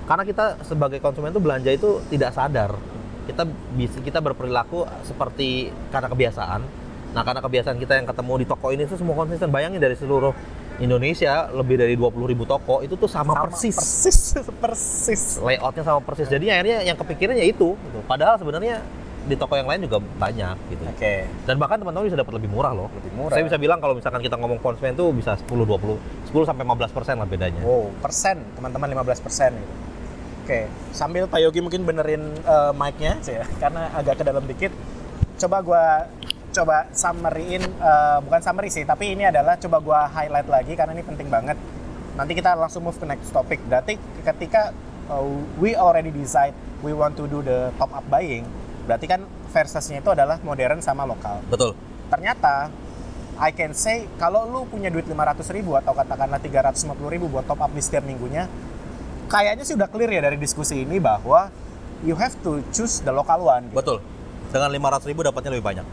karena 0.05 0.25
kita 0.29 0.45
sebagai 0.61 0.99
konsumen 1.01 1.33
itu 1.33 1.41
belanja 1.41 1.71
itu 1.73 1.91
tidak 2.13 2.37
sadar, 2.37 2.77
kita 3.25 3.49
bisa 3.81 3.97
kita 4.05 4.21
berperilaku 4.21 4.85
seperti 5.09 5.73
karena 5.89 6.13
kebiasaan. 6.13 6.61
Nah 7.17 7.23
karena 7.25 7.41
kebiasaan 7.41 7.81
kita 7.81 7.97
yang 7.97 8.05
ketemu 8.05 8.45
di 8.45 8.47
toko 8.51 8.67
ini 8.77 8.85
itu 8.85 9.01
semua 9.01 9.17
konsisten. 9.17 9.49
Bayangin 9.49 9.81
dari 9.81 9.97
seluruh 9.97 10.37
Indonesia 10.83 11.51
lebih 11.55 11.77
dari 11.79 11.95
20.000 11.95 12.51
toko 12.51 12.83
itu 12.83 12.95
tuh 12.99 13.07
sama, 13.07 13.47
persis. 13.47 13.77
Persis, 13.79 14.19
persis. 14.63 15.23
Layoutnya 15.39 15.83
sama 15.87 16.01
persis. 16.03 16.27
Jadi 16.27 16.51
akhirnya 16.51 16.83
yang 16.83 16.99
kepikirannya 16.99 17.47
itu. 17.47 17.79
Gitu. 17.79 17.99
Padahal 18.11 18.39
sebenarnya 18.39 18.83
di 19.25 19.35
toko 19.41 19.57
yang 19.57 19.65
lain 19.65 19.89
juga 19.89 20.03
banyak 20.03 20.57
gitu. 20.69 20.83
Oke. 20.91 21.25
Dan 21.49 21.57
bahkan 21.57 21.81
teman-teman 21.81 22.11
bisa 22.11 22.19
dapat 22.19 22.35
lebih 22.37 22.51
murah 22.53 22.77
loh. 22.77 22.89
Lebih 22.93 23.13
murah. 23.17 23.35
Saya 23.39 23.45
bisa 23.47 23.57
bilang 23.57 23.79
kalau 23.81 23.97
misalkan 23.97 24.21
kita 24.21 24.37
ngomong 24.37 24.61
konsumen 24.61 24.93
tuh 24.99 25.15
bisa 25.17 25.39
10 25.39 25.47
20 25.47 26.29
10 26.29 26.49
sampai 26.51 26.63
15 26.67 26.97
persen 26.97 27.15
lah 27.17 27.29
bedanya. 27.29 27.63
Wow, 27.63 27.89
persen, 28.03 28.43
teman-teman 28.59 28.91
15 29.01 29.25
persen 29.25 29.55
gitu. 29.57 29.75
Oke, 30.45 30.69
sambil 30.93 31.25
Pak 31.25 31.41
Yogi 31.41 31.65
mungkin 31.65 31.89
benerin 31.89 32.21
eh, 32.37 32.73
mic-nya, 32.77 33.17
ya, 33.25 33.49
karena 33.57 33.89
agak 33.97 34.21
ke 34.21 34.25
dalam 34.29 34.45
dikit. 34.45 34.77
Coba 35.41 35.65
gua 35.65 36.05
coba 36.55 36.87
summary-in, 36.95 37.67
eh, 37.67 38.19
bukan 38.23 38.41
summary 38.41 38.71
sih, 38.71 38.87
tapi 38.87 39.19
ini 39.19 39.27
adalah 39.27 39.59
coba 39.59 39.83
gua 39.83 40.01
highlight 40.07 40.47
lagi 40.47 40.79
karena 40.79 40.95
ini 40.95 41.03
penting 41.03 41.27
banget. 41.27 41.59
Nanti 42.15 42.33
kita 42.39 42.55
langsung 42.55 42.87
move 42.87 42.95
ke 42.95 43.03
next 43.03 43.35
topic. 43.35 43.59
Berarti 43.67 43.99
ketika 44.23 44.71
eh, 45.11 45.27
we 45.59 45.75
already 45.75 46.15
decide 46.15 46.55
we 46.87 46.95
want 46.95 47.19
to 47.19 47.27
do 47.27 47.43
the 47.43 47.75
top 47.75 47.91
up 47.91 48.07
buying, 48.07 48.47
berarti 48.85 49.07
kan 49.09 49.21
versusnya 49.49 50.03
itu 50.05 50.11
adalah 50.13 50.37
modern 50.45 50.83
sama 50.85 51.09
lokal 51.09 51.41
Betul. 51.49 51.73
ternyata 52.13 52.69
I 53.35 53.51
can 53.51 53.75
say 53.75 54.07
kalau 54.21 54.47
lu 54.47 54.61
punya 54.67 54.91
duit 54.93 55.09
500 55.09 55.43
ribu 55.51 55.75
atau 55.75 55.91
katakanlah 55.91 56.39
350 56.39 56.95
ribu 57.11 57.27
buat 57.27 57.47
top 57.49 57.63
up 57.63 57.71
di 57.73 57.83
setiap 57.83 58.07
minggunya 58.07 58.47
kayaknya 59.27 59.65
sih 59.67 59.75
udah 59.75 59.89
clear 59.91 60.11
ya 60.11 60.23
dari 60.23 60.39
diskusi 60.39 60.83
ini 60.83 61.03
bahwa 61.03 61.51
you 62.07 62.15
have 62.15 62.37
to 62.45 62.63
choose 62.71 63.01
the 63.03 63.11
local 63.11 63.41
one 63.43 63.67
gitu. 63.73 63.79
Betul. 63.81 63.99
Dengan 64.53 64.71
500 64.71 65.11
ribu 65.11 65.21
dapatnya 65.27 65.51
lebih 65.57 65.67
banyak. 65.67 65.87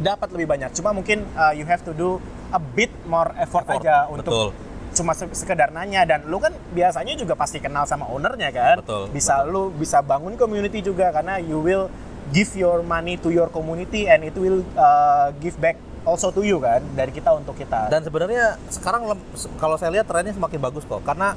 Dapat 0.00 0.28
lebih 0.32 0.46
banyak. 0.46 0.70
Cuma 0.76 0.92
mungkin 0.92 1.24
uh, 1.34 1.52
you 1.52 1.64
have 1.64 1.82
to 1.84 1.92
do 1.92 2.20
a 2.52 2.60
bit 2.60 2.92
more 3.08 3.32
effort, 3.40 3.64
Effort, 3.66 3.82
aja 3.82 4.06
betul. 4.06 4.16
untuk 4.16 4.32
cuma 4.96 5.12
se- 5.12 5.36
sekedar 5.36 5.72
nanya. 5.72 6.04
Dan 6.08 6.28
lu 6.28 6.40
kan 6.40 6.52
biasanya 6.72 7.16
juga 7.16 7.36
pasti 7.36 7.60
kenal 7.60 7.84
sama 7.84 8.08
ownernya 8.08 8.50
kan. 8.52 8.76
Betul, 8.84 9.12
bisa 9.12 9.44
lu 9.44 9.72
bisa 9.74 10.00
bangun 10.00 10.36
community 10.36 10.80
juga 10.80 11.12
karena 11.12 11.40
you 11.40 11.60
will 11.60 11.88
give 12.34 12.50
your 12.58 12.82
money 12.82 13.14
to 13.20 13.30
your 13.30 13.46
community 13.48 14.10
and 14.10 14.26
it 14.26 14.34
will 14.34 14.64
uh, 14.74 15.30
give 15.38 15.54
back 15.62 15.78
also 16.06 16.30
to 16.30 16.46
you 16.46 16.62
kan 16.62 16.80
dari 16.94 17.10
kita 17.10 17.34
untuk 17.34 17.58
kita. 17.58 17.90
Dan 17.90 18.06
sebenarnya 18.06 18.56
sekarang 18.70 19.10
kalau 19.58 19.74
saya 19.74 19.90
lihat 19.90 20.06
trennya 20.06 20.32
semakin 20.32 20.62
bagus 20.62 20.86
kok. 20.86 21.02
Karena 21.02 21.34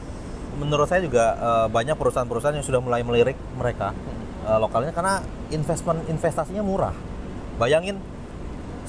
menurut 0.61 0.85
saya 0.85 1.01
juga 1.01 1.33
eh, 1.33 1.67
banyak 1.73 1.97
perusahaan-perusahaan 1.97 2.53
yang 2.53 2.67
sudah 2.67 2.77
mulai 2.77 3.01
melirik 3.01 3.33
mereka 3.57 3.97
eh, 4.45 4.59
lokalnya. 4.61 4.93
Karena 4.93 5.25
investment 5.49 6.05
investasinya 6.05 6.61
murah. 6.61 6.93
Bayangin 7.57 7.97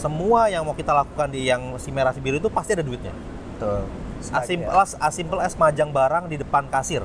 semua 0.01 0.49
yang 0.49 0.65
mau 0.65 0.73
kita 0.73 0.97
lakukan 0.97 1.29
di 1.29 1.45
yang 1.45 1.77
si 1.77 1.93
merah 1.93 2.17
si 2.17 2.25
biru 2.25 2.41
itu 2.41 2.49
pasti 2.49 2.73
ada 2.73 2.81
duitnya. 2.81 3.13
Betul. 3.57 3.85
As 4.33 4.45
simple 4.49 4.73
as, 4.73 4.91
as 4.97 5.13
simple 5.13 5.41
as 5.41 5.53
majang 5.61 5.93
barang 5.93 6.33
di 6.33 6.41
depan 6.41 6.65
kasir. 6.73 7.05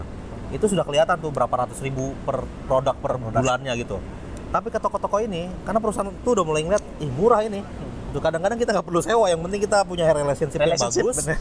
Itu 0.55 0.71
sudah 0.71 0.87
kelihatan 0.87 1.19
tuh 1.19 1.27
berapa 1.35 1.51
ratus 1.51 1.83
ribu 1.83 2.15
per 2.23 2.47
produk 2.71 2.95
per 2.95 3.19
bulannya 3.19 3.75
gitu. 3.75 3.99
Tapi 4.55 4.71
ke 4.71 4.79
toko-toko 4.79 5.19
ini, 5.19 5.51
karena 5.67 5.83
perusahaan 5.83 6.07
itu 6.07 6.29
udah 6.31 6.45
mulai 6.47 6.63
ngeliat, 6.63 6.83
ih 7.03 7.11
murah 7.11 7.43
ini. 7.43 7.59
Tuh 8.15 8.23
kadang-kadang 8.23 8.55
kita 8.55 8.71
nggak 8.71 8.87
perlu 8.87 9.03
sewa, 9.03 9.27
yang 9.27 9.43
penting 9.43 9.67
kita 9.67 9.83
punya 9.83 10.07
relationship, 10.15 10.63
Relationship, 10.63 11.03
yang 11.03 11.11
bagus. 11.11 11.17
bener. 11.19 11.39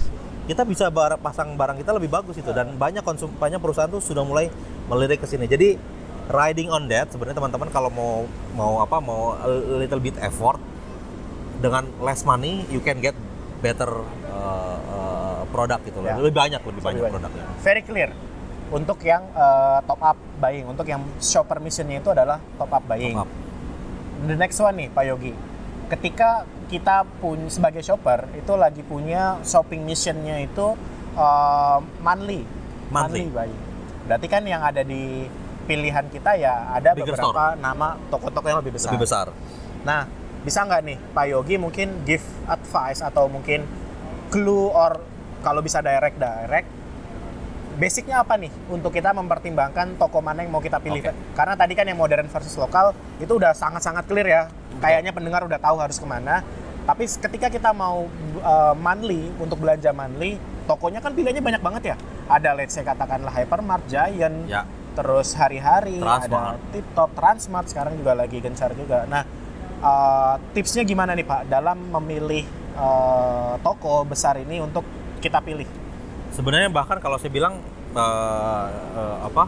Kita 0.51 0.63
bisa 0.67 0.91
bar- 0.91 1.23
pasang 1.23 1.55
barang 1.55 1.79
kita 1.79 1.95
lebih 1.95 2.11
bagus 2.11 2.35
itu 2.35 2.51
dan 2.51 2.75
banyak 2.75 3.07
konsum 3.07 3.31
banyak 3.39 3.63
perusahaan 3.63 3.87
tuh 3.87 4.03
sudah 4.03 4.27
mulai 4.27 4.51
melirik 4.91 5.23
ke 5.23 5.31
sini. 5.31 5.47
Jadi 5.47 5.79
riding 6.27 6.75
on 6.75 6.91
that 6.91 7.13
sebenarnya 7.15 7.39
teman-teman 7.39 7.69
kalau 7.71 7.89
mau 7.93 8.27
mau 8.57 8.73
apa 8.83 8.97
mau 8.99 9.37
a 9.39 9.49
little 9.79 10.01
bit 10.01 10.17
effort 10.21 10.57
dengan 11.65 11.89
less 11.99 12.21
money 12.23 12.69
you 12.69 12.79
can 12.79 13.01
get 13.01 13.17
better 13.59 13.89
uh, 14.29 14.77
uh, 14.87 15.41
produk 15.49 15.81
gitu 15.81 15.99
loh. 15.99 16.09
Ya. 16.11 16.21
Lebih 16.21 16.35
banyak 16.35 16.61
lebih 16.61 16.83
banyak 16.83 17.01
Lebih 17.01 17.13
produknya. 17.17 17.45
very 17.59 17.81
clear 17.81 18.11
untuk 18.69 19.01
yang 19.01 19.25
uh, 19.33 19.81
top 19.83 20.01
up 20.03 20.19
buying 20.37 20.67
untuk 20.67 20.85
yang 20.85 21.01
shopper 21.19 21.57
missionnya 21.59 21.99
itu 21.99 22.11
adalah 22.11 22.37
top 22.55 22.69
up 22.71 22.85
buying 22.85 23.15
Top 23.15 23.25
up. 23.25 23.31
the 24.25 24.35
next 24.35 24.59
one 24.59 24.75
nih 24.75 24.89
Pak 24.89 25.05
Yogi 25.07 25.33
ketika 25.87 26.43
kita 26.67 27.05
pun 27.19 27.47
sebagai 27.47 27.81
shopper 27.81 28.25
itu 28.33 28.53
lagi 28.55 28.81
punya 28.83 29.37
shopping 29.43 29.85
missionnya 29.85 30.41
itu 30.41 30.75
uh, 31.15 31.79
monthly 32.01 32.43
Monthly. 32.89 33.29
buying 33.31 33.61
berarti 34.05 34.27
kan 34.27 34.43
yang 34.45 34.61
ada 34.61 34.81
di 34.81 35.29
pilihan 35.65 36.05
kita 36.09 36.37
ya 36.37 36.73
ada 36.73 36.93
Bigger 36.93 37.15
beberapa 37.15 37.57
nama 37.57 37.97
toko-toko 38.09 38.45
yang 38.47 38.61
lebih 38.61 38.75
besar 38.75 38.91
Lebih 38.91 39.03
besar. 39.03 39.27
nah 39.81 40.09
bisa 40.45 40.61
nggak 40.63 40.81
nih 40.85 40.99
Pak 41.17 41.27
Yogi 41.33 41.57
mungkin 41.57 42.05
give 42.05 42.25
advice 42.47 43.01
atau 43.01 43.27
mungkin 43.33 43.65
clue 44.29 44.69
or 44.69 45.01
kalau 45.41 45.65
bisa 45.65 45.81
direct 45.81 46.21
direct 46.21 46.69
basicnya 47.75 48.23
apa 48.23 48.39
nih 48.39 48.51
untuk 48.71 48.95
kita 48.95 49.11
mempertimbangkan 49.11 49.99
toko 49.99 50.23
mana 50.23 50.47
yang 50.47 50.55
mau 50.55 50.63
kita 50.63 50.79
pilih? 50.79 51.03
Oke. 51.03 51.13
Karena 51.35 51.59
tadi 51.59 51.75
kan 51.75 51.83
yang 51.87 51.99
modern 51.99 52.31
versus 52.31 52.55
lokal 52.55 52.95
itu 53.19 53.35
udah 53.35 53.51
sangat-sangat 53.51 54.07
clear 54.07 54.29
ya. 54.31 54.43
Kayaknya 54.79 55.11
pendengar 55.11 55.43
udah 55.43 55.59
tahu 55.59 55.83
harus 55.83 55.99
ke 55.99 56.07
mana. 56.07 56.47
Tapi 56.85 57.09
ketika 57.09 57.49
kita 57.49 57.71
mau 57.73 58.07
uh, 58.45 58.75
monthly 58.77 59.33
untuk 59.41 59.59
belanja 59.59 59.91
monthly, 59.91 60.37
tokonya 60.69 61.01
kan 61.01 61.17
pilihannya 61.17 61.43
banyak 61.43 61.63
banget 61.65 61.83
ya. 61.95 61.97
Ada 62.29 62.55
let's 62.55 62.77
say 62.77 62.85
katakanlah 62.85 63.33
Hypermart, 63.33 63.85
Giant, 63.89 64.47
Ya. 64.49 64.69
terus 64.95 65.33
hari-hari, 65.35 65.99
ada 65.99 66.61
Tip 66.71 66.87
Top, 66.93 67.11
Transmart 67.17 67.69
sekarang 67.73 67.97
juga 67.99 68.13
lagi 68.15 68.39
gencar 68.39 68.73
juga. 68.77 69.09
Nah, 69.09 69.25
uh, 69.85 70.41
tipsnya 70.57 70.89
gimana 70.89 71.13
nih 71.13 71.29
Pak 71.29 71.53
dalam 71.53 71.77
memilih 72.01 72.49
uh, 72.81 73.61
toko 73.61 74.09
besar 74.09 74.41
ini 74.41 74.65
untuk 74.65 74.83
kita 75.21 75.45
pilih? 75.45 75.69
Sebenarnya 76.35 76.67
bahkan 76.67 76.99
kalau 76.99 77.15
saya 77.15 77.31
bilang 77.31 77.63
eh, 77.95 78.67
eh, 78.75 79.17
apa 79.23 79.47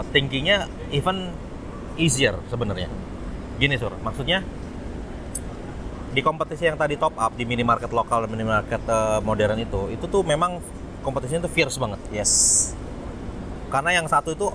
eh, 0.00 0.04
thinkingnya 0.08 0.64
even 0.88 1.36
easier 2.00 2.32
sebenarnya. 2.48 2.88
Gini 3.60 3.76
sur, 3.76 3.92
maksudnya 4.00 4.40
di 6.16 6.24
kompetisi 6.24 6.64
yang 6.64 6.80
tadi 6.80 6.96
top 6.96 7.12
up 7.20 7.36
di 7.36 7.44
minimarket 7.44 7.92
lokal 7.92 8.24
dan 8.24 8.32
minimarket 8.32 8.82
eh, 8.88 9.20
modern 9.20 9.60
itu, 9.60 9.92
itu 9.92 10.08
tuh 10.08 10.24
memang 10.24 10.64
kompetisinya 11.04 11.44
tuh 11.44 11.52
fierce 11.52 11.76
banget. 11.76 12.00
Yes. 12.08 12.32
Karena 13.68 14.00
yang 14.00 14.08
satu 14.08 14.32
itu 14.32 14.48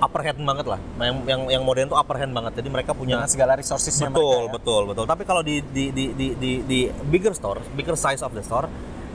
upper 0.00 0.20
hand 0.22 0.40
banget 0.40 0.66
lah. 0.66 0.80
Yang 0.98 1.16
yang 1.24 1.40
yang 1.50 1.62
modern 1.62 1.86
tuh 1.86 1.96
upper 1.96 2.16
hand 2.16 2.32
banget. 2.32 2.52
Jadi 2.56 2.68
mereka 2.68 2.90
punya 2.90 3.16
Dengan 3.16 3.28
segala 3.28 3.52
resourcesnya 3.54 4.08
betul 4.08 4.24
mereka 4.24 4.40
ya. 4.42 4.52
betul 4.52 4.82
betul 4.86 5.04
tapi 5.04 5.22
kalau 5.22 5.40
di 5.40 5.60
di, 5.62 5.84
di 5.90 6.04
di 6.10 6.26
di 6.34 6.50
di 6.62 6.78
bigger 7.06 7.32
store 7.32 7.60
bigger 7.70 7.94
size 7.94 8.20
of 8.20 8.32
the 8.32 8.40
store 8.40 8.66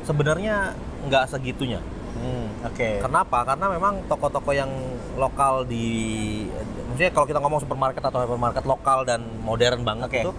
sebenarnya 0.01 0.77
nggak 1.03 1.25
segitunya 1.27 1.81
Hmm, 2.15 2.47
Oke. 2.63 3.03
kenapa 3.03 3.43
karena 3.43 3.67
memang 3.67 4.07
toko-toko 4.07 4.49
yang 4.49 4.71
lokal 5.13 5.61
di 5.61 6.47
maksudnya 6.87 7.11
kalau 7.11 7.27
kita 7.27 7.37
ngomong 7.37 7.59
supermarket 7.59 7.99
atau 7.99 8.23
hypermarket 8.23 8.63
lokal 8.63 9.03
dan 9.03 9.19
modern 9.41 9.83
banget 9.83 10.07
Oke. 10.07 10.19
itu 10.21 10.31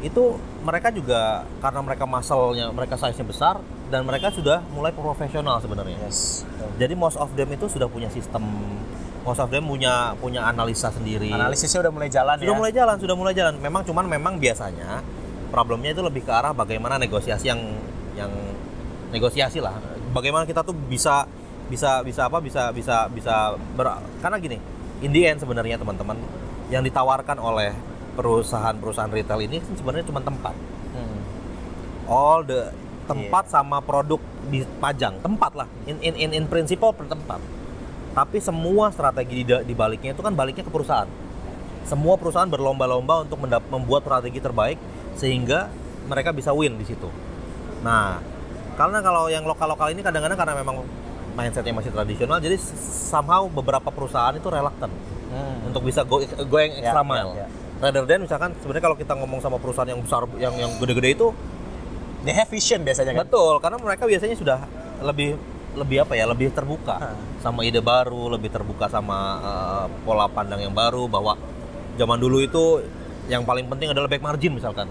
itu 0.00 0.22
mereka 0.60 0.92
juga 0.92 1.42
karena 1.58 1.80
mereka 1.80 2.04
muscle-nya 2.04 2.70
mereka 2.70 2.94
size-nya 2.94 3.24
besar 3.24 3.54
dan 3.88 4.04
mereka 4.04 4.28
sudah 4.28 4.60
mulai 4.68 4.92
profesional 4.92 5.58
sebenarnya 5.58 5.96
Yes. 5.98 6.44
betul. 6.44 6.70
jadi 6.76 6.94
most 6.94 7.16
of 7.16 7.32
them 7.32 7.48
itu 7.50 7.66
sudah 7.66 7.88
punya 7.88 8.06
sistem 8.08 8.44
most 9.28 9.44
of 9.44 9.52
them 9.52 9.68
punya 9.68 10.16
punya 10.16 10.48
analisa 10.48 10.88
sendiri. 10.88 11.28
Analisisnya 11.28 11.84
udah 11.84 11.92
mulai 11.92 12.08
jalan 12.08 12.40
sudah 12.40 12.54
ya. 12.56 12.56
mulai 12.56 12.72
jalan 12.72 12.96
sudah 12.96 13.16
mulai 13.20 13.34
jalan. 13.36 13.54
Memang 13.60 13.84
cuman 13.84 14.08
memang 14.08 14.40
biasanya 14.40 15.04
problemnya 15.52 15.92
itu 15.92 16.00
lebih 16.00 16.24
ke 16.24 16.32
arah 16.32 16.56
bagaimana 16.56 16.96
negosiasi 16.96 17.52
yang 17.52 17.60
yang 18.16 18.32
negosiasi 19.12 19.60
lah. 19.60 19.76
Bagaimana 20.16 20.48
kita 20.48 20.64
tuh 20.64 20.72
bisa 20.72 21.28
bisa 21.68 22.00
bisa 22.00 22.32
apa 22.32 22.40
bisa 22.40 22.72
bisa 22.72 23.12
bisa 23.12 23.52
ber, 23.76 24.00
karena 24.24 24.40
gini 24.40 24.56
in 25.04 25.12
the 25.12 25.28
end 25.28 25.36
sebenarnya 25.36 25.76
teman-teman 25.76 26.16
yang 26.72 26.80
ditawarkan 26.80 27.36
oleh 27.36 27.76
perusahaan-perusahaan 28.16 29.12
retail 29.12 29.44
ini 29.44 29.60
kan 29.60 29.76
sebenarnya 29.76 30.08
cuma 30.08 30.24
tempat. 30.24 30.56
Hmm. 30.96 31.20
all 32.08 32.40
the 32.40 32.72
tempat 33.04 33.52
sama 33.52 33.84
produk 33.84 34.20
dipajang. 34.48 35.20
Tempat 35.20 35.52
lah. 35.52 35.68
In 35.84 36.00
in 36.00 36.16
in, 36.16 36.30
in 36.32 36.44
principle 36.48 36.96
per 36.96 37.04
tempat 37.04 37.57
tapi 38.18 38.42
semua 38.42 38.90
strategi 38.90 39.46
di, 39.46 39.54
di 39.62 39.74
baliknya 39.78 40.10
itu 40.10 40.18
kan 40.18 40.34
baliknya 40.34 40.66
ke 40.66 40.72
perusahaan 40.74 41.06
semua 41.86 42.18
perusahaan 42.18 42.50
berlomba-lomba 42.50 43.22
untuk 43.22 43.38
membuat 43.70 44.02
strategi 44.02 44.42
terbaik 44.42 44.74
sehingga 45.14 45.70
mereka 46.10 46.34
bisa 46.34 46.50
win 46.50 46.74
di 46.74 46.82
situ 46.82 47.06
nah 47.86 48.18
karena 48.74 48.98
kalau 48.98 49.30
yang 49.30 49.46
lokal-lokal 49.46 49.94
ini 49.94 50.02
kadang-kadang 50.02 50.34
karena 50.34 50.54
memang 50.58 50.82
mindsetnya 51.38 51.70
masih 51.70 51.94
tradisional 51.94 52.42
jadi 52.42 52.58
somehow 53.06 53.46
beberapa 53.46 53.86
perusahaan 53.88 54.34
itu 54.34 54.50
reluctant 54.50 54.90
Hmm. 55.28 55.60
untuk 55.68 55.84
bisa 55.84 56.08
go 56.08 56.24
go 56.24 56.56
yang 56.56 56.72
Ya, 56.72 56.88
extra 56.88 57.04
ya, 57.04 57.04
mile 57.04 57.30
ya. 57.36 57.46
rather 57.84 58.08
than 58.08 58.24
misalkan 58.24 58.48
sebenarnya 58.64 58.80
kalau 58.80 58.96
kita 58.96 59.12
ngomong 59.12 59.44
sama 59.44 59.60
perusahaan 59.60 59.84
yang 59.84 60.00
besar 60.00 60.24
yang 60.40 60.56
yang 60.56 60.72
gede-gede 60.80 61.12
itu 61.14 61.28
They 62.18 62.32
have 62.32 62.48
vision 62.48 62.82
biasanya 62.82 63.12
kan. 63.14 63.28
Betul, 63.28 63.60
karena 63.62 63.78
mereka 63.78 64.02
biasanya 64.02 64.34
sudah 64.34 64.58
lebih 65.04 65.36
lebih 65.76 66.06
apa 66.06 66.16
ya, 66.16 66.24
lebih 66.24 66.48
terbuka 66.54 67.12
sama 67.44 67.64
ide 67.66 67.82
baru, 67.82 68.32
lebih 68.32 68.48
terbuka 68.48 68.88
sama 68.88 69.18
eh, 69.42 69.86
pola 70.06 70.30
pandang 70.30 70.64
yang 70.64 70.72
baru 70.72 71.04
bahwa 71.10 71.36
zaman 71.98 72.16
dulu 72.16 72.40
itu 72.40 72.80
yang 73.28 73.44
paling 73.44 73.68
penting 73.68 73.92
adalah 73.92 74.08
back 74.08 74.24
margin 74.24 74.56
misalkan. 74.56 74.88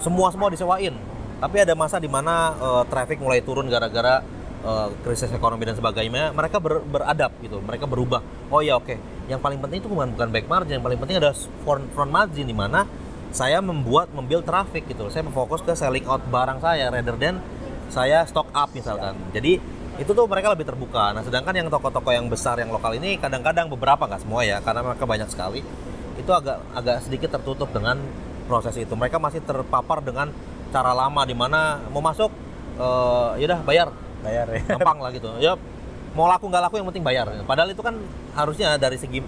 Semua 0.00 0.32
semua 0.32 0.48
disewain. 0.48 0.94
Tapi 1.42 1.56
ada 1.60 1.76
masa 1.76 2.00
di 2.00 2.08
mana 2.08 2.54
eh, 2.56 2.82
traffic 2.88 3.20
mulai 3.20 3.44
turun 3.44 3.68
gara-gara 3.68 4.24
eh, 4.64 4.88
krisis 5.04 5.28
ekonomi 5.34 5.68
dan 5.68 5.76
sebagainya. 5.76 6.32
Mereka 6.32 6.56
ber- 6.62 6.84
beradap 6.88 7.36
gitu, 7.44 7.60
mereka 7.60 7.84
berubah. 7.84 8.24
Oh 8.48 8.64
ya 8.64 8.80
oke, 8.80 8.96
yang 9.28 9.40
paling 9.40 9.60
penting 9.60 9.84
itu 9.84 9.88
bukan 9.90 10.14
bukan 10.16 10.28
back 10.32 10.46
margin, 10.48 10.80
yang 10.80 10.84
paling 10.84 11.00
penting 11.00 11.20
ada 11.20 11.36
front, 11.66 11.84
front 11.92 12.12
margin 12.12 12.48
di 12.48 12.56
mana 12.56 12.88
saya 13.34 13.58
membuat 13.58 14.14
membuild 14.14 14.46
traffic 14.46 14.86
gitu. 14.86 15.10
Saya 15.10 15.26
fokus 15.26 15.58
ke 15.58 15.74
selling 15.74 16.06
out 16.06 16.22
barang 16.30 16.62
saya 16.62 16.86
rather 16.86 17.18
than 17.18 17.42
saya 17.90 18.22
stock 18.30 18.46
up 18.54 18.70
misalkan. 18.70 19.18
Jadi 19.34 19.58
itu 19.94 20.10
tuh 20.10 20.26
mereka 20.26 20.50
lebih 20.50 20.66
terbuka. 20.66 21.14
Nah, 21.14 21.22
sedangkan 21.22 21.54
yang 21.54 21.68
toko-toko 21.70 22.10
yang 22.10 22.26
besar 22.26 22.58
yang 22.58 22.74
lokal 22.74 22.98
ini 22.98 23.14
kadang-kadang 23.18 23.70
beberapa 23.70 24.10
nggak 24.10 24.26
semua 24.26 24.42
ya, 24.42 24.58
karena 24.58 24.82
mereka 24.82 25.04
banyak 25.06 25.28
sekali. 25.30 25.60
Itu 26.18 26.30
agak 26.34 26.62
agak 26.74 26.96
sedikit 27.06 27.38
tertutup 27.38 27.70
dengan 27.70 28.02
proses 28.50 28.74
itu. 28.74 28.90
Mereka 28.94 29.22
masih 29.22 29.42
terpapar 29.42 30.02
dengan 30.02 30.34
cara 30.74 30.90
lama 30.90 31.22
di 31.22 31.34
mana 31.38 31.78
mau 31.94 32.02
masuk 32.02 32.30
eh 32.74 33.30
yaudah 33.38 33.62
bayar 33.62 33.88
Bayar 34.24 34.46
ya. 34.50 34.60
gampang 34.74 34.98
lah 34.98 35.10
gitu. 35.14 35.28
Ya 35.38 35.54
mau 36.16 36.26
laku 36.26 36.48
nggak 36.50 36.62
laku 36.70 36.74
yang 36.80 36.88
penting 36.90 37.04
bayar. 37.04 37.26
Padahal 37.44 37.70
itu 37.70 37.82
kan 37.84 37.94
harusnya 38.34 38.74
dari 38.80 38.96
segi 38.96 39.20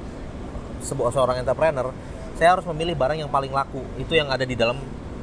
sebuah 0.82 1.10
seorang 1.12 1.42
entrepreneur, 1.42 1.90
saya 2.38 2.56
harus 2.56 2.64
memilih 2.72 2.96
barang 2.96 3.18
yang 3.20 3.30
paling 3.30 3.52
laku. 3.52 3.84
Itu 4.00 4.16
yang 4.16 4.32
ada 4.32 4.42
di 4.42 4.56
dalam 4.56 4.78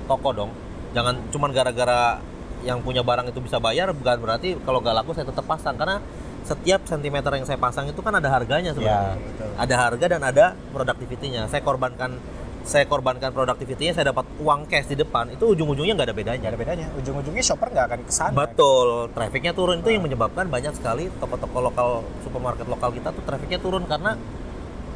toko 0.07 0.29
dong. 0.31 0.51
Jangan 0.93 1.19
cuman 1.33 1.49
gara-gara 1.49 2.21
yang 2.63 2.79
punya 2.79 3.03
barang 3.03 3.29
itu 3.29 3.39
bisa 3.43 3.59
bayar, 3.59 3.91
bukan 3.91 4.17
berarti 4.23 4.55
kalau 4.63 4.79
nggak 4.79 4.95
laku 5.03 5.11
saya 5.11 5.27
tetap 5.27 5.43
pasang 5.43 5.75
karena 5.75 5.99
setiap 6.43 6.83
sentimeter 6.83 7.31
yang 7.35 7.47
saya 7.47 7.55
pasang 7.55 7.87
itu 7.87 7.99
kan 8.03 8.15
ada 8.19 8.27
harganya 8.27 8.75
sebenarnya. 8.75 9.15
Ya, 9.15 9.19
betul. 9.19 9.49
Ada 9.55 9.75
harga 9.79 10.05
dan 10.11 10.21
ada 10.23 10.45
productivity-nya. 10.75 11.47
Saya 11.47 11.63
korbankan 11.63 12.19
saya 12.63 12.87
korbankan 12.87 13.35
productivity-nya, 13.35 13.91
saya 13.91 14.15
dapat 14.15 14.23
uang 14.39 14.71
cash 14.71 14.87
di 14.87 14.95
depan, 14.95 15.27
itu 15.35 15.43
ujung-ujungnya 15.51 15.99
nggak 15.99 16.07
ada 16.07 16.15
bedanya. 16.15 16.39
Nggak 16.39 16.51
ada 16.55 16.59
bedanya. 16.59 16.87
Ujung-ujungnya 16.95 17.43
shopper 17.43 17.67
nggak 17.75 17.85
akan 17.91 17.99
ke 18.07 18.11
sana. 18.15 18.31
Betul, 18.31 19.11
trafficnya 19.11 19.51
turun 19.51 19.83
itu 19.83 19.91
yang 19.91 20.03
menyebabkan 20.03 20.47
banyak 20.47 20.71
sekali 20.79 21.11
toko-toko 21.19 21.59
lokal, 21.59 21.87
supermarket 22.23 22.67
lokal 22.71 22.95
kita 22.95 23.11
tuh 23.11 23.23
trafficnya 23.27 23.59
turun 23.59 23.83
karena 23.83 24.15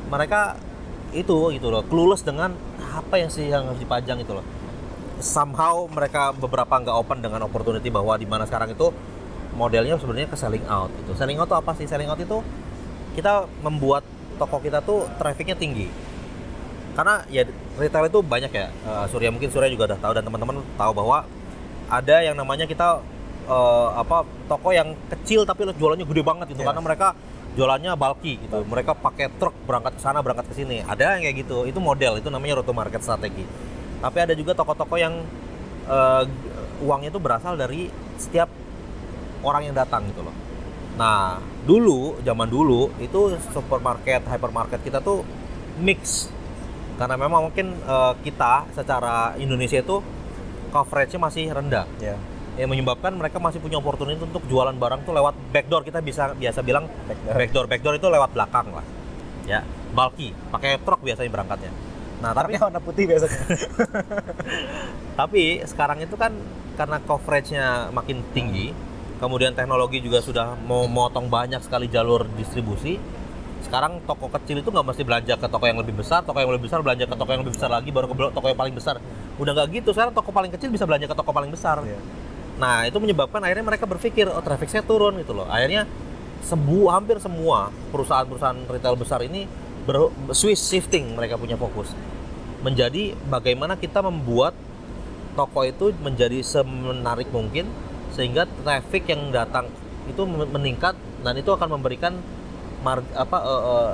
mereka 0.07 0.55
itu 1.11 1.51
gitu 1.55 1.67
loh, 1.67 1.83
clueless 1.87 2.23
dengan 2.23 2.55
apa 2.79 3.15
yang 3.19 3.31
sih 3.31 3.47
yang 3.51 3.67
harus 3.67 3.79
dipajang 3.79 4.19
itu 4.23 4.31
loh. 4.31 4.43
Somehow 5.17 5.89
mereka 5.89 6.29
beberapa 6.31 6.69
nggak 6.69 6.93
open 6.93 7.25
dengan 7.25 7.41
opportunity 7.41 7.89
bahwa 7.89 8.13
di 8.15 8.29
mana 8.29 8.45
sekarang 8.45 8.69
itu 8.69 8.93
modelnya 9.57 9.97
sebenarnya 9.97 10.29
ke 10.29 10.37
selling 10.37 10.65
out 10.69 10.93
gitu. 10.93 11.17
Selling 11.17 11.41
out 11.41 11.49
itu 11.49 11.57
apa 11.57 11.71
sih? 11.73 11.89
Selling 11.89 12.05
out 12.07 12.21
itu 12.21 12.37
kita 13.17 13.49
membuat 13.65 14.05
toko 14.37 14.61
kita 14.61 14.85
tuh 14.85 15.09
trafficnya 15.17 15.57
tinggi. 15.57 15.89
Karena 16.93 17.25
ya 17.29 17.45
retail 17.77 18.09
itu 18.09 18.21
banyak 18.21 18.51
ya. 18.53 18.69
Eh, 18.69 19.05
Surya 19.09 19.33
mungkin 19.33 19.49
Surya 19.49 19.69
juga 19.69 19.89
udah 19.93 19.99
tahu 20.01 20.13
dan 20.13 20.23
teman-teman 20.25 20.61
tahu 20.77 20.91
bahwa 20.93 21.25
ada 21.89 22.15
yang 22.21 22.37
namanya 22.37 22.69
kita 22.69 23.01
eh, 23.49 23.89
apa 23.97 24.21
toko 24.45 24.69
yang 24.69 24.93
kecil 25.09 25.49
tapi 25.49 25.65
jualannya 25.73 26.05
gede 26.05 26.21
banget 26.21 26.45
gitu 26.53 26.61
Iya. 26.61 26.69
karena 26.69 26.81
mereka 26.85 27.07
jualannya 27.57 27.91
bulky 27.97 28.37
gitu. 28.37 28.61
Mereka 28.69 28.93
pakai 29.01 29.33
truk 29.41 29.57
berangkat 29.65 29.97
ke 29.97 30.01
sana 30.05 30.21
berangkat 30.21 30.45
ke 30.53 30.61
sini. 30.61 30.85
Ada 30.85 31.17
yang 31.17 31.25
kayak 31.25 31.37
gitu. 31.41 31.65
Itu 31.65 31.81
model 31.81 32.21
itu 32.21 32.29
namanya 32.29 32.61
route 32.61 32.69
market 32.69 33.01
strategi. 33.01 33.45
Tapi 33.97 34.17
ada 34.21 34.33
juga 34.37 34.53
toko-toko 34.53 34.95
yang 34.95 35.25
eh, 35.87 36.23
uangnya 36.83 37.09
itu 37.09 37.19
berasal 37.21 37.57
dari 37.57 37.89
setiap 38.17 38.49
orang 39.41 39.69
yang 39.69 39.75
datang 39.77 40.05
gitu 40.09 40.25
loh. 40.25 40.35
Nah, 40.97 41.37
dulu 41.65 42.17
zaman 42.25 42.49
dulu 42.49 42.89
itu 42.97 43.37
supermarket, 43.53 44.25
hypermarket 44.25 44.81
kita 44.81 44.97
tuh 45.01 45.21
mix. 45.77 46.29
Karena 46.97 47.13
memang 47.17 47.49
mungkin 47.49 47.77
eh, 47.77 48.13
kita 48.21 48.69
secara 48.73 49.37
Indonesia 49.37 49.81
itu 49.81 50.01
coverage-nya 50.67 51.19
masih 51.21 51.45
rendah 51.49 51.85
Ya. 51.97 52.17
yang 52.57 52.73
menyebabkan 52.73 53.13
mereka 53.13 53.37
masih 53.37 53.61
punya 53.61 53.77
opportunity 53.77 54.17
untuk 54.17 54.41
jualan 54.49 54.73
barang 54.73 55.05
tuh 55.05 55.13
lewat 55.13 55.37
backdoor 55.53 55.85
kita 55.85 56.01
bisa 56.01 56.33
biasa 56.33 56.65
bilang 56.65 56.89
Backdoor. 57.05 57.33
backdoor 57.37 57.65
backdoor 57.69 57.93
itu 58.01 58.07
lewat 58.09 58.29
belakang 58.33 58.67
lah 58.73 58.81
ya 59.45 59.61
bulky 59.93 60.33
pakai 60.51 60.81
truk 60.81 61.05
biasanya 61.05 61.29
berangkatnya 61.29 61.71
nah 62.17 62.33
tapi 62.33 62.57
warna 62.57 62.81
putih 62.81 63.05
biasanya. 63.05 63.39
tapi 65.19 65.61
sekarang 65.69 66.01
itu 66.01 66.17
kan 66.17 66.33
karena 66.73 66.97
coveragenya 67.05 67.93
makin 67.93 68.25
tinggi 68.33 68.73
kemudian 69.21 69.53
teknologi 69.53 70.01
juga 70.01 70.21
sudah 70.21 70.57
mau 70.65 70.85
motong 70.89 71.29
banyak 71.29 71.61
sekali 71.61 71.89
jalur 71.89 72.25
distribusi 72.37 72.97
sekarang 73.67 73.99
toko 74.07 74.31
kecil 74.31 74.63
itu 74.63 74.69
nggak 74.71 74.85
mesti 74.85 75.03
belanja 75.03 75.33
ke 75.35 75.47
toko 75.51 75.67
yang 75.67 75.75
lebih 75.83 75.99
besar, 75.99 76.23
toko 76.23 76.39
yang 76.39 76.47
lebih 76.55 76.71
besar 76.71 76.79
belanja 76.79 77.03
ke 77.03 77.15
toko 77.19 77.29
yang 77.35 77.43
lebih 77.43 77.55
besar 77.59 77.67
lagi, 77.67 77.89
baru 77.91 78.07
ke 78.07 78.15
toko 78.31 78.47
yang 78.47 78.55
paling 78.55 78.71
besar. 78.71 78.95
Udah 79.35 79.51
nggak 79.51 79.67
gitu, 79.75 79.89
sekarang 79.91 80.15
toko 80.15 80.31
paling 80.31 80.55
kecil 80.55 80.71
bisa 80.71 80.87
belanja 80.87 81.11
ke 81.11 81.15
toko 81.17 81.35
paling 81.35 81.51
besar. 81.51 81.83
Iya. 81.83 81.99
Nah, 82.63 82.87
itu 82.87 82.95
menyebabkan 82.97 83.43
akhirnya 83.43 83.67
mereka 83.67 83.83
berpikir, 83.83 84.31
oh 84.31 84.39
traffic 84.39 84.71
saya 84.71 84.87
turun 84.87 85.19
gitu 85.19 85.35
loh. 85.35 85.45
Akhirnya 85.51 85.83
sebu 86.47 86.87
hampir 86.87 87.19
semua 87.19 87.73
perusahaan-perusahahan 87.91 88.71
retail 88.71 88.95
besar 88.95 89.19
ini 89.25 89.49
ber 89.87 90.11
switch 90.35 90.59
shifting 90.59 91.15
mereka 91.15 91.39
punya 91.39 91.55
fokus 91.55 91.95
menjadi 92.59 93.15
bagaimana 93.31 93.79
kita 93.79 94.03
membuat 94.03 94.51
toko 95.37 95.63
itu 95.63 95.95
menjadi 96.03 96.43
semenarik 96.43 97.31
mungkin 97.31 97.69
sehingga 98.11 98.49
traffic 98.65 99.07
yang 99.07 99.29
datang 99.31 99.71
itu 100.09 100.25
men- 100.25 100.49
meningkat 100.49 100.97
dan 101.23 101.33
itu 101.37 101.53
akan 101.53 101.79
memberikan 101.79 102.17
mar- 102.81 103.05
apa 103.13 103.37
eh, 103.39 103.63
eh, 103.63 103.93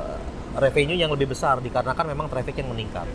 revenue 0.64 0.98
yang 0.98 1.12
lebih 1.12 1.30
besar 1.30 1.60
dikarenakan 1.60 2.06
memang 2.14 2.28
traffic 2.30 2.56
yang 2.58 2.70
meningkat. 2.72 3.06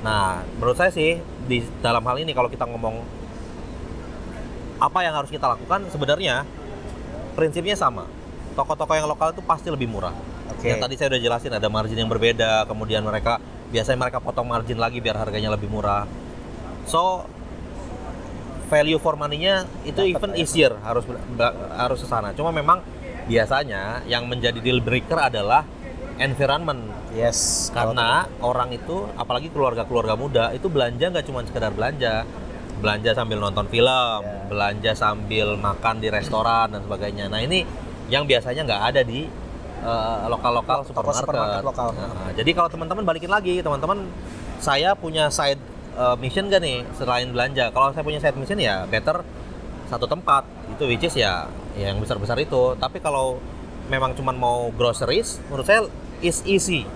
Nah, 0.00 0.40
menurut 0.56 0.80
saya 0.80 0.88
sih 0.88 1.20
di 1.44 1.60
dalam 1.84 2.00
hal 2.06 2.16
ini 2.22 2.32
kalau 2.32 2.48
kita 2.48 2.64
ngomong 2.64 3.04
apa 4.80 4.98
yang 5.04 5.12
harus 5.12 5.28
kita 5.28 5.44
lakukan 5.44 5.84
sebenarnya 5.92 6.48
prinsipnya 7.36 7.76
sama. 7.76 8.08
Toko-toko 8.56 8.96
yang 8.96 9.06
lokal 9.06 9.36
itu 9.36 9.44
pasti 9.44 9.68
lebih 9.68 9.86
murah. 9.92 10.14
Oke. 10.56 10.66
Yang 10.66 10.78
tadi 10.82 10.94
saya 10.98 11.08
udah 11.14 11.20
jelasin 11.22 11.52
ada 11.54 11.68
margin 11.70 11.98
yang 11.98 12.10
berbeda, 12.10 12.66
kemudian 12.66 13.02
mereka 13.02 13.38
biasanya 13.70 13.98
mereka 14.02 14.18
potong 14.18 14.50
margin 14.50 14.78
lagi 14.78 14.98
biar 14.98 15.16
harganya 15.16 15.50
lebih 15.54 15.70
murah. 15.70 16.04
So 16.86 17.24
value 18.70 18.98
for 18.98 19.18
money-nya 19.18 19.66
itu 19.82 19.98
Dapet 19.98 20.14
even 20.14 20.30
ya. 20.34 20.38
easier 20.38 20.72
harus 20.82 21.02
harus 21.74 21.98
ke 22.02 22.08
sana. 22.08 22.30
Cuma 22.34 22.54
memang 22.54 22.82
biasanya 23.26 24.02
yang 24.06 24.26
menjadi 24.26 24.58
deal 24.58 24.82
breaker 24.82 25.18
adalah 25.18 25.62
environment 26.18 26.82
Yes. 27.10 27.70
karena 27.74 28.30
orang 28.38 28.70
itu 28.70 29.02
apalagi 29.18 29.50
keluarga-keluarga 29.50 30.14
muda 30.14 30.44
itu 30.54 30.70
belanja 30.70 31.10
nggak 31.10 31.26
cuma 31.26 31.42
sekedar 31.42 31.74
belanja 31.74 32.22
belanja 32.78 33.10
sambil 33.18 33.42
nonton 33.42 33.66
film 33.66 34.20
Ya. 34.22 34.46
belanja 34.46 34.92
sambil 34.94 35.58
makan 35.58 35.98
di 35.98 36.06
restoran 36.06 36.70
dan 36.70 36.86
sebagainya 36.86 37.26
nah 37.26 37.42
ini 37.42 37.66
yang 38.06 38.30
biasanya 38.30 38.62
nggak 38.62 38.82
ada 38.94 39.02
di 39.02 39.26
eh, 39.80 40.26
lokal-lokal 40.26 40.78
Toko 40.80 40.88
supermarket, 40.90 41.22
supermarket 41.22 41.64
lokal. 41.64 41.88
Nah, 41.92 42.30
jadi 42.32 42.50
kalau 42.52 42.68
teman-teman 42.68 43.02
balikin 43.02 43.28
lagi 43.28 43.60
teman-teman 43.60 44.06
saya 44.58 44.92
punya 44.92 45.28
side 45.28 45.60
eh, 45.94 46.16
mission 46.16 46.46
gak 46.46 46.60
nih 46.60 46.84
selain 46.94 47.28
belanja 47.28 47.68
kalau 47.70 47.90
saya 47.90 48.04
punya 48.04 48.18
side 48.18 48.36
mission 48.36 48.56
ya 48.56 48.84
better 48.84 49.24
satu 49.86 50.04
tempat 50.04 50.44
itu 50.70 50.84
which 50.86 51.02
is 51.02 51.14
ya 51.14 51.48
yang 51.74 51.98
besar-besar 51.98 52.36
itu 52.36 52.76
tapi 52.76 52.98
kalau 52.98 53.40
memang 53.86 54.12
cuma 54.12 54.30
mau 54.30 54.70
groceries 54.70 55.42
menurut 55.46 55.64
saya 55.64 55.82
is 56.20 56.44
easy 56.44 56.86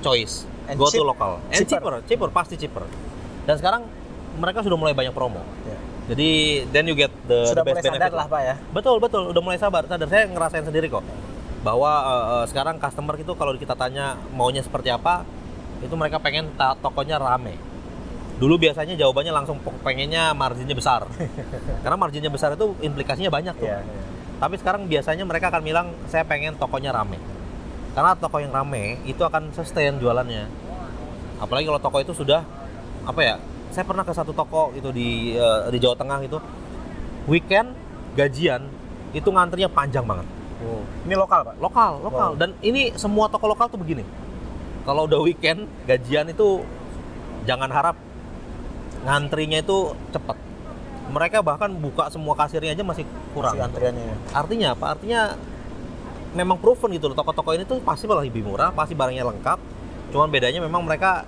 choice 0.00 0.46
And 0.68 0.76
go 0.76 0.86
cheap. 0.86 1.00
to 1.00 1.04
local 1.04 1.40
and 1.48 1.58
Cheaper. 1.58 1.72
cheaper. 1.72 1.94
cheaper 2.06 2.28
pasti 2.28 2.54
cheaper 2.54 2.84
dan 3.42 3.56
sekarang 3.56 3.82
mereka 4.36 4.62
sudah 4.62 4.76
mulai 4.76 4.94
banyak 4.94 5.10
promo 5.10 5.42
Ya. 5.64 5.74
jadi 6.08 6.30
then 6.70 6.86
you 6.86 6.94
get 6.94 7.10
the, 7.26 7.48
Sudah 7.48 7.64
the 7.64 7.72
best 7.72 7.80
mulai 7.80 7.82
sadar 7.82 7.96
benefit 7.98 8.14
lah 8.14 8.26
Pak 8.28 8.40
ya. 8.40 8.54
Betul 8.70 8.96
betul, 8.96 9.22
udah 9.28 9.42
mulai 9.42 9.58
sabar. 9.58 9.82
Sadar 9.84 10.06
saya 10.06 10.24
ngerasain 10.24 10.62
sendiri 10.62 10.86
kok 10.86 11.02
bahwa 11.62 11.90
eh, 11.90 12.44
sekarang 12.50 12.78
customer 12.78 13.14
itu 13.18 13.32
kalau 13.34 13.54
kita 13.58 13.74
tanya 13.74 14.18
maunya 14.34 14.62
seperti 14.62 14.92
apa, 14.94 15.26
itu 15.82 15.94
mereka 15.94 16.18
pengen 16.18 16.50
ta- 16.54 16.78
tokonya 16.78 17.18
rame. 17.18 17.58
Dulu 18.38 18.54
biasanya 18.54 18.94
jawabannya 18.94 19.34
langsung 19.34 19.58
pengennya 19.82 20.30
marginnya 20.30 20.74
besar. 20.78 21.10
Karena 21.82 21.96
marginnya 21.98 22.30
besar 22.30 22.54
itu 22.54 22.74
implikasinya 22.82 23.30
banyak 23.30 23.54
tuh. 23.58 23.66
Iya. 23.66 23.82
iya. 23.82 24.02
Tapi 24.38 24.54
sekarang 24.62 24.86
biasanya 24.86 25.26
mereka 25.26 25.50
akan 25.50 25.62
bilang 25.66 25.86
saya 26.06 26.22
pengen 26.22 26.54
tokonya 26.54 26.94
rame. 26.94 27.18
Karena 27.98 28.14
toko 28.14 28.38
yang 28.38 28.54
rame 28.54 29.02
itu 29.10 29.18
akan 29.26 29.50
sustain 29.50 29.98
jualannya. 29.98 30.46
Apalagi 31.42 31.66
kalau 31.66 31.82
toko 31.82 31.98
itu 31.98 32.14
sudah 32.14 32.46
apa 33.02 33.20
ya? 33.22 33.36
Saya 33.74 33.82
pernah 33.82 34.06
ke 34.06 34.14
satu 34.14 34.30
toko 34.30 34.70
itu 34.78 34.94
di 34.94 35.34
eh, 35.34 35.60
di 35.74 35.78
Jawa 35.82 35.98
Tengah 35.98 36.22
itu 36.22 36.38
weekend 37.26 37.74
gajian 38.14 38.62
itu 39.10 39.26
ngantrinya 39.26 39.66
panjang 39.66 40.06
banget. 40.06 40.37
Oh. 40.58 40.82
Ini 41.06 41.14
lokal 41.14 41.46
Pak. 41.46 41.54
Lokal, 41.62 41.92
lokal. 42.02 42.28
Wow. 42.34 42.38
Dan 42.40 42.50
ini 42.64 42.90
semua 42.98 43.30
toko 43.30 43.46
lokal 43.46 43.70
tuh 43.70 43.78
begini. 43.78 44.02
Kalau 44.82 45.06
udah 45.06 45.20
weekend 45.22 45.68
gajian 45.84 46.32
itu 46.32 46.64
jangan 47.46 47.70
harap 47.70 47.96
ngantrinya 49.06 49.62
itu 49.62 49.94
cepat. 50.10 50.36
Mereka 51.08 51.40
bahkan 51.40 51.72
buka 51.72 52.12
semua 52.12 52.36
kasirnya 52.36 52.74
aja 52.74 52.84
masih 52.84 53.04
kurang. 53.32 53.56
Si 53.56 53.60
antriannya. 53.62 54.04
ya. 54.04 54.16
Artinya 54.34 54.68
apa? 54.74 54.98
Artinya 54.98 55.20
memang 56.36 56.60
proven 56.60 56.92
gitu 56.92 57.08
loh 57.08 57.16
toko-toko 57.16 57.56
ini 57.56 57.64
tuh 57.64 57.80
pasti 57.80 58.04
malah 58.04 58.24
lebih 58.26 58.44
murah, 58.44 58.74
pasti 58.74 58.92
barangnya 58.92 59.24
lengkap. 59.24 59.58
Cuman 60.12 60.28
bedanya 60.28 60.60
memang 60.60 60.84
mereka 60.84 61.24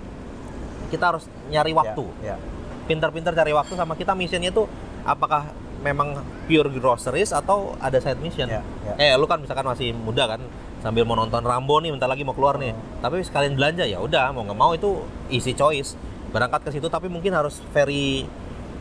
kita 0.93 1.15
harus 1.15 1.25
nyari 1.49 1.73
waktu. 1.73 2.05
Ya. 2.21 2.35
ya. 2.35 2.37
Pintar-pintar 2.85 3.33
cari 3.33 3.55
waktu 3.55 3.73
sama 3.73 3.95
kita 3.95 4.13
missionnya 4.13 4.51
tuh 4.51 4.67
apakah 5.07 5.49
memang 5.81 6.21
pure 6.45 6.69
groceries 6.71 7.33
atau 7.33 7.73
ada 7.81 7.97
side 7.97 8.21
mission? 8.21 8.47
Ya, 8.47 8.61
ya. 8.85 8.93
Eh 8.97 9.13
lu 9.17 9.25
kan 9.25 9.41
misalkan 9.41 9.65
masih 9.65 9.91
muda 9.97 10.29
kan 10.29 10.41
sambil 10.81 11.05
mau 11.05 11.13
nonton 11.13 11.41
Rambo 11.45 11.77
nih 11.81 11.93
bentar 11.93 12.09
lagi 12.09 12.21
mau 12.21 12.33
keluar 12.37 12.57
nih. 12.61 12.73
Tapi 13.01 13.21
sekalian 13.25 13.57
belanja 13.57 13.85
ya 13.85 13.97
udah 14.01 14.29
mau 14.33 14.45
nggak 14.45 14.57
mau 14.57 14.71
itu 14.73 15.01
easy 15.33 15.57
choice. 15.57 15.97
Berangkat 16.31 16.63
ke 16.63 16.69
situ 16.77 16.87
tapi 16.87 17.09
mungkin 17.09 17.33
harus 17.33 17.59
very 17.75 18.25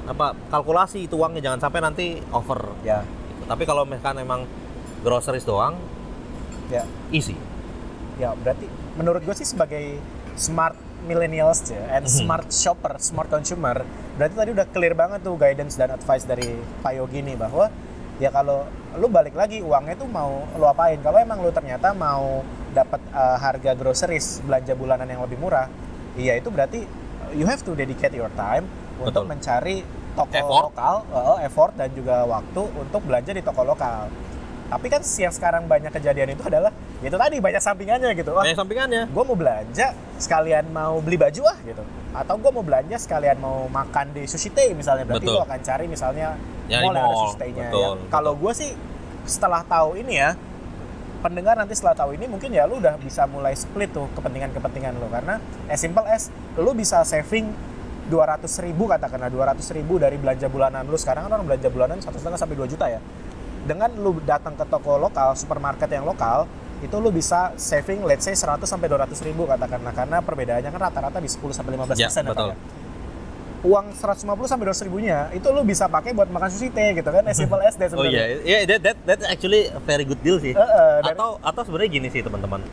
apa 0.09 0.33
kalkulasi 0.49 1.07
itu 1.09 1.15
uangnya 1.17 1.53
jangan 1.53 1.61
sampai 1.69 1.81
nanti 1.85 2.07
over 2.33 2.73
Ya. 2.85 3.05
Tapi 3.49 3.67
kalau 3.67 3.83
misalkan 3.83 4.21
memang 4.23 4.47
groceries 5.03 5.43
doang, 5.43 5.75
Ya. 6.71 6.87
easy. 7.11 7.35
Ya, 8.21 8.37
berarti 8.37 8.69
menurut 8.95 9.25
gue 9.25 9.35
sih 9.35 9.49
sebagai 9.49 9.99
smart 10.37 10.77
millennials 11.05 11.65
ya, 11.69 11.81
and 11.97 12.05
Mhm. 12.05 12.13
smart 12.13 12.49
shopper, 12.49 12.97
smart 12.99 13.29
consumer, 13.29 13.83
berarti 14.17 14.35
tadi 14.37 14.51
udah 14.53 14.67
clear 14.69 14.95
banget 14.95 15.21
tuh 15.21 15.35
guidance 15.35 15.75
dan 15.75 15.91
advice 15.91 16.25
dari 16.25 16.55
Pak 16.81 16.93
Yogi 16.97 17.21
nih 17.25 17.37
bahwa 17.37 17.73
ya 18.21 18.29
kalau 18.29 18.69
lu 18.99 19.07
balik 19.07 19.33
lagi 19.33 19.63
uangnya 19.63 19.97
tuh 19.97 20.11
mau 20.11 20.45
lu 20.55 20.67
apain? 20.67 20.99
Kalau 21.01 21.17
emang 21.17 21.41
lu 21.41 21.49
ternyata 21.51 21.95
mau 21.95 22.43
dapat 22.71 23.01
uh, 23.11 23.39
harga 23.39 23.73
groceries 23.73 24.43
belanja 24.45 24.75
bulanan 24.75 25.07
yang 25.07 25.23
lebih 25.25 25.39
murah, 25.39 25.67
iya 26.15 26.37
itu 26.37 26.53
berarti 26.53 26.85
you 27.33 27.47
have 27.47 27.63
to 27.63 27.73
dedicate 27.73 28.13
your 28.13 28.31
time 28.35 28.67
untuk 28.99 29.25
Betul. 29.25 29.31
mencari 29.31 29.77
toko 30.13 30.35
Effort. 30.35 30.65
lokal, 30.75 30.95
uh, 31.15 31.39
effort 31.41 31.73
dan 31.79 31.89
juga 31.95 32.27
waktu 32.27 32.63
untuk 32.77 33.01
belanja 33.07 33.31
di 33.31 33.41
toko 33.41 33.63
lokal. 33.63 34.11
Tapi 34.71 34.87
kan 34.87 35.03
yang 35.03 35.35
sekarang 35.35 35.67
banyak 35.67 35.91
kejadian 35.91 36.31
itu 36.31 36.43
adalah 36.43 36.71
ya 37.03 37.11
itu 37.11 37.19
tadi 37.19 37.37
banyak 37.37 37.59
sampingannya 37.59 38.11
gitu. 38.15 38.31
Wah, 38.31 38.47
Banyak 38.47 38.55
sampingannya. 38.57 39.03
gue 39.11 39.25
mau 39.27 39.35
belanja 39.35 39.87
sekalian 40.17 40.71
mau 40.71 41.03
beli 41.03 41.19
baju 41.19 41.43
ah 41.45 41.59
gitu. 41.61 41.83
Atau 42.11 42.35
gue 42.39 42.51
mau 42.51 42.63
belanja 42.63 42.95
sekalian 42.97 43.37
mau 43.37 43.67
makan 43.67 44.15
di 44.15 44.25
sushi 44.25 44.49
tei 44.49 44.71
misalnya 44.71 45.03
berarti 45.05 45.27
gue 45.27 45.43
akan 45.43 45.61
cari 45.61 45.85
misalnya 45.87 46.39
Ya, 46.65 46.79
di 46.79 46.87
mall 46.87 46.95
yang 46.95 47.03
ada 47.05 47.19
sushi 47.19 47.37
tei-nya 47.37 47.67
ya. 47.67 47.99
kalau 48.07 48.39
gue 48.39 48.53
sih 48.55 48.71
setelah 49.27 49.67
tahu 49.67 49.99
ini 49.99 50.15
ya 50.17 50.39
pendengar 51.21 51.53
nanti 51.53 51.75
setelah 51.75 51.99
tahu 51.99 52.15
ini 52.15 52.25
mungkin 52.25 52.49
ya 52.49 52.65
lu 52.65 52.79
udah 52.79 52.95
bisa 52.97 53.27
mulai 53.27 53.53
split 53.53 53.91
tuh 53.91 54.07
kepentingan-kepentingan 54.15 54.95
lu. 54.95 55.11
Karena 55.11 55.37
as 55.67 55.77
simple 55.77 56.07
as 56.07 56.31
lu 56.55 56.71
bisa 56.73 57.03
saving 57.03 57.51
200 58.07 58.47
ribu 58.65 58.87
katakanlah 58.87 59.29
200 59.29 59.61
ribu 59.73 59.99
dari 59.99 60.15
belanja 60.15 60.47
bulanan 60.47 60.87
lu. 60.87 60.95
Sekarang 60.95 61.27
kan 61.27 61.37
orang 61.37 61.47
belanja 61.47 61.69
bulanan 61.69 61.99
satu 61.99 62.17
setengah 62.17 62.39
sampai 62.39 62.55
2 62.55 62.71
juta 62.71 62.87
ya 62.87 63.03
dengan 63.63 63.91
lu 63.93 64.19
datang 64.21 64.53
ke 64.53 64.65
toko 64.65 64.97
lokal 64.97 65.33
supermarket 65.33 65.89
yang 65.89 66.03
lokal 66.03 66.49
itu 66.81 66.97
lu 66.97 67.09
bisa 67.09 67.53
saving 67.55 68.01
let's 68.03 68.23
say 68.23 68.33
100 68.33 68.65
sampai 68.65 68.89
200 68.89 69.13
ribu 69.23 69.45
katakanlah 69.45 69.93
karena 69.93 70.17
perbedaannya 70.19 70.71
kan 70.71 70.81
rata-rata 70.83 71.19
di 71.19 71.29
10 71.29 71.53
sampai 71.53 71.73
15 71.75 71.93
Ya, 71.95 72.09
persen 72.09 72.23
ya, 72.23 72.29
Pak, 72.29 72.33
betul. 72.33 72.49
ya. 72.49 72.57
uang 73.61 73.87
150 73.93 74.25
sampai 74.47 74.65
200 74.67 74.89
ribunya 74.89 75.19
itu 75.31 75.45
lu 75.47 75.61
bisa 75.63 75.85
pakai 75.87 76.11
buat 76.11 76.25
makan 76.27 76.49
sushi 76.49 76.73
teh 76.73 76.97
gitu 76.97 77.05
kan 77.07 77.21
as 77.23 77.37
simple 77.37 77.61
as 77.61 77.77
that 77.77 77.89
Oh 77.93 78.01
sebenarnya. 78.01 78.41
iya, 78.41 78.57
yeah, 78.57 78.61
that, 78.67 78.81
that 78.81 78.97
that's 79.05 79.25
actually 79.25 79.69
a 79.69 79.77
very 79.79 80.03
good 80.03 80.17
deal 80.19 80.41
sih. 80.41 80.51
Eh, 80.51 80.59
eh, 80.59 80.97
dan- 81.03 81.13
atau 81.13 81.37
atau 81.39 81.61
sebenarnya 81.63 81.91
gini 81.93 82.09
sih 82.09 82.25
teman-teman. 82.25 82.65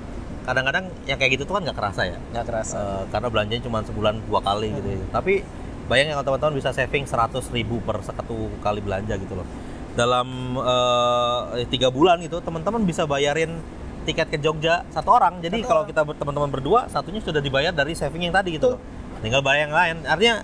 Kadang-kadang 0.42 0.88
yang 1.04 1.20
kayak 1.20 1.36
gitu 1.36 1.44
tuh 1.44 1.60
kan 1.60 1.68
nggak 1.68 1.76
kerasa 1.76 2.02
ya. 2.06 2.16
nggak 2.32 2.46
kerasa 2.48 2.80
Eh, 2.80 3.04
karena 3.12 3.28
belanjanya 3.28 3.62
cuma 3.62 3.84
sebulan 3.84 4.16
dua 4.24 4.40
kali 4.40 4.72
gitu. 4.72 4.88
ya. 4.90 5.00
Tapi 5.12 5.34
bayangin 5.86 6.16
kalau 6.16 6.26
teman-teman 6.26 6.54
bisa 6.56 6.72
saving 6.72 7.04
100 7.04 7.44
ribu 7.52 7.84
per 7.84 8.00
satu 8.00 8.48
kali 8.58 8.80
belanja 8.80 9.12
gitu 9.14 9.36
loh. 9.36 9.48
Dalam 9.98 10.28
eh, 10.62 11.66
tiga 11.68 11.90
bulan 11.90 12.22
gitu 12.22 12.38
teman-teman 12.40 12.86
bisa 12.86 13.04
bayarin 13.04 13.58
tiket 14.06 14.30
ke 14.30 14.38
Jogja 14.38 14.86
satu 14.94 15.10
orang. 15.12 15.42
Jadi 15.42 15.66
Satu 15.66 15.68
kalau 15.68 15.82
orang. 15.84 15.92
kita 15.92 16.02
teman-teman 16.16 16.50
berdua 16.54 16.86
satunya 16.88 17.20
sudah 17.20 17.42
dibayar 17.42 17.74
dari 17.74 17.92
saving 17.92 18.30
yang 18.30 18.36
tadi 18.36 18.56
gitu 18.56 18.78
loh. 18.78 18.80
Tinggal 19.20 19.42
bayar 19.42 19.68
yang 19.68 19.76
lain. 19.76 19.96
Artinya 20.06 20.36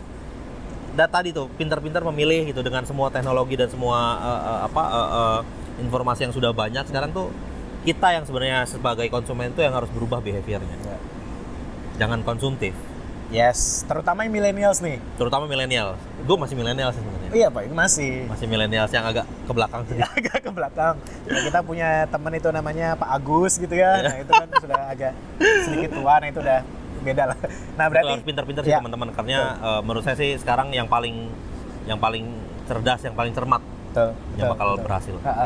data 0.93 1.21
tadi 1.21 1.33
tuh 1.33 1.49
pintar-pintar 1.53 2.01
memilih 2.05 2.49
gitu 2.49 2.61
dengan 2.61 2.85
semua 2.85 3.09
teknologi 3.09 3.57
dan 3.57 3.65
semua 3.65 3.97
eh, 4.19 4.41
eh, 4.45 4.59
apa 4.67 4.83
eh, 4.83 5.09
eh, 5.09 5.39
informasi 5.81 6.29
yang 6.29 6.33
sudah 6.33 6.53
banyak 6.53 6.85
sekarang 6.85 7.09
tuh 7.09 7.33
kita 7.81 8.13
yang 8.13 8.23
sebenarnya 8.29 8.69
sebagai 8.69 9.09
konsumen 9.09 9.49
itu 9.49 9.65
yang 9.65 9.73
harus 9.73 9.89
berubah 9.89 10.21
behaviornya 10.21 10.77
Ya. 10.85 10.97
jangan 11.97 12.21
konsumtif 12.21 12.77
Yes, 13.33 13.81
terutama 13.83 14.21
yang 14.21 14.29
millennials 14.31 14.77
nih. 14.77 15.01
terutama 15.17 15.49
milenial. 15.49 15.97
Gue 16.21 16.37
masih 16.37 16.53
milenial 16.53 16.93
sih 16.93 17.01
sebenarnya. 17.01 17.29
Iya 17.33 17.47
pak, 17.49 17.61
ini 17.65 17.73
masih 17.73 18.11
Masih 18.29 18.45
milenial 18.45 18.85
yang 18.85 19.05
agak 19.09 19.25
ke 19.25 19.51
belakang 19.51 19.81
sedikit. 19.83 20.05
agak 20.21 20.37
ke 20.37 20.51
belakang. 20.53 20.95
Nah, 21.01 21.41
kita 21.41 21.59
punya 21.65 21.89
teman 22.05 22.31
itu 22.31 22.49
namanya 22.53 22.93
Pak 22.93 23.09
Agus 23.09 23.57
gitu 23.57 23.73
ya. 23.73 24.05
Nah 24.05 24.21
itu 24.21 24.29
kan 24.29 24.47
sudah 24.53 24.81
agak 24.85 25.11
sedikit 25.65 25.89
tua, 25.97 26.13
nah 26.21 26.27
itu 26.29 26.39
udah 26.39 26.59
beda 27.01 27.23
lah. 27.25 27.37
Nah 27.73 27.83
Itu 27.83 27.91
berarti 27.91 28.11
harus 28.13 28.27
pintar-pintar 28.29 28.61
sih 28.61 28.69
Ya. 28.69 28.77
teman-teman 28.77 29.09
karena 29.11 29.39
eh, 29.57 29.81
menurut 29.81 30.03
saya 30.05 30.15
sih 30.15 30.37
sekarang 30.37 30.69
yang 30.69 30.85
paling 30.85 31.33
yang 31.89 31.97
paling 31.97 32.29
cerdas, 32.63 33.01
yang 33.01 33.17
paling 33.17 33.33
cermat 33.33 33.59
Betul, 33.91 34.13
yang 34.37 34.45
betul, 34.45 34.53
bakal 34.53 34.67
betul. 34.69 34.83
berhasil. 34.85 35.15
Ha, 35.25 35.33
ha. 35.33 35.45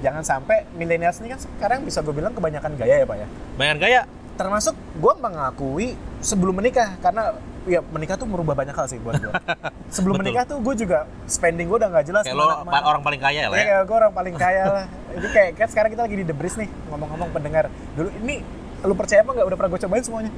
Jangan 0.00 0.22
sampai 0.24 0.64
millennials 0.72 1.20
ini 1.20 1.30
kan 1.30 1.38
sekarang 1.38 1.84
bisa 1.84 2.00
gue 2.00 2.16
bilang 2.16 2.32
kebanyakan 2.32 2.74
gaya 2.74 3.00
ya 3.00 3.06
pak 3.06 3.16
ya. 3.20 3.28
Bayangkan 3.54 3.80
gaya, 3.84 4.02
Termasuk 4.34 4.74
gue 4.98 5.14
mengakui 5.14 5.94
sebelum 6.24 6.56
menikah 6.56 6.96
karena 6.98 7.36
ya 7.64 7.80
menikah 7.82 8.16
tuh 8.16 8.24
merubah 8.24 8.52
banyak 8.54 8.72
hal 8.72 8.86
sih 8.86 8.96
buat 8.98 9.16
gue. 9.16 9.32
Sebelum 9.94 10.16
Betul. 10.16 10.24
menikah 10.26 10.44
tuh 10.44 10.58
gue 10.58 10.74
juga 10.74 10.98
spending 11.24 11.64
gue 11.66 11.76
udah 11.76 11.90
nggak 11.90 12.06
jelas. 12.06 12.24
kayak 12.24 12.34
lo 12.34 12.64
pa- 12.64 12.82
orang 12.82 13.00
paling 13.00 13.20
kaya 13.20 13.46
lah 13.46 13.52
Iya, 13.52 13.60
ya. 13.60 13.66
kayak 13.70 13.82
gue 13.84 13.96
orang 13.96 14.12
paling 14.12 14.34
kaya 14.34 14.62
lah. 14.66 14.84
Ini 15.12 15.28
kayak, 15.30 15.50
kayak 15.54 15.68
sekarang 15.70 15.90
kita 15.92 16.02
lagi 16.02 16.16
di 16.16 16.24
The 16.24 16.34
Breeze 16.34 16.56
nih, 16.56 16.68
ngomong-ngomong 16.88 17.28
pendengar. 17.30 17.64
Dulu 17.94 18.08
ini, 18.18 18.40
lu 18.82 18.94
percaya 18.94 19.20
apa 19.20 19.30
nggak? 19.30 19.46
Udah 19.46 19.56
pernah 19.56 19.70
gue 19.70 19.80
cobain 19.80 20.02
semuanya. 20.02 20.32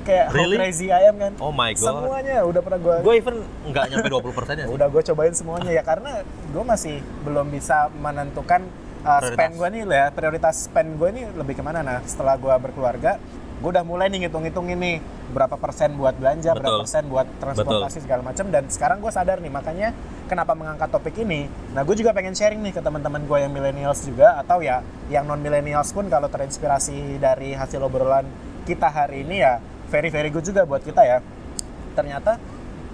Kayak 0.00 0.24
Really? 0.30 0.56
How 0.56 0.62
Crazy 0.62 0.86
I 0.88 1.02
Am 1.04 1.16
kan. 1.16 1.32
Oh 1.38 1.50
my 1.50 1.70
god. 1.72 1.82
Semuanya 1.84 2.36
udah 2.42 2.60
pernah 2.60 2.80
gue... 2.80 2.96
Gue 3.00 3.14
even 3.16 3.36
nggak 3.64 3.84
nyampe 3.88 4.08
20 4.08 4.36
persennya 4.36 4.64
sih. 4.64 4.72
Udah 4.72 4.86
gue 4.88 5.02
cobain 5.04 5.34
semuanya 5.34 5.70
ya 5.70 5.82
karena 5.82 6.10
gue 6.24 6.64
masih 6.64 6.96
belum 7.22 7.46
bisa 7.48 7.76
menentukan 7.92 8.62
uh, 9.02 9.18
Prioritas. 9.18 9.34
spend 9.34 9.52
gue 9.54 9.68
nih 9.68 9.82
lah 9.84 9.96
ya. 9.96 10.06
Prioritas 10.10 10.54
spend 10.62 10.90
gue 10.94 11.08
ini 11.10 11.22
lebih 11.32 11.54
ke 11.54 11.62
mana. 11.62 11.80
Nah 11.80 11.98
setelah 12.02 12.34
gue 12.34 12.54
berkeluarga, 12.54 13.20
gue 13.58 13.70
udah 13.74 13.82
mulai 13.82 14.06
nih 14.06 14.26
ngitung-ngitung 14.26 14.70
ini 14.70 15.02
berapa 15.34 15.58
persen 15.58 15.98
buat 15.98 16.14
belanja, 16.14 16.54
berapa 16.54 16.78
Betul. 16.78 16.82
persen 16.86 17.02
buat 17.10 17.26
transportasi 17.42 17.98
segala 18.06 18.22
macam. 18.22 18.46
Dan 18.48 18.70
sekarang 18.70 19.02
gue 19.02 19.10
sadar 19.10 19.42
nih 19.42 19.50
makanya 19.50 19.88
kenapa 20.30 20.54
mengangkat 20.54 20.88
topik 20.94 21.18
ini. 21.18 21.50
Nah 21.74 21.82
gue 21.82 21.96
juga 21.98 22.14
pengen 22.14 22.38
sharing 22.38 22.62
nih 22.62 22.78
ke 22.78 22.80
teman-teman 22.80 23.26
gue 23.26 23.38
yang 23.42 23.50
millennials 23.50 24.06
juga 24.06 24.38
atau 24.38 24.62
ya 24.62 24.86
yang 25.10 25.26
non 25.26 25.42
millennials 25.42 25.90
pun 25.90 26.06
kalau 26.06 26.30
terinspirasi 26.30 27.18
dari 27.18 27.58
hasil 27.58 27.82
obrolan 27.82 28.24
kita 28.62 28.86
hari 28.86 29.26
ini 29.26 29.42
ya 29.42 29.58
very 29.90 30.08
very 30.08 30.30
good 30.30 30.46
juga 30.46 30.62
buat 30.62 30.86
kita 30.86 31.02
ya. 31.02 31.18
Ternyata 31.98 32.38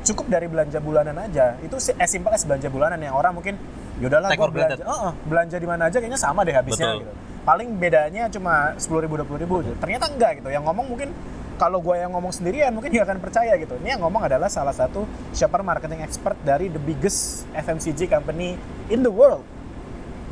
cukup 0.04 0.26
dari 0.28 0.46
belanja 0.48 0.78
bulanan 0.80 1.16
aja 1.16 1.56
itu 1.64 1.76
as 1.76 2.08
simple 2.12 2.32
as 2.32 2.44
belanja 2.44 2.68
bulanan 2.68 3.00
yang 3.00 3.16
orang 3.16 3.32
mungkin 3.32 3.56
yaudahlah 4.00 4.36
for 4.36 4.52
belanja 4.52 4.84
oh, 4.84 5.10
oh, 5.10 5.12
belanja 5.24 5.56
di 5.56 5.64
mana 5.64 5.88
aja 5.88 5.96
kayaknya 5.96 6.20
sama 6.20 6.44
deh 6.44 6.52
habisnya 6.52 6.92
Betul. 6.92 7.00
gitu 7.08 7.12
paling 7.44 7.68
bedanya 7.76 8.26
cuma 8.32 8.72
sepuluh 8.80 9.04
ribu 9.04 9.20
dua 9.20 9.38
ribu 9.38 9.60
ternyata 9.78 10.08
enggak 10.08 10.40
gitu 10.40 10.48
yang 10.48 10.64
ngomong 10.64 10.88
mungkin 10.88 11.12
kalau 11.54 11.78
gue 11.78 11.94
yang 11.94 12.10
ngomong 12.10 12.34
sendirian 12.34 12.74
mungkin 12.74 12.90
nggak 12.90 13.06
akan 13.06 13.18
percaya 13.22 13.54
gitu 13.54 13.78
ini 13.78 13.94
yang 13.94 14.02
ngomong 14.02 14.26
adalah 14.26 14.50
salah 14.50 14.74
satu 14.74 15.06
shopper 15.30 15.62
marketing 15.62 16.02
expert 16.02 16.34
dari 16.42 16.66
the 16.66 16.82
biggest 16.82 17.46
FMCG 17.54 18.10
company 18.10 18.58
in 18.90 19.06
the 19.06 19.12
world 19.12 19.46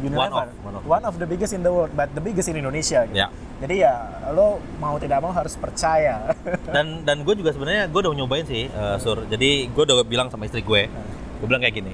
Unilever. 0.02 0.50
of, 0.50 0.64
one 0.64 0.74
of. 0.74 0.82
One 0.88 1.04
of 1.04 1.14
the 1.20 1.28
biggest 1.28 1.52
in 1.52 1.62
the 1.62 1.70
world, 1.70 1.92
but 1.94 2.10
the 2.16 2.24
biggest 2.24 2.48
in 2.50 2.56
Indonesia. 2.58 3.06
Gitu. 3.06 3.22
Ya. 3.22 3.28
Jadi 3.62 3.86
ya 3.86 3.94
lo 4.34 4.58
mau 4.82 4.98
tidak 4.98 5.22
mau 5.22 5.30
harus 5.30 5.54
percaya. 5.54 6.34
Dan 6.74 7.06
dan 7.06 7.22
gue 7.22 7.34
juga 7.38 7.54
sebenarnya 7.54 7.86
gue 7.86 8.00
udah 8.02 8.10
nyobain 8.16 8.42
sih 8.42 8.66
eh, 8.66 8.96
sur. 8.98 9.22
Jadi 9.30 9.70
gue 9.70 9.82
udah 9.86 10.02
bilang 10.02 10.26
sama 10.32 10.50
istri 10.50 10.64
gue, 10.66 10.90
gue 11.38 11.46
bilang 11.46 11.62
kayak 11.62 11.76
gini. 11.76 11.92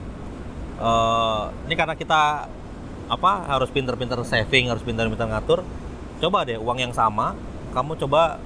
eh 0.78 1.44
ini 1.66 1.74
karena 1.74 1.98
kita 1.98 2.46
apa 3.09 3.48
harus 3.48 3.68
pinter-pinter 3.68 4.20
saving, 4.22 4.68
harus 4.68 4.80
pinter-pinter 4.80 5.26
ngatur. 5.26 5.64
Coba 6.18 6.44
deh 6.44 6.56
uang 6.56 6.78
yang 6.78 6.92
sama, 6.92 7.32
kamu 7.72 7.96
coba 7.98 8.36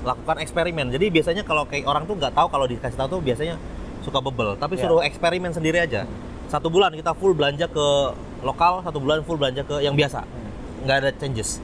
lakukan 0.00 0.40
eksperimen. 0.40 0.88
Jadi 0.88 1.10
biasanya 1.10 1.42
kalau 1.42 1.64
kayak 1.64 1.84
orang 1.84 2.04
tuh 2.04 2.14
nggak 2.14 2.32
tahu 2.32 2.46
kalau 2.48 2.64
dikasih 2.64 2.96
tahu 2.96 3.08
tuh 3.14 3.20
biasanya 3.20 3.56
suka 4.00 4.18
bebel. 4.18 4.56
Tapi 4.56 4.74
Ya. 4.74 4.86
suruh 4.86 5.02
eksperimen 5.02 5.50
sendiri 5.50 5.78
aja. 5.78 6.06
Satu 6.48 6.72
bulan 6.72 6.94
kita 6.94 7.12
full 7.12 7.34
belanja 7.34 7.66
ke 7.66 7.86
lokal, 8.40 8.80
satu 8.80 8.96
bulan 8.96 9.20
full 9.22 9.36
belanja 9.36 9.60
ke 9.62 9.82
yang 9.82 9.92
biasa. 9.92 10.24
Nggak 10.82 10.96
ada 10.96 11.10
changes. 11.12 11.60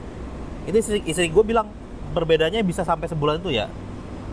Itu 0.65 0.77
istri, 0.77 0.99
istri 1.03 1.25
gue 1.27 1.41
bilang 1.41 1.71
berbedanya 2.11 2.61
bisa 2.61 2.83
sampai 2.83 3.07
sebulan 3.07 3.39
itu 3.39 3.49
ya 3.51 3.65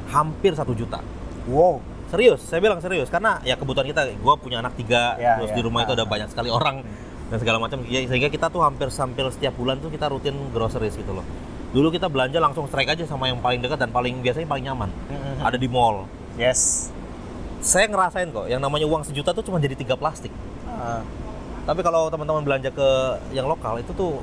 hampir 0.09 0.53
satu 0.53 0.73
juta. 0.73 1.01
wow. 1.45 1.81
Serius, 2.07 2.45
saya 2.45 2.61
bilang 2.61 2.77
serius 2.77 3.09
karena 3.09 3.41
ya 3.41 3.57
kebutuhan 3.57 3.89
kita, 3.89 4.05
gue 4.05 4.35
punya 4.37 4.61
anak 4.61 4.77
tiga, 4.77 5.17
Ya, 5.17 5.41
terus 5.41 5.49
ya. 5.49 5.57
di 5.57 5.63
rumah 5.65 5.81
itu 5.81 5.97
ada 5.97 6.05
Ah. 6.05 6.07
banyak 6.07 6.29
sekali 6.29 6.53
orang 6.53 6.85
dan 7.33 7.41
segala 7.41 7.57
macam, 7.57 7.81
ya, 7.89 8.05
sehingga 8.05 8.29
kita 8.29 8.53
tuh 8.53 8.61
hampir 8.61 8.93
hampir 8.93 9.25
setiap 9.33 9.57
bulan 9.57 9.81
tuh 9.81 9.89
kita 9.89 10.13
rutin 10.13 10.37
groceries 10.53 10.93
gitu 10.93 11.17
loh. 11.17 11.25
Dulu 11.73 11.89
kita 11.89 12.13
belanja 12.13 12.37
langsung 12.37 12.69
strike 12.69 12.93
aja 12.93 13.09
sama 13.09 13.33
yang 13.33 13.41
paling 13.41 13.65
dekat 13.65 13.81
dan 13.81 13.89
paling 13.89 14.21
biasanya 14.21 14.45
paling 14.45 14.69
nyaman, 14.69 14.93
Mhm. 15.09 15.41
ada 15.41 15.57
di 15.57 15.65
mall. 15.65 16.05
Yes. 16.37 16.93
Saya 17.65 17.89
ngerasain 17.89 18.29
kok, 18.29 18.53
yang 18.53 18.61
namanya 18.61 18.85
uang 18.85 19.09
sejuta 19.09 19.33
tuh 19.33 19.41
cuma 19.41 19.57
jadi 19.57 19.73
tiga 19.73 19.97
plastik. 19.97 20.29
Ah. 20.69 21.01
Tapi 21.65 21.81
kalau 21.81 22.13
teman-teman 22.13 22.45
belanja 22.45 22.69
ke 22.69 22.89
yang 23.33 23.49
lokal 23.49 23.81
itu 23.81 23.97
tuh 23.97 24.21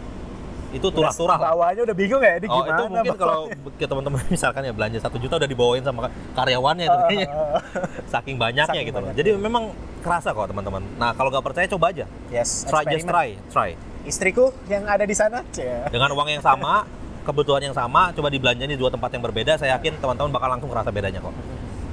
itu 0.70 0.88
turah-turah. 0.88 1.38
Bawahnya 1.40 1.82
udah 1.82 1.96
bingung 1.98 2.22
ya, 2.22 2.38
ini 2.38 2.46
Oh 2.46 2.62
gimana? 2.62 2.70
itu 2.70 2.84
mungkin 2.88 3.14
kalau 3.16 3.40
ke 3.50 3.86
teman-teman 3.86 4.22
misalkan 4.34 4.62
ya 4.62 4.74
belanja 4.74 4.98
satu 5.02 5.18
juta 5.18 5.36
udah 5.36 5.50
dibawain 5.50 5.82
sama 5.82 6.08
karyawannya 6.34 6.86
itu 6.86 6.98
kayaknya. 7.04 7.28
saking 8.14 8.36
banyaknya 8.36 8.70
Saking 8.70 8.86
gitu 8.86 8.98
loh. 8.98 9.10
banyaknya. 9.10 9.18
Jadi 9.18 9.30
memang 9.36 9.64
kerasa 10.00 10.30
kok 10.32 10.48
teman-teman. 10.48 10.82
Nah 10.96 11.12
kalau 11.12 11.30
nggak 11.30 11.44
percaya 11.44 11.66
coba 11.68 11.86
aja, 11.90 12.06
yes, 12.30 12.64
try 12.64 12.86
just 12.86 13.04
try, 13.04 13.34
try. 13.50 13.74
Istriku 14.02 14.54
yang 14.66 14.86
ada 14.86 15.04
di 15.04 15.14
sana. 15.14 15.42
Dengan 15.88 16.14
uang 16.14 16.30
yang 16.30 16.42
sama, 16.42 16.88
kebutuhan 17.22 17.62
yang 17.62 17.76
sama, 17.76 18.10
coba 18.10 18.30
dibelanjain 18.30 18.70
di 18.70 18.78
dua 18.78 18.90
tempat 18.90 19.10
yang 19.10 19.22
berbeda. 19.22 19.58
Saya 19.58 19.76
yakin 19.76 19.98
teman-teman 19.98 20.30
bakal 20.30 20.50
langsung 20.50 20.70
kerasa 20.70 20.90
bedanya 20.90 21.20
kok. 21.20 21.36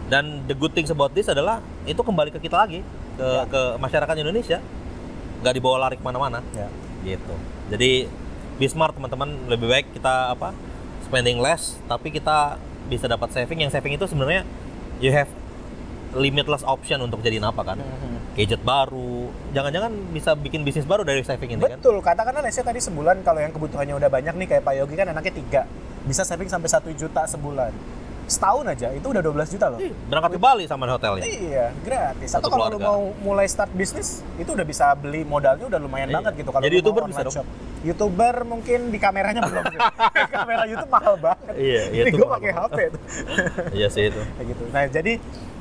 Dan 0.06 0.46
the 0.46 0.54
good 0.54 0.70
things 0.70 0.86
about 0.86 1.10
this 1.10 1.26
adalah 1.26 1.58
itu 1.82 1.98
kembali 1.98 2.30
ke 2.30 2.38
kita 2.38 2.54
lagi, 2.56 2.78
ke 3.14 3.26
Ya. 3.26 3.42
ke 3.42 3.60
masyarakat 3.76 4.14
Indonesia, 4.16 4.62
nggak 5.40 5.52
dibawa 5.52 5.76
lari 5.82 5.98
ke 5.98 6.04
mana-mana, 6.04 6.38
Ya. 6.54 6.70
gitu. 7.04 7.34
Jadi 7.68 8.06
be 8.56 8.66
smart 8.66 8.96
teman-teman, 8.96 9.36
lebih 9.46 9.68
baik 9.68 9.86
kita 9.92 10.32
apa 10.32 10.52
spending 11.04 11.38
less, 11.38 11.76
tapi 11.86 12.10
kita 12.10 12.56
bisa 12.88 13.06
dapat 13.06 13.30
saving. 13.30 13.62
Yang 13.62 13.78
saving 13.78 13.94
itu 13.94 14.06
sebenarnya 14.08 14.42
you 14.98 15.12
have 15.12 15.28
limitless 16.16 16.64
option 16.64 16.98
untuk 17.04 17.20
jadiin 17.20 17.44
apa 17.44 17.62
kan? 17.62 17.78
gadget 18.36 18.60
baru, 18.60 19.32
jangan-jangan 19.56 20.12
bisa 20.12 20.36
bikin 20.36 20.60
bisnis 20.60 20.84
baru 20.84 21.08
dari 21.08 21.24
saving 21.24 21.56
ini 21.56 21.60
kan? 21.64 21.80
Betul, 21.80 22.04
katakanlah 22.04 22.44
say 22.52 22.60
tadi 22.60 22.84
sebulan 22.84 23.24
kalau 23.24 23.40
yang 23.40 23.48
kebutuhannya 23.48 23.96
udah 23.96 24.12
banyak 24.12 24.36
nih 24.36 24.46
kayak 24.46 24.60
Pak 24.60 24.74
Yogi 24.76 24.92
kan 24.92 25.08
anaknya 25.08 25.32
tiga, 25.40 25.62
bisa 26.04 26.20
saving 26.20 26.44
sampai 26.52 26.68
satu 26.68 26.92
juta 26.92 27.24
sebulan. 27.24 27.72
Setahun 28.28 28.68
aja 28.68 28.92
itu 28.92 29.08
udah 29.08 29.22
12 29.24 29.54
juta 29.56 29.66
loh. 29.72 29.80
Berangkat 30.12 30.36
ke 30.36 30.40
Bali 30.42 30.68
sama 30.68 30.84
hotelnya. 30.84 31.24
Iya, 31.24 31.72
gratis. 31.80 32.28
Satu 32.36 32.50
Atau 32.50 32.58
kalau 32.58 32.74
lu 32.74 32.78
mau 32.82 33.00
mulai 33.24 33.48
start 33.48 33.72
bisnis, 33.72 34.20
itu 34.36 34.50
udah 34.52 34.66
bisa 34.68 34.92
beli 34.98 35.24
modalnya 35.24 35.64
udah 35.64 35.80
lumayan 35.80 36.12
Iya. 36.12 36.16
banget 36.20 36.32
gitu. 36.44 36.50
Kalau 36.52 36.64
Jadi 36.66 36.76
YouTuber 36.76 37.02
bisa 37.08 37.22
dong? 37.24 37.46
YouTuber 37.84 38.48
mungkin 38.48 38.88
di 38.88 38.98
kameranya 39.00 39.44
belum. 39.44 39.64
Kamera 40.34 40.64
YouTube 40.64 40.92
mahal 40.92 41.14
banget. 41.20 41.54
Iya, 41.56 41.82
Ini 41.92 41.96
YouTube 42.08 42.20
gue 42.24 42.34
pakai. 42.40 42.52
HP 42.52 42.78
tuh. 42.94 43.02
Iya 43.76 43.88
sih 43.92 44.02
itu. 44.08 44.20
Kayak 44.22 44.46
gitu. 44.54 44.62
Nah, 44.72 44.84
jadi 44.88 45.12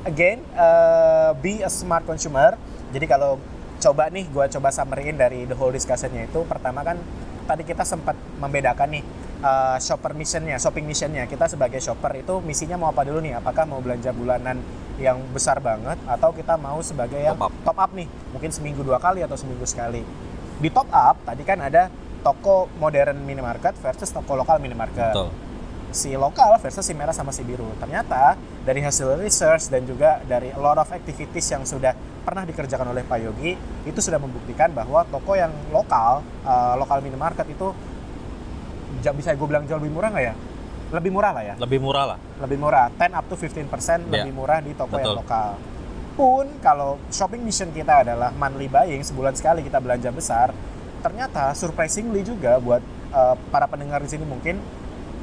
again 0.08 0.38
uh, 0.56 1.30
be 1.36 1.60
a 1.60 1.70
smart 1.70 2.06
consumer. 2.08 2.56
Jadi 2.94 3.04
kalau 3.04 3.36
coba 3.76 4.08
nih 4.08 4.24
gua 4.32 4.48
coba 4.48 4.72
summary 4.72 5.12
dari 5.12 5.44
the 5.44 5.52
whole 5.52 5.68
discussionnya 5.68 6.24
itu 6.24 6.40
pertama 6.48 6.80
kan 6.80 6.96
tadi 7.44 7.60
kita 7.60 7.84
sempat 7.84 8.16
membedakan 8.40 8.88
nih 8.88 9.04
uh, 9.44 9.76
shopper 9.78 10.16
missionnya, 10.16 10.56
shopping 10.56 10.86
missionnya. 10.88 11.28
Kita 11.28 11.46
sebagai 11.46 11.78
shopper 11.78 12.16
itu 12.18 12.40
misinya 12.42 12.80
mau 12.80 12.88
apa 12.90 13.04
dulu 13.04 13.20
nih? 13.20 13.38
Apakah 13.38 13.68
mau 13.68 13.78
belanja 13.84 14.10
bulanan 14.10 14.58
yang 14.96 15.20
besar 15.30 15.60
banget 15.60 16.00
atau 16.08 16.32
kita 16.32 16.56
mau 16.56 16.80
sebagai 16.80 17.20
yang 17.20 17.36
Top 17.36 17.52
up. 17.52 17.64
top 17.68 17.78
up 17.78 17.90
nih, 17.92 18.08
mungkin 18.32 18.50
seminggu 18.50 18.80
dua 18.80 18.96
kali 18.96 19.20
atau 19.20 19.36
seminggu 19.36 19.68
sekali. 19.68 20.00
Di 20.56 20.68
top 20.72 20.88
up 20.88 21.20
tadi 21.22 21.42
kan 21.44 21.60
ada 21.60 21.92
toko 22.26 22.66
modern 22.82 23.22
minimarket 23.22 23.78
versus 23.78 24.10
toko 24.10 24.34
lokal 24.34 24.58
minimarket 24.58 25.14
Betul. 25.14 25.30
si 25.94 26.10
lokal 26.18 26.58
versus 26.58 26.82
si 26.82 26.90
merah 26.90 27.14
sama 27.14 27.30
si 27.30 27.46
biru. 27.46 27.70
Ternyata 27.78 28.34
dari 28.66 28.82
hasil 28.82 29.14
research 29.22 29.70
dan 29.70 29.86
juga 29.86 30.18
dari 30.26 30.50
a 30.50 30.58
lot 30.58 30.74
of 30.74 30.90
activities 30.90 31.46
yang 31.54 31.62
sudah 31.62 31.94
pernah 32.26 32.42
dikerjakan 32.42 32.90
oleh 32.90 33.06
Pak 33.06 33.18
Yogi 33.22 33.54
itu 33.86 34.00
sudah 34.02 34.18
membuktikan 34.18 34.74
bahwa 34.74 35.06
toko 35.06 35.38
yang 35.38 35.54
lokal, 35.70 36.26
uh, 36.42 36.74
lokal 36.74 36.98
minimarket 36.98 37.46
itu 37.46 37.70
bisa 39.06 39.30
gue 39.38 39.46
bilang 39.46 39.62
jauh 39.70 39.78
lebih 39.78 39.94
murah 39.94 40.10
nggak 40.10 40.26
ya? 40.26 40.34
Lebih 40.86 41.10
murah 41.14 41.30
lah 41.30 41.42
ya, 41.46 41.54
Lebih 41.58 41.78
murah 41.78 42.04
lah. 42.14 42.18
lebih 42.42 42.58
murah, 42.58 42.86
10 42.94 43.14
up 43.14 43.26
to 43.30 43.34
15% 43.38 44.10
lebih 44.10 44.34
murah 44.34 44.58
di 44.58 44.74
toko 44.74 44.98
yang 44.98 45.14
Betul. 45.14 45.22
lokal. 45.22 45.50
Pun 46.18 46.46
kalau 46.58 46.98
shopping 47.14 47.42
mission 47.46 47.70
kita 47.70 48.02
adalah 48.02 48.34
monthly 48.34 48.66
buying, 48.66 49.02
sebulan 49.06 49.34
sekali 49.38 49.62
kita 49.62 49.78
belanja 49.78 50.10
besar, 50.10 50.50
ternyata 51.06 51.54
surprisingly 51.54 52.26
juga 52.26 52.58
buat 52.58 52.82
uh, 53.14 53.38
para 53.54 53.70
pendengar 53.70 54.02
di 54.02 54.10
sini 54.10 54.26
mungkin 54.26 54.58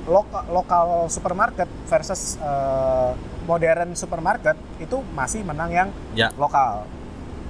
loka- 0.07 0.47
lokal 0.47 1.11
supermarket 1.11 1.67
versus 1.91 2.39
uh, 2.39 3.11
modern 3.43 3.91
supermarket 3.91 4.55
itu 4.79 5.03
masih 5.11 5.43
menang 5.43 5.71
yang 5.75 5.89
Ya. 6.15 6.31
lokal. 6.39 6.87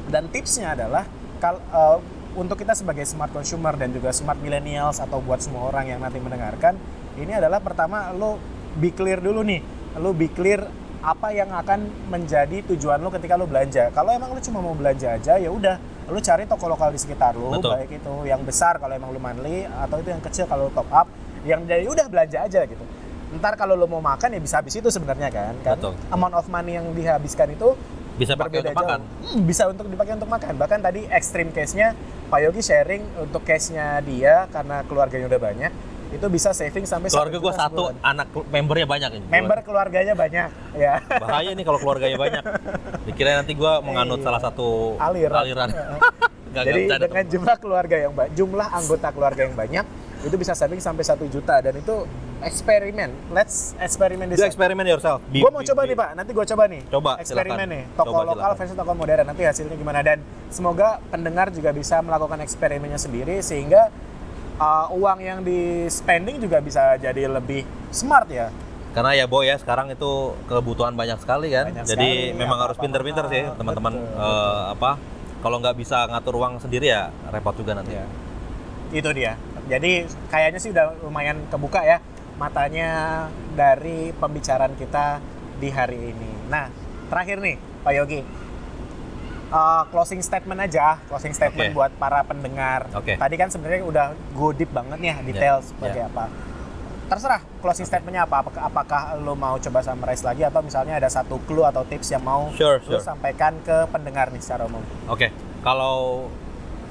Dan 0.10 0.34
tipsnya 0.34 0.74
adalah 0.74 1.06
kal 1.38 1.62
uh, 1.70 2.02
untuk 2.34 2.58
kita 2.58 2.74
sebagai 2.74 3.06
smart 3.06 3.30
consumer 3.30 3.78
dan 3.78 3.94
juga 3.94 4.10
smart 4.10 4.42
millennials 4.42 4.98
atau 4.98 5.22
buat 5.22 5.38
semua 5.38 5.70
orang 5.70 5.94
yang 5.94 6.02
nanti 6.02 6.18
mendengarkan, 6.18 6.74
ini 7.14 7.30
adalah 7.30 7.62
pertama 7.62 8.10
lo 8.10 8.42
be 8.82 8.90
clear 8.90 9.22
dulu 9.22 9.46
nih, 9.46 9.62
lo 10.02 10.18
be 10.18 10.26
clear 10.34 10.66
apa 11.06 11.30
yang 11.30 11.54
akan 11.54 11.86
menjadi 12.10 12.66
tujuan 12.74 13.06
lo 13.06 13.14
ketika 13.14 13.38
lo 13.38 13.46
belanja. 13.46 13.94
Kalau 13.94 14.10
emang 14.10 14.34
lo 14.34 14.42
cuma 14.42 14.66
mau 14.66 14.74
belanja 14.74 15.14
aja, 15.14 15.38
ya 15.38 15.54
udah, 15.54 15.78
lo 16.10 16.20
cari 16.20 16.44
toko 16.44 16.66
lokal 16.68 16.92
di 16.92 17.00
sekitar 17.00 17.38
lo, 17.38 17.56
Betul. 17.56 17.72
baik 17.80 17.92
itu 18.02 18.14
yang 18.28 18.44
besar 18.44 18.76
kalau 18.78 18.92
emang 18.92 19.12
lo 19.12 19.20
monthly 19.20 19.64
atau 19.68 19.96
itu 20.02 20.10
yang 20.12 20.20
kecil 20.20 20.46
kalau 20.48 20.68
top 20.76 20.88
up, 20.92 21.08
yang 21.48 21.64
jadi 21.64 21.88
udah 21.88 22.08
belanja 22.12 22.44
aja 22.44 22.64
gitu. 22.68 22.84
Ntar 23.34 23.58
kalau 23.58 23.74
lo 23.74 23.90
mau 23.90 24.04
makan 24.04 24.36
ya 24.36 24.40
bisa 24.44 24.60
habis 24.62 24.78
itu 24.78 24.92
sebenarnya 24.92 25.32
kan, 25.34 25.54
kan 25.64 25.80
Betul. 25.80 25.94
amount 26.12 26.36
of 26.38 26.46
money 26.52 26.76
yang 26.78 26.86
dihabiskan 26.94 27.56
itu 27.56 27.74
Bisa 28.14 28.38
pakai 28.38 28.62
untuk 28.62 28.78
makan. 28.78 29.00
jauh. 29.02 29.26
Hmm, 29.26 29.42
bisa 29.42 29.64
untuk 29.66 29.86
dipakai 29.90 30.14
untuk 30.22 30.30
makan. 30.30 30.54
Bahkan 30.54 30.80
tadi 30.86 31.02
extreme 31.10 31.50
case-nya 31.50 31.98
Pak 32.30 32.40
Yogi 32.46 32.62
sharing 32.62 33.02
untuk 33.18 33.42
case-nya 33.42 33.98
dia 34.06 34.46
karena 34.54 34.86
keluarganya 34.86 35.26
udah 35.34 35.42
banyak, 35.42 35.72
itu 36.14 36.26
bisa 36.28 36.50
saving 36.52 36.86
sampai 36.86 37.10
Keluarga 37.10 37.38
gue 37.38 37.54
satu, 37.54 37.84
anak 38.00 38.30
membernya 38.46 38.86
banyak 38.86 39.12
ini. 39.16 39.26
Member 39.28 39.60
keluarganya 39.60 40.14
banyak, 40.14 40.50
ya. 40.74 41.02
Bahaya 41.02 41.52
nih 41.52 41.64
kalau 41.64 41.80
keluarganya 41.80 42.16
banyak. 42.16 42.44
Dikira 43.04 43.36
nanti 43.36 43.54
gue 43.54 43.74
menganut 43.82 44.20
Iya. 44.20 44.26
salah 44.26 44.42
satu 44.42 44.96
Aliran. 44.96 45.38
aliran. 45.40 45.70
Nggak, 46.54 46.64
Jadi 46.64 46.80
bercanda, 46.80 47.06
dengan 47.08 47.26
jumlah 47.28 47.56
keluarga 47.58 47.96
yang 47.98 48.14
ba- 48.14 48.30
jumlah 48.30 48.68
anggota 48.70 49.10
keluarga 49.10 49.42
yang 49.42 49.58
banyak 49.58 49.86
itu 50.22 50.36
bisa 50.38 50.54
saving 50.54 50.78
sampai 50.78 51.02
satu 51.02 51.26
juta 51.26 51.58
dan 51.60 51.74
itu 51.74 52.06
eksperimen. 52.40 53.10
Let's 53.30 53.74
eksperimen 53.76 54.30
di 54.30 54.38
Do 54.38 54.46
experiment 54.46 54.86
yourself. 54.86 55.26
Gue 55.26 55.50
mau 55.50 55.60
be- 55.60 55.66
coba 55.66 55.82
be- 55.82 55.90
nih 55.90 55.98
pak, 55.98 56.10
nanti 56.14 56.30
gue 56.30 56.46
coba 56.46 56.64
nih. 56.68 56.82
Coba, 56.88 57.12
eksperimen 57.18 57.58
silakan. 57.58 57.74
nih, 57.74 57.84
toko 57.92 58.06
Coba, 58.08 58.22
lokal 58.24 58.38
silakan. 58.46 58.60
versus 58.62 58.76
toko 58.78 58.92
modern 58.94 59.26
nanti 59.26 59.42
hasilnya 59.42 59.76
gimana 59.76 60.00
dan 60.00 60.18
semoga 60.48 60.90
pendengar 61.08 61.50
juga 61.50 61.70
bisa 61.72 61.96
melakukan 62.00 62.38
eksperimennya 62.40 63.00
sendiri 63.00 63.42
sehingga 63.42 63.90
uh, 64.64 64.86
uang 64.96 65.20
yang 65.20 65.40
di 65.44 65.86
spending 65.92 66.40
juga 66.40 66.64
bisa 66.64 66.96
jadi 66.96 67.28
lebih 67.28 67.68
smart 67.92 68.28
ya. 68.32 68.48
Karena 68.94 69.12
ya 69.18 69.26
boy 69.26 69.50
ya 69.50 69.58
sekarang 69.58 69.90
itu 69.90 70.38
kebutuhan 70.46 70.94
banyak 70.94 71.18
sekali 71.20 71.50
kan. 71.50 71.74
Banyak 71.74 71.86
Jadi 71.90 72.10
sekali, 72.30 72.38
memang 72.38 72.58
apa-apa 72.62 72.66
harus 72.70 72.78
pinter-pinter 72.78 73.26
sih 73.34 73.44
teman-teman 73.58 73.94
eh, 73.98 74.64
apa 74.78 74.92
kalau 75.42 75.58
nggak 75.60 75.76
bisa 75.76 76.06
ngatur 76.08 76.38
uang 76.38 76.62
sendiri 76.62 76.94
ya 76.94 77.10
repot 77.34 77.58
juga 77.58 77.74
nanti. 77.74 77.98
Ya. 77.98 78.06
Itu 78.94 79.10
dia. 79.12 79.34
Jadi 79.66 80.06
kayaknya 80.30 80.60
sih 80.62 80.70
udah 80.70 80.94
lumayan 81.02 81.42
kebuka 81.50 81.82
ya 81.82 81.98
matanya 82.38 83.26
dari 83.58 84.14
pembicaraan 84.14 84.78
kita 84.78 85.18
di 85.58 85.70
hari 85.74 86.14
ini. 86.14 86.32
Nah, 86.50 86.70
terakhir 87.10 87.42
nih 87.42 87.56
Pak 87.82 87.94
Yogi. 87.98 88.22
Uh, 89.54 89.86
closing 89.88 90.18
statement 90.18 90.58
aja, 90.58 90.98
closing 91.06 91.30
statement 91.30 91.70
Oke. 91.70 91.78
buat 91.78 91.92
para 91.94 92.26
pendengar. 92.26 92.90
Oke. 92.90 93.14
Tadi 93.14 93.36
kan 93.38 93.54
sebenarnya 93.54 93.86
udah 93.86 94.06
go 94.34 94.50
deep 94.50 94.74
banget 94.74 94.98
nih 94.98 95.10
ya, 95.10 95.18
detail 95.22 95.56
Ya, 95.56 95.62
seperti 95.62 96.00
ya. 96.02 96.10
apa. 96.10 96.26
Terserah 97.06 97.42
closing 97.62 97.86
statementnya 97.86 98.26
apa. 98.26 98.42
Apakah, 98.42 98.62
apakah 98.66 99.02
lo 99.22 99.38
mau 99.38 99.54
coba 99.56 99.86
summarize 99.86 100.26
lagi 100.26 100.42
atau 100.42 100.66
misalnya 100.66 100.98
ada 100.98 101.06
satu 101.06 101.38
clue 101.46 101.62
atau 101.62 101.86
tips 101.86 102.10
yang 102.10 102.26
mau 102.26 102.50
Sure, 102.52 102.82
lo 102.82 102.98
sure. 102.98 103.06
sampaikan 103.06 103.54
ke 103.62 103.86
pendengar 103.94 104.34
nih 104.34 104.42
secara 104.42 104.66
umum. 104.66 104.82
Oke, 105.06 105.30
kalau 105.62 106.26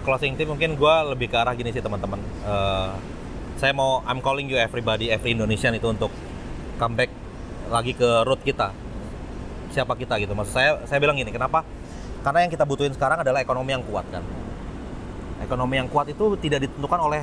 closing 0.06 0.38
tip 0.38 0.46
mungkin 0.46 0.78
gue 0.78 0.94
lebih 1.10 1.26
ke 1.26 1.36
arah 1.36 1.58
gini 1.58 1.74
sih 1.74 1.82
teman-teman. 1.82 2.22
Eh, 2.46 2.90
saya 3.58 3.74
mau 3.74 4.06
I'm 4.06 4.22
calling 4.22 4.46
you 4.46 4.54
everybody, 4.54 5.10
every 5.10 5.34
Indonesian 5.34 5.74
itu 5.74 5.90
untuk 5.90 6.14
comeback 6.78 7.10
lagi 7.66 7.90
ke 7.90 8.22
root 8.22 8.38
kita. 8.46 8.70
Siapa 9.74 9.98
kita 9.98 10.14
gitu? 10.22 10.30
Maksud 10.30 10.54
saya, 10.54 10.70
saya 10.86 11.02
bilang 11.02 11.18
gini, 11.18 11.34
kenapa? 11.34 11.66
Karena 12.22 12.46
yang 12.46 12.52
kita 12.54 12.62
butuhin 12.62 12.94
sekarang 12.94 13.20
adalah 13.20 13.42
ekonomi 13.42 13.74
yang 13.74 13.82
kuat 13.82 14.06
kan. 14.10 14.22
Ekonomi 15.42 15.74
yang 15.78 15.90
kuat 15.90 16.06
itu 16.06 16.38
tidak 16.38 16.70
ditentukan 16.70 17.00
oleh 17.02 17.22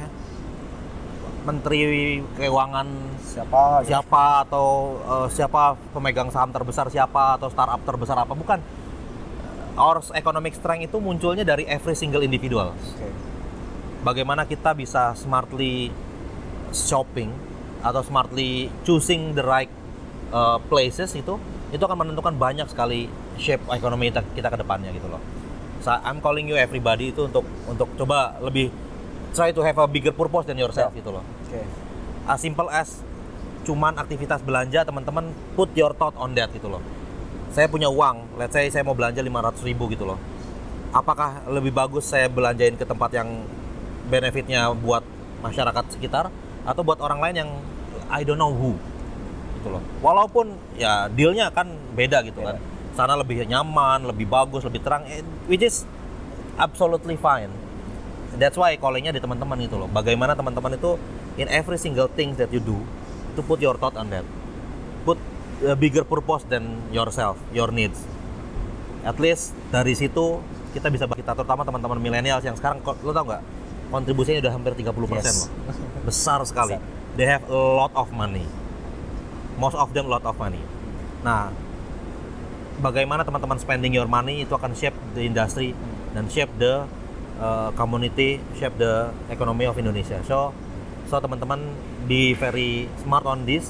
menteri 1.48 2.20
keuangan 2.36 2.88
Siapa? 3.24 3.82
gitu? 3.82 3.96
siapa 3.96 4.24
atau 4.44 5.00
eh, 5.02 5.28
siapa 5.32 5.80
pemegang 5.96 6.30
saham 6.30 6.52
terbesar 6.52 6.92
siapa 6.92 7.40
atau 7.40 7.48
startup 7.48 7.82
terbesar 7.88 8.18
apa 8.20 8.34
bukan 8.36 8.60
our 9.80 10.04
economic 10.14 10.54
strength 10.54 10.92
itu 10.92 10.98
munculnya 11.00 11.48
dari 11.48 11.64
every 11.66 11.96
single 11.96 12.22
individual 12.22 12.76
Oke. 12.76 13.10
bagaimana 14.04 14.44
kita 14.44 14.76
bisa 14.76 15.16
smartly 15.16 15.90
shopping 16.76 17.32
atau 17.80 18.04
smartly 18.04 18.68
choosing 18.84 19.32
the 19.32 19.46
right 19.46 19.72
uh, 20.36 20.60
places 20.68 21.16
itu 21.16 21.40
itu 21.72 21.84
akan 21.86 22.04
menentukan 22.06 22.36
banyak 22.36 22.68
sekali 22.68 23.08
shape 23.40 23.64
ekonomi 23.72 24.12
kita, 24.12 24.22
kita 24.36 24.48
ke 24.52 24.58
depannya 24.60 24.92
gitu 24.92 25.08
loh. 25.08 25.24
So, 25.80 25.96
I'm 25.96 26.20
calling 26.20 26.52
you 26.52 26.60
everybody 26.60 27.16
itu 27.16 27.32
untuk 27.32 27.48
untuk 27.66 27.88
coba 27.96 28.36
lebih 28.44 28.68
try 29.32 29.56
to 29.56 29.64
have 29.64 29.80
a 29.80 29.88
bigger 29.88 30.12
purpose 30.12 30.44
than 30.44 30.60
yourself 30.60 30.92
gitu 30.92 31.10
loh. 31.16 31.24
Oke. 31.48 31.64
as 32.30 32.38
simple 32.38 32.70
as 32.70 33.02
cuman 33.66 33.98
aktivitas 33.98 34.46
belanja 34.46 34.86
teman-teman 34.86 35.34
put 35.58 35.74
your 35.74 35.98
thought 35.98 36.14
on 36.14 36.38
that 36.38 36.54
gitu 36.54 36.70
loh. 36.70 36.82
Saya 37.50 37.66
punya 37.66 37.90
uang 37.90 38.38
let's 38.38 38.54
say 38.54 38.70
saya 38.70 38.86
mau 38.86 38.94
belanja 38.94 39.24
500 39.24 39.66
ribu 39.66 39.90
gitu 39.90 40.06
loh. 40.06 40.22
Apakah 40.94 41.42
lebih 41.50 41.74
bagus 41.74 42.06
saya 42.06 42.30
belanjain 42.30 42.78
ke 42.78 42.86
tempat 42.86 43.10
yang 43.14 43.46
benefitnya 44.10 44.70
buat 44.74 45.02
masyarakat 45.42 45.98
sekitar 45.98 46.30
atau 46.66 46.82
buat 46.86 47.02
orang 47.02 47.18
lain 47.18 47.36
yang 47.46 47.52
I 48.10 48.22
don't 48.22 48.38
know 48.38 48.54
who 48.54 48.78
gitu 49.58 49.74
loh. 49.74 49.82
Walaupun 50.06 50.54
ya 50.78 51.10
dealnya 51.10 51.50
kan 51.50 51.66
beda 51.98 52.22
gitu 52.26 52.46
kan 52.46 52.62
sana 53.00 53.16
lebih 53.16 53.48
nyaman 53.48 54.04
lebih 54.04 54.28
bagus 54.28 54.68
lebih 54.68 54.84
terang 54.84 55.08
eh, 55.08 55.24
which 55.48 55.64
is 55.64 55.88
absolutely 56.60 57.16
fine 57.16 57.48
That's 58.38 58.56
why 58.56 58.78
callingnya 58.78 59.16
di 59.16 59.22
teman-teman 59.24 59.58
gitu 59.66 59.82
loh. 59.82 59.90
Bagaimana 59.90 60.38
teman-teman 60.38 60.78
itu 60.78 61.02
in 61.42 61.50
every 61.50 61.82
single 61.82 62.06
thing 62.06 62.38
that 62.38 62.54
you 62.54 62.62
do 62.62 62.78
to 63.34 63.42
put 63.42 63.58
your 63.58 63.74
thought 63.76 63.98
on 63.98 64.14
that. 64.14 64.24
Put 65.02 65.18
a 65.66 65.74
bigger 65.74 66.06
purpose 66.06 66.46
than 66.46 66.78
yourself, 66.94 67.42
your 67.50 67.74
needs. 67.74 67.98
At 69.02 69.18
least 69.18 69.56
dari 69.74 69.98
situ 69.98 70.44
kita 70.72 70.94
bisa 70.94 71.10
kita 71.10 71.34
terutama 71.34 71.66
teman-teman 71.66 71.98
milenial 71.98 72.38
yang 72.46 72.54
sekarang 72.54 72.86
lo 72.86 73.10
tau 73.10 73.26
nggak 73.26 73.42
kontribusinya 73.90 74.40
udah 74.46 74.54
hampir 74.54 74.72
30% 74.78 74.94
Yes. 75.18 75.50
loh. 75.50 75.50
Besar 76.06 76.40
sekali. 76.46 76.78
They 77.18 77.26
have 77.26 77.42
a 77.50 77.58
lot 77.58 77.90
of 77.98 78.14
money. 78.14 78.46
Most 79.58 79.74
of 79.74 79.90
them 79.92 80.08
lot 80.08 80.22
of 80.24 80.38
money. 80.38 80.62
Nah, 81.26 81.50
bagaimana 82.80 83.22
teman-teman 83.22 83.60
spending 83.60 83.94
your 83.94 84.08
money 84.08 84.44
itu 84.44 84.54
akan 84.56 84.72
shape 84.74 84.96
the 85.14 85.24
industry 85.24 85.76
dan 86.16 86.26
shape 86.32 86.50
the 86.58 86.88
uh, 87.38 87.70
community, 87.76 88.40
shape 88.58 88.76
the 88.80 89.12
economy 89.30 89.68
of 89.68 89.76
Indonesia. 89.78 90.20
So, 90.26 90.56
so 91.08 91.20
teman-teman 91.20 91.60
be 92.08 92.34
very 92.34 92.88
smart 93.04 93.28
on 93.28 93.44
this. 93.44 93.70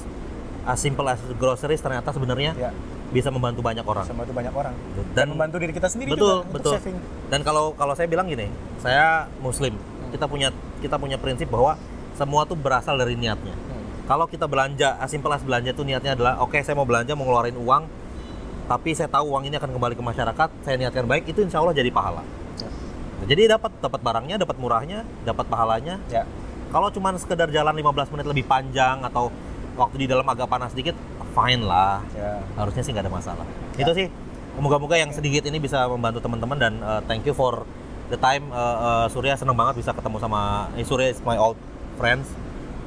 As 0.64 0.78
simple 0.78 1.08
as 1.08 1.18
groceries 1.40 1.80
ternyata 1.80 2.12
sebenarnya 2.12 2.52
Ya, 2.52 2.70
bisa 3.10 3.32
membantu 3.32 3.64
banyak 3.64 3.82
orang. 3.82 4.04
sama 4.04 4.22
itu 4.22 4.34
banyak 4.36 4.54
orang. 4.54 4.74
Dan 4.94 5.04
Dan 5.16 5.26
membantu 5.34 5.56
diri 5.58 5.72
kita 5.72 5.88
sendiri 5.88 6.14
betul, 6.14 6.44
juga 6.46 6.52
betul. 6.52 6.72
saving. 6.78 6.96
Dan 7.32 7.40
kalau 7.42 7.72
kalau 7.74 7.96
saya 7.96 8.06
bilang 8.06 8.28
gini, 8.28 8.46
saya 8.78 9.26
Muslim. 9.40 9.74
Kita 10.12 10.28
punya 10.28 10.52
kita 10.78 11.00
punya 11.00 11.16
prinsip 11.16 11.48
bahwa 11.48 11.74
semua 12.14 12.44
tuh 12.44 12.58
berasal 12.58 13.00
dari 13.00 13.16
niatnya. 13.16 13.56
Hmm. 13.56 14.04
Kalau 14.04 14.26
kita 14.28 14.44
belanja, 14.44 15.00
as 15.00 15.08
simple 15.08 15.32
as 15.32 15.40
belanja 15.40 15.72
tuh 15.72 15.86
niatnya 15.86 16.12
adalah 16.12 16.42
oke 16.44 16.60
saya 16.60 16.76
mau 16.76 16.84
belanja 16.84 17.16
mau 17.16 17.24
ngeluarin 17.24 17.56
uang, 17.56 17.82
tapi 18.70 18.94
saya 18.94 19.10
tahu 19.10 19.34
uang 19.34 19.50
ini 19.50 19.58
akan 19.58 19.74
kembali 19.74 19.98
ke 19.98 20.04
masyarakat, 20.06 20.48
saya 20.62 20.78
niatkan 20.78 21.02
baik, 21.10 21.26
itu 21.26 21.42
insya 21.42 21.58
Allah 21.58 21.74
jadi 21.74 21.90
pahala. 21.90 22.22
Ya. 22.62 22.70
Nah, 23.18 23.26
Jadi 23.26 23.42
dapat 23.50 23.74
dapat 23.82 23.98
barangnya, 23.98 24.36
dapat 24.38 24.56
murahnya, 24.62 25.02
dapat 25.26 25.50
pahalanya. 25.50 25.98
Ya. 26.06 26.22
Kalau 26.70 26.86
cuman 26.94 27.18
sekedar 27.18 27.50
jalan 27.50 27.74
15 27.74 28.14
menit 28.14 28.26
lebih 28.30 28.46
panjang 28.46 29.02
atau 29.02 29.34
waktu 29.74 30.06
di 30.06 30.06
dalam 30.06 30.22
agak 30.22 30.46
panas 30.46 30.70
sedikit, 30.70 30.94
fine 31.34 31.66
lah. 31.66 31.98
Ya. 32.14 32.46
Harusnya 32.54 32.86
sih 32.86 32.94
nggak 32.94 33.10
ada 33.10 33.12
masalah. 33.12 33.46
Ya. 33.74 33.82
Itu 33.82 33.90
sih. 33.90 34.06
Moga-moga 34.60 34.94
yang 34.98 35.10
sedikit 35.10 35.46
ini 35.50 35.58
bisa 35.58 35.90
membantu 35.90 36.22
teman-teman 36.22 36.58
dan 36.58 36.72
uh, 36.82 37.02
thank 37.10 37.26
you 37.26 37.34
for 37.34 37.66
the 38.06 38.18
time. 38.22 38.54
Uh, 38.54 39.02
uh, 39.02 39.06
Surya 39.10 39.34
senang 39.34 39.58
banget 39.58 39.82
bisa 39.82 39.90
ketemu 39.90 40.22
sama 40.22 40.70
eh, 40.78 40.86
Surya 40.86 41.10
is 41.10 41.18
my 41.26 41.34
old 41.34 41.58
friends. 41.98 42.30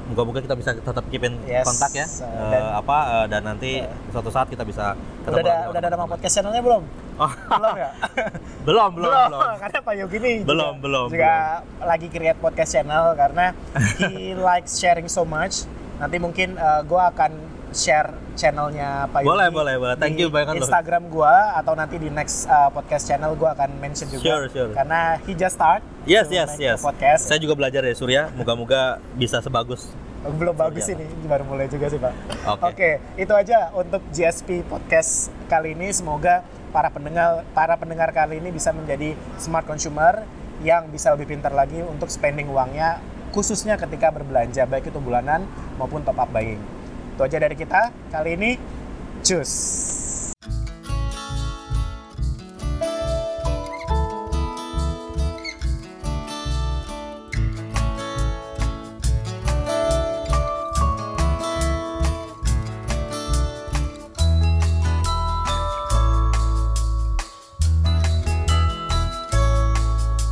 Moga-moga 0.04 0.40
kita 0.40 0.52
bisa 0.52 0.70
tetap 0.72 1.04
keep 1.08 1.22
in 1.22 1.40
Yes. 1.44 1.64
kontak 1.64 1.92
ya. 1.92 2.04
Uh, 2.04 2.24
Uh, 2.24 2.50
dan- 2.50 2.70
apa 2.76 2.96
uh, 3.02 3.26
dan 3.26 3.40
nanti 3.42 3.70
suatu 4.08 4.28
saat 4.28 4.46
kita 4.46 4.60
bisa 4.62 4.92
Udah 5.24 5.40
ada 5.40 5.54
udah 5.68 5.80
ada 5.80 5.88
nama 5.90 6.04
podcast 6.04 6.34
channelnya 6.34 6.60
belum? 6.60 6.82
Oh, 7.14 7.30
Belum 7.30 7.74
ya? 7.74 7.90
belum, 8.66 8.90
belum, 8.92 9.12
belum. 9.30 9.54
Karena 9.62 9.78
Pak 9.80 9.94
Yogi 9.96 10.18
nih 10.18 10.36
Belum, 10.42 10.72
juga, 10.74 10.82
belum, 10.82 11.06
juga 11.08 11.34
lagi 11.80 12.06
create 12.08 12.36
podcast 12.36 12.70
channel 12.72 13.14
karena 13.14 13.54
he 14.02 14.34
likes 14.34 14.76
sharing 14.76 15.06
so 15.06 15.22
much. 15.22 15.64
Nanti 15.96 16.18
mungkin 16.18 16.58
gue 16.58 17.02
akan 17.06 17.32
share 17.70 18.10
channelnya 18.34 19.08
Pak 19.10 19.22
Yogi 19.22 19.30
Boleh, 19.30 19.48
boleh, 19.50 19.74
boleh. 19.78 19.96
Thank 19.98 20.18
you 20.20 20.28
loh. 20.28 20.54
Instagram 20.54 21.08
gue 21.08 21.34
atau 21.58 21.72
nanti 21.78 21.96
di 21.98 22.08
next 22.10 22.46
uh, 22.50 22.68
podcast 22.70 23.06
channel 23.06 23.32
gue 23.38 23.48
akan 23.48 23.70
mention 23.78 24.06
juga. 24.10 24.22
Sure, 24.22 24.46
sure. 24.50 24.70
Karena 24.74 25.18
he 25.24 25.32
just 25.32 25.56
start 25.56 25.82
Yes, 26.04 26.28
yes, 26.28 26.60
yes. 26.60 26.84
podcast. 26.84 27.24
Saya 27.24 27.40
juga 27.40 27.56
belajar 27.56 27.80
dari 27.80 27.96
Surya. 27.96 28.28
Moga-moga 28.36 29.00
bisa 29.16 29.40
sebagus. 29.40 29.88
Belum 30.36 30.52
bagus 30.56 30.88
ini, 30.88 31.04
baru 31.28 31.44
mulai 31.44 31.68
juga 31.68 31.88
sih 31.88 32.00
Pak. 32.00 32.12
Oke. 32.56 32.64
Oke, 32.64 32.90
itu 33.20 33.32
aja 33.32 33.72
untuk 33.76 34.00
GSP 34.12 34.64
Podcast 34.68 35.32
kali 35.48 35.72
ini. 35.76 35.92
Semoga 35.92 36.44
para 36.72 36.88
pendengar 36.92 37.44
para 37.52 37.76
pendengar 37.76 38.12
kali 38.12 38.40
ini 38.40 38.52
bisa 38.52 38.72
menjadi 38.72 39.16
smart 39.36 39.64
consumer 39.64 40.24
yang 40.64 40.88
bisa 40.88 41.12
lebih 41.12 41.28
pintar 41.28 41.52
lagi 41.52 41.80
untuk 41.84 42.08
spending 42.08 42.48
uangnya 42.48 43.00
khususnya 43.34 43.74
ketika 43.74 44.14
berbelanja 44.14 44.62
baik 44.62 44.94
itu 44.94 45.00
bulanan 45.02 45.42
maupun 45.74 46.06
top 46.06 46.16
up 46.22 46.30
buying. 46.30 46.62
Itu 47.14 47.22
aja 47.22 47.38
dari 47.38 47.54
kita 47.54 47.94
kali 48.10 48.34
ini. 48.34 48.50
Cus. 49.22 50.03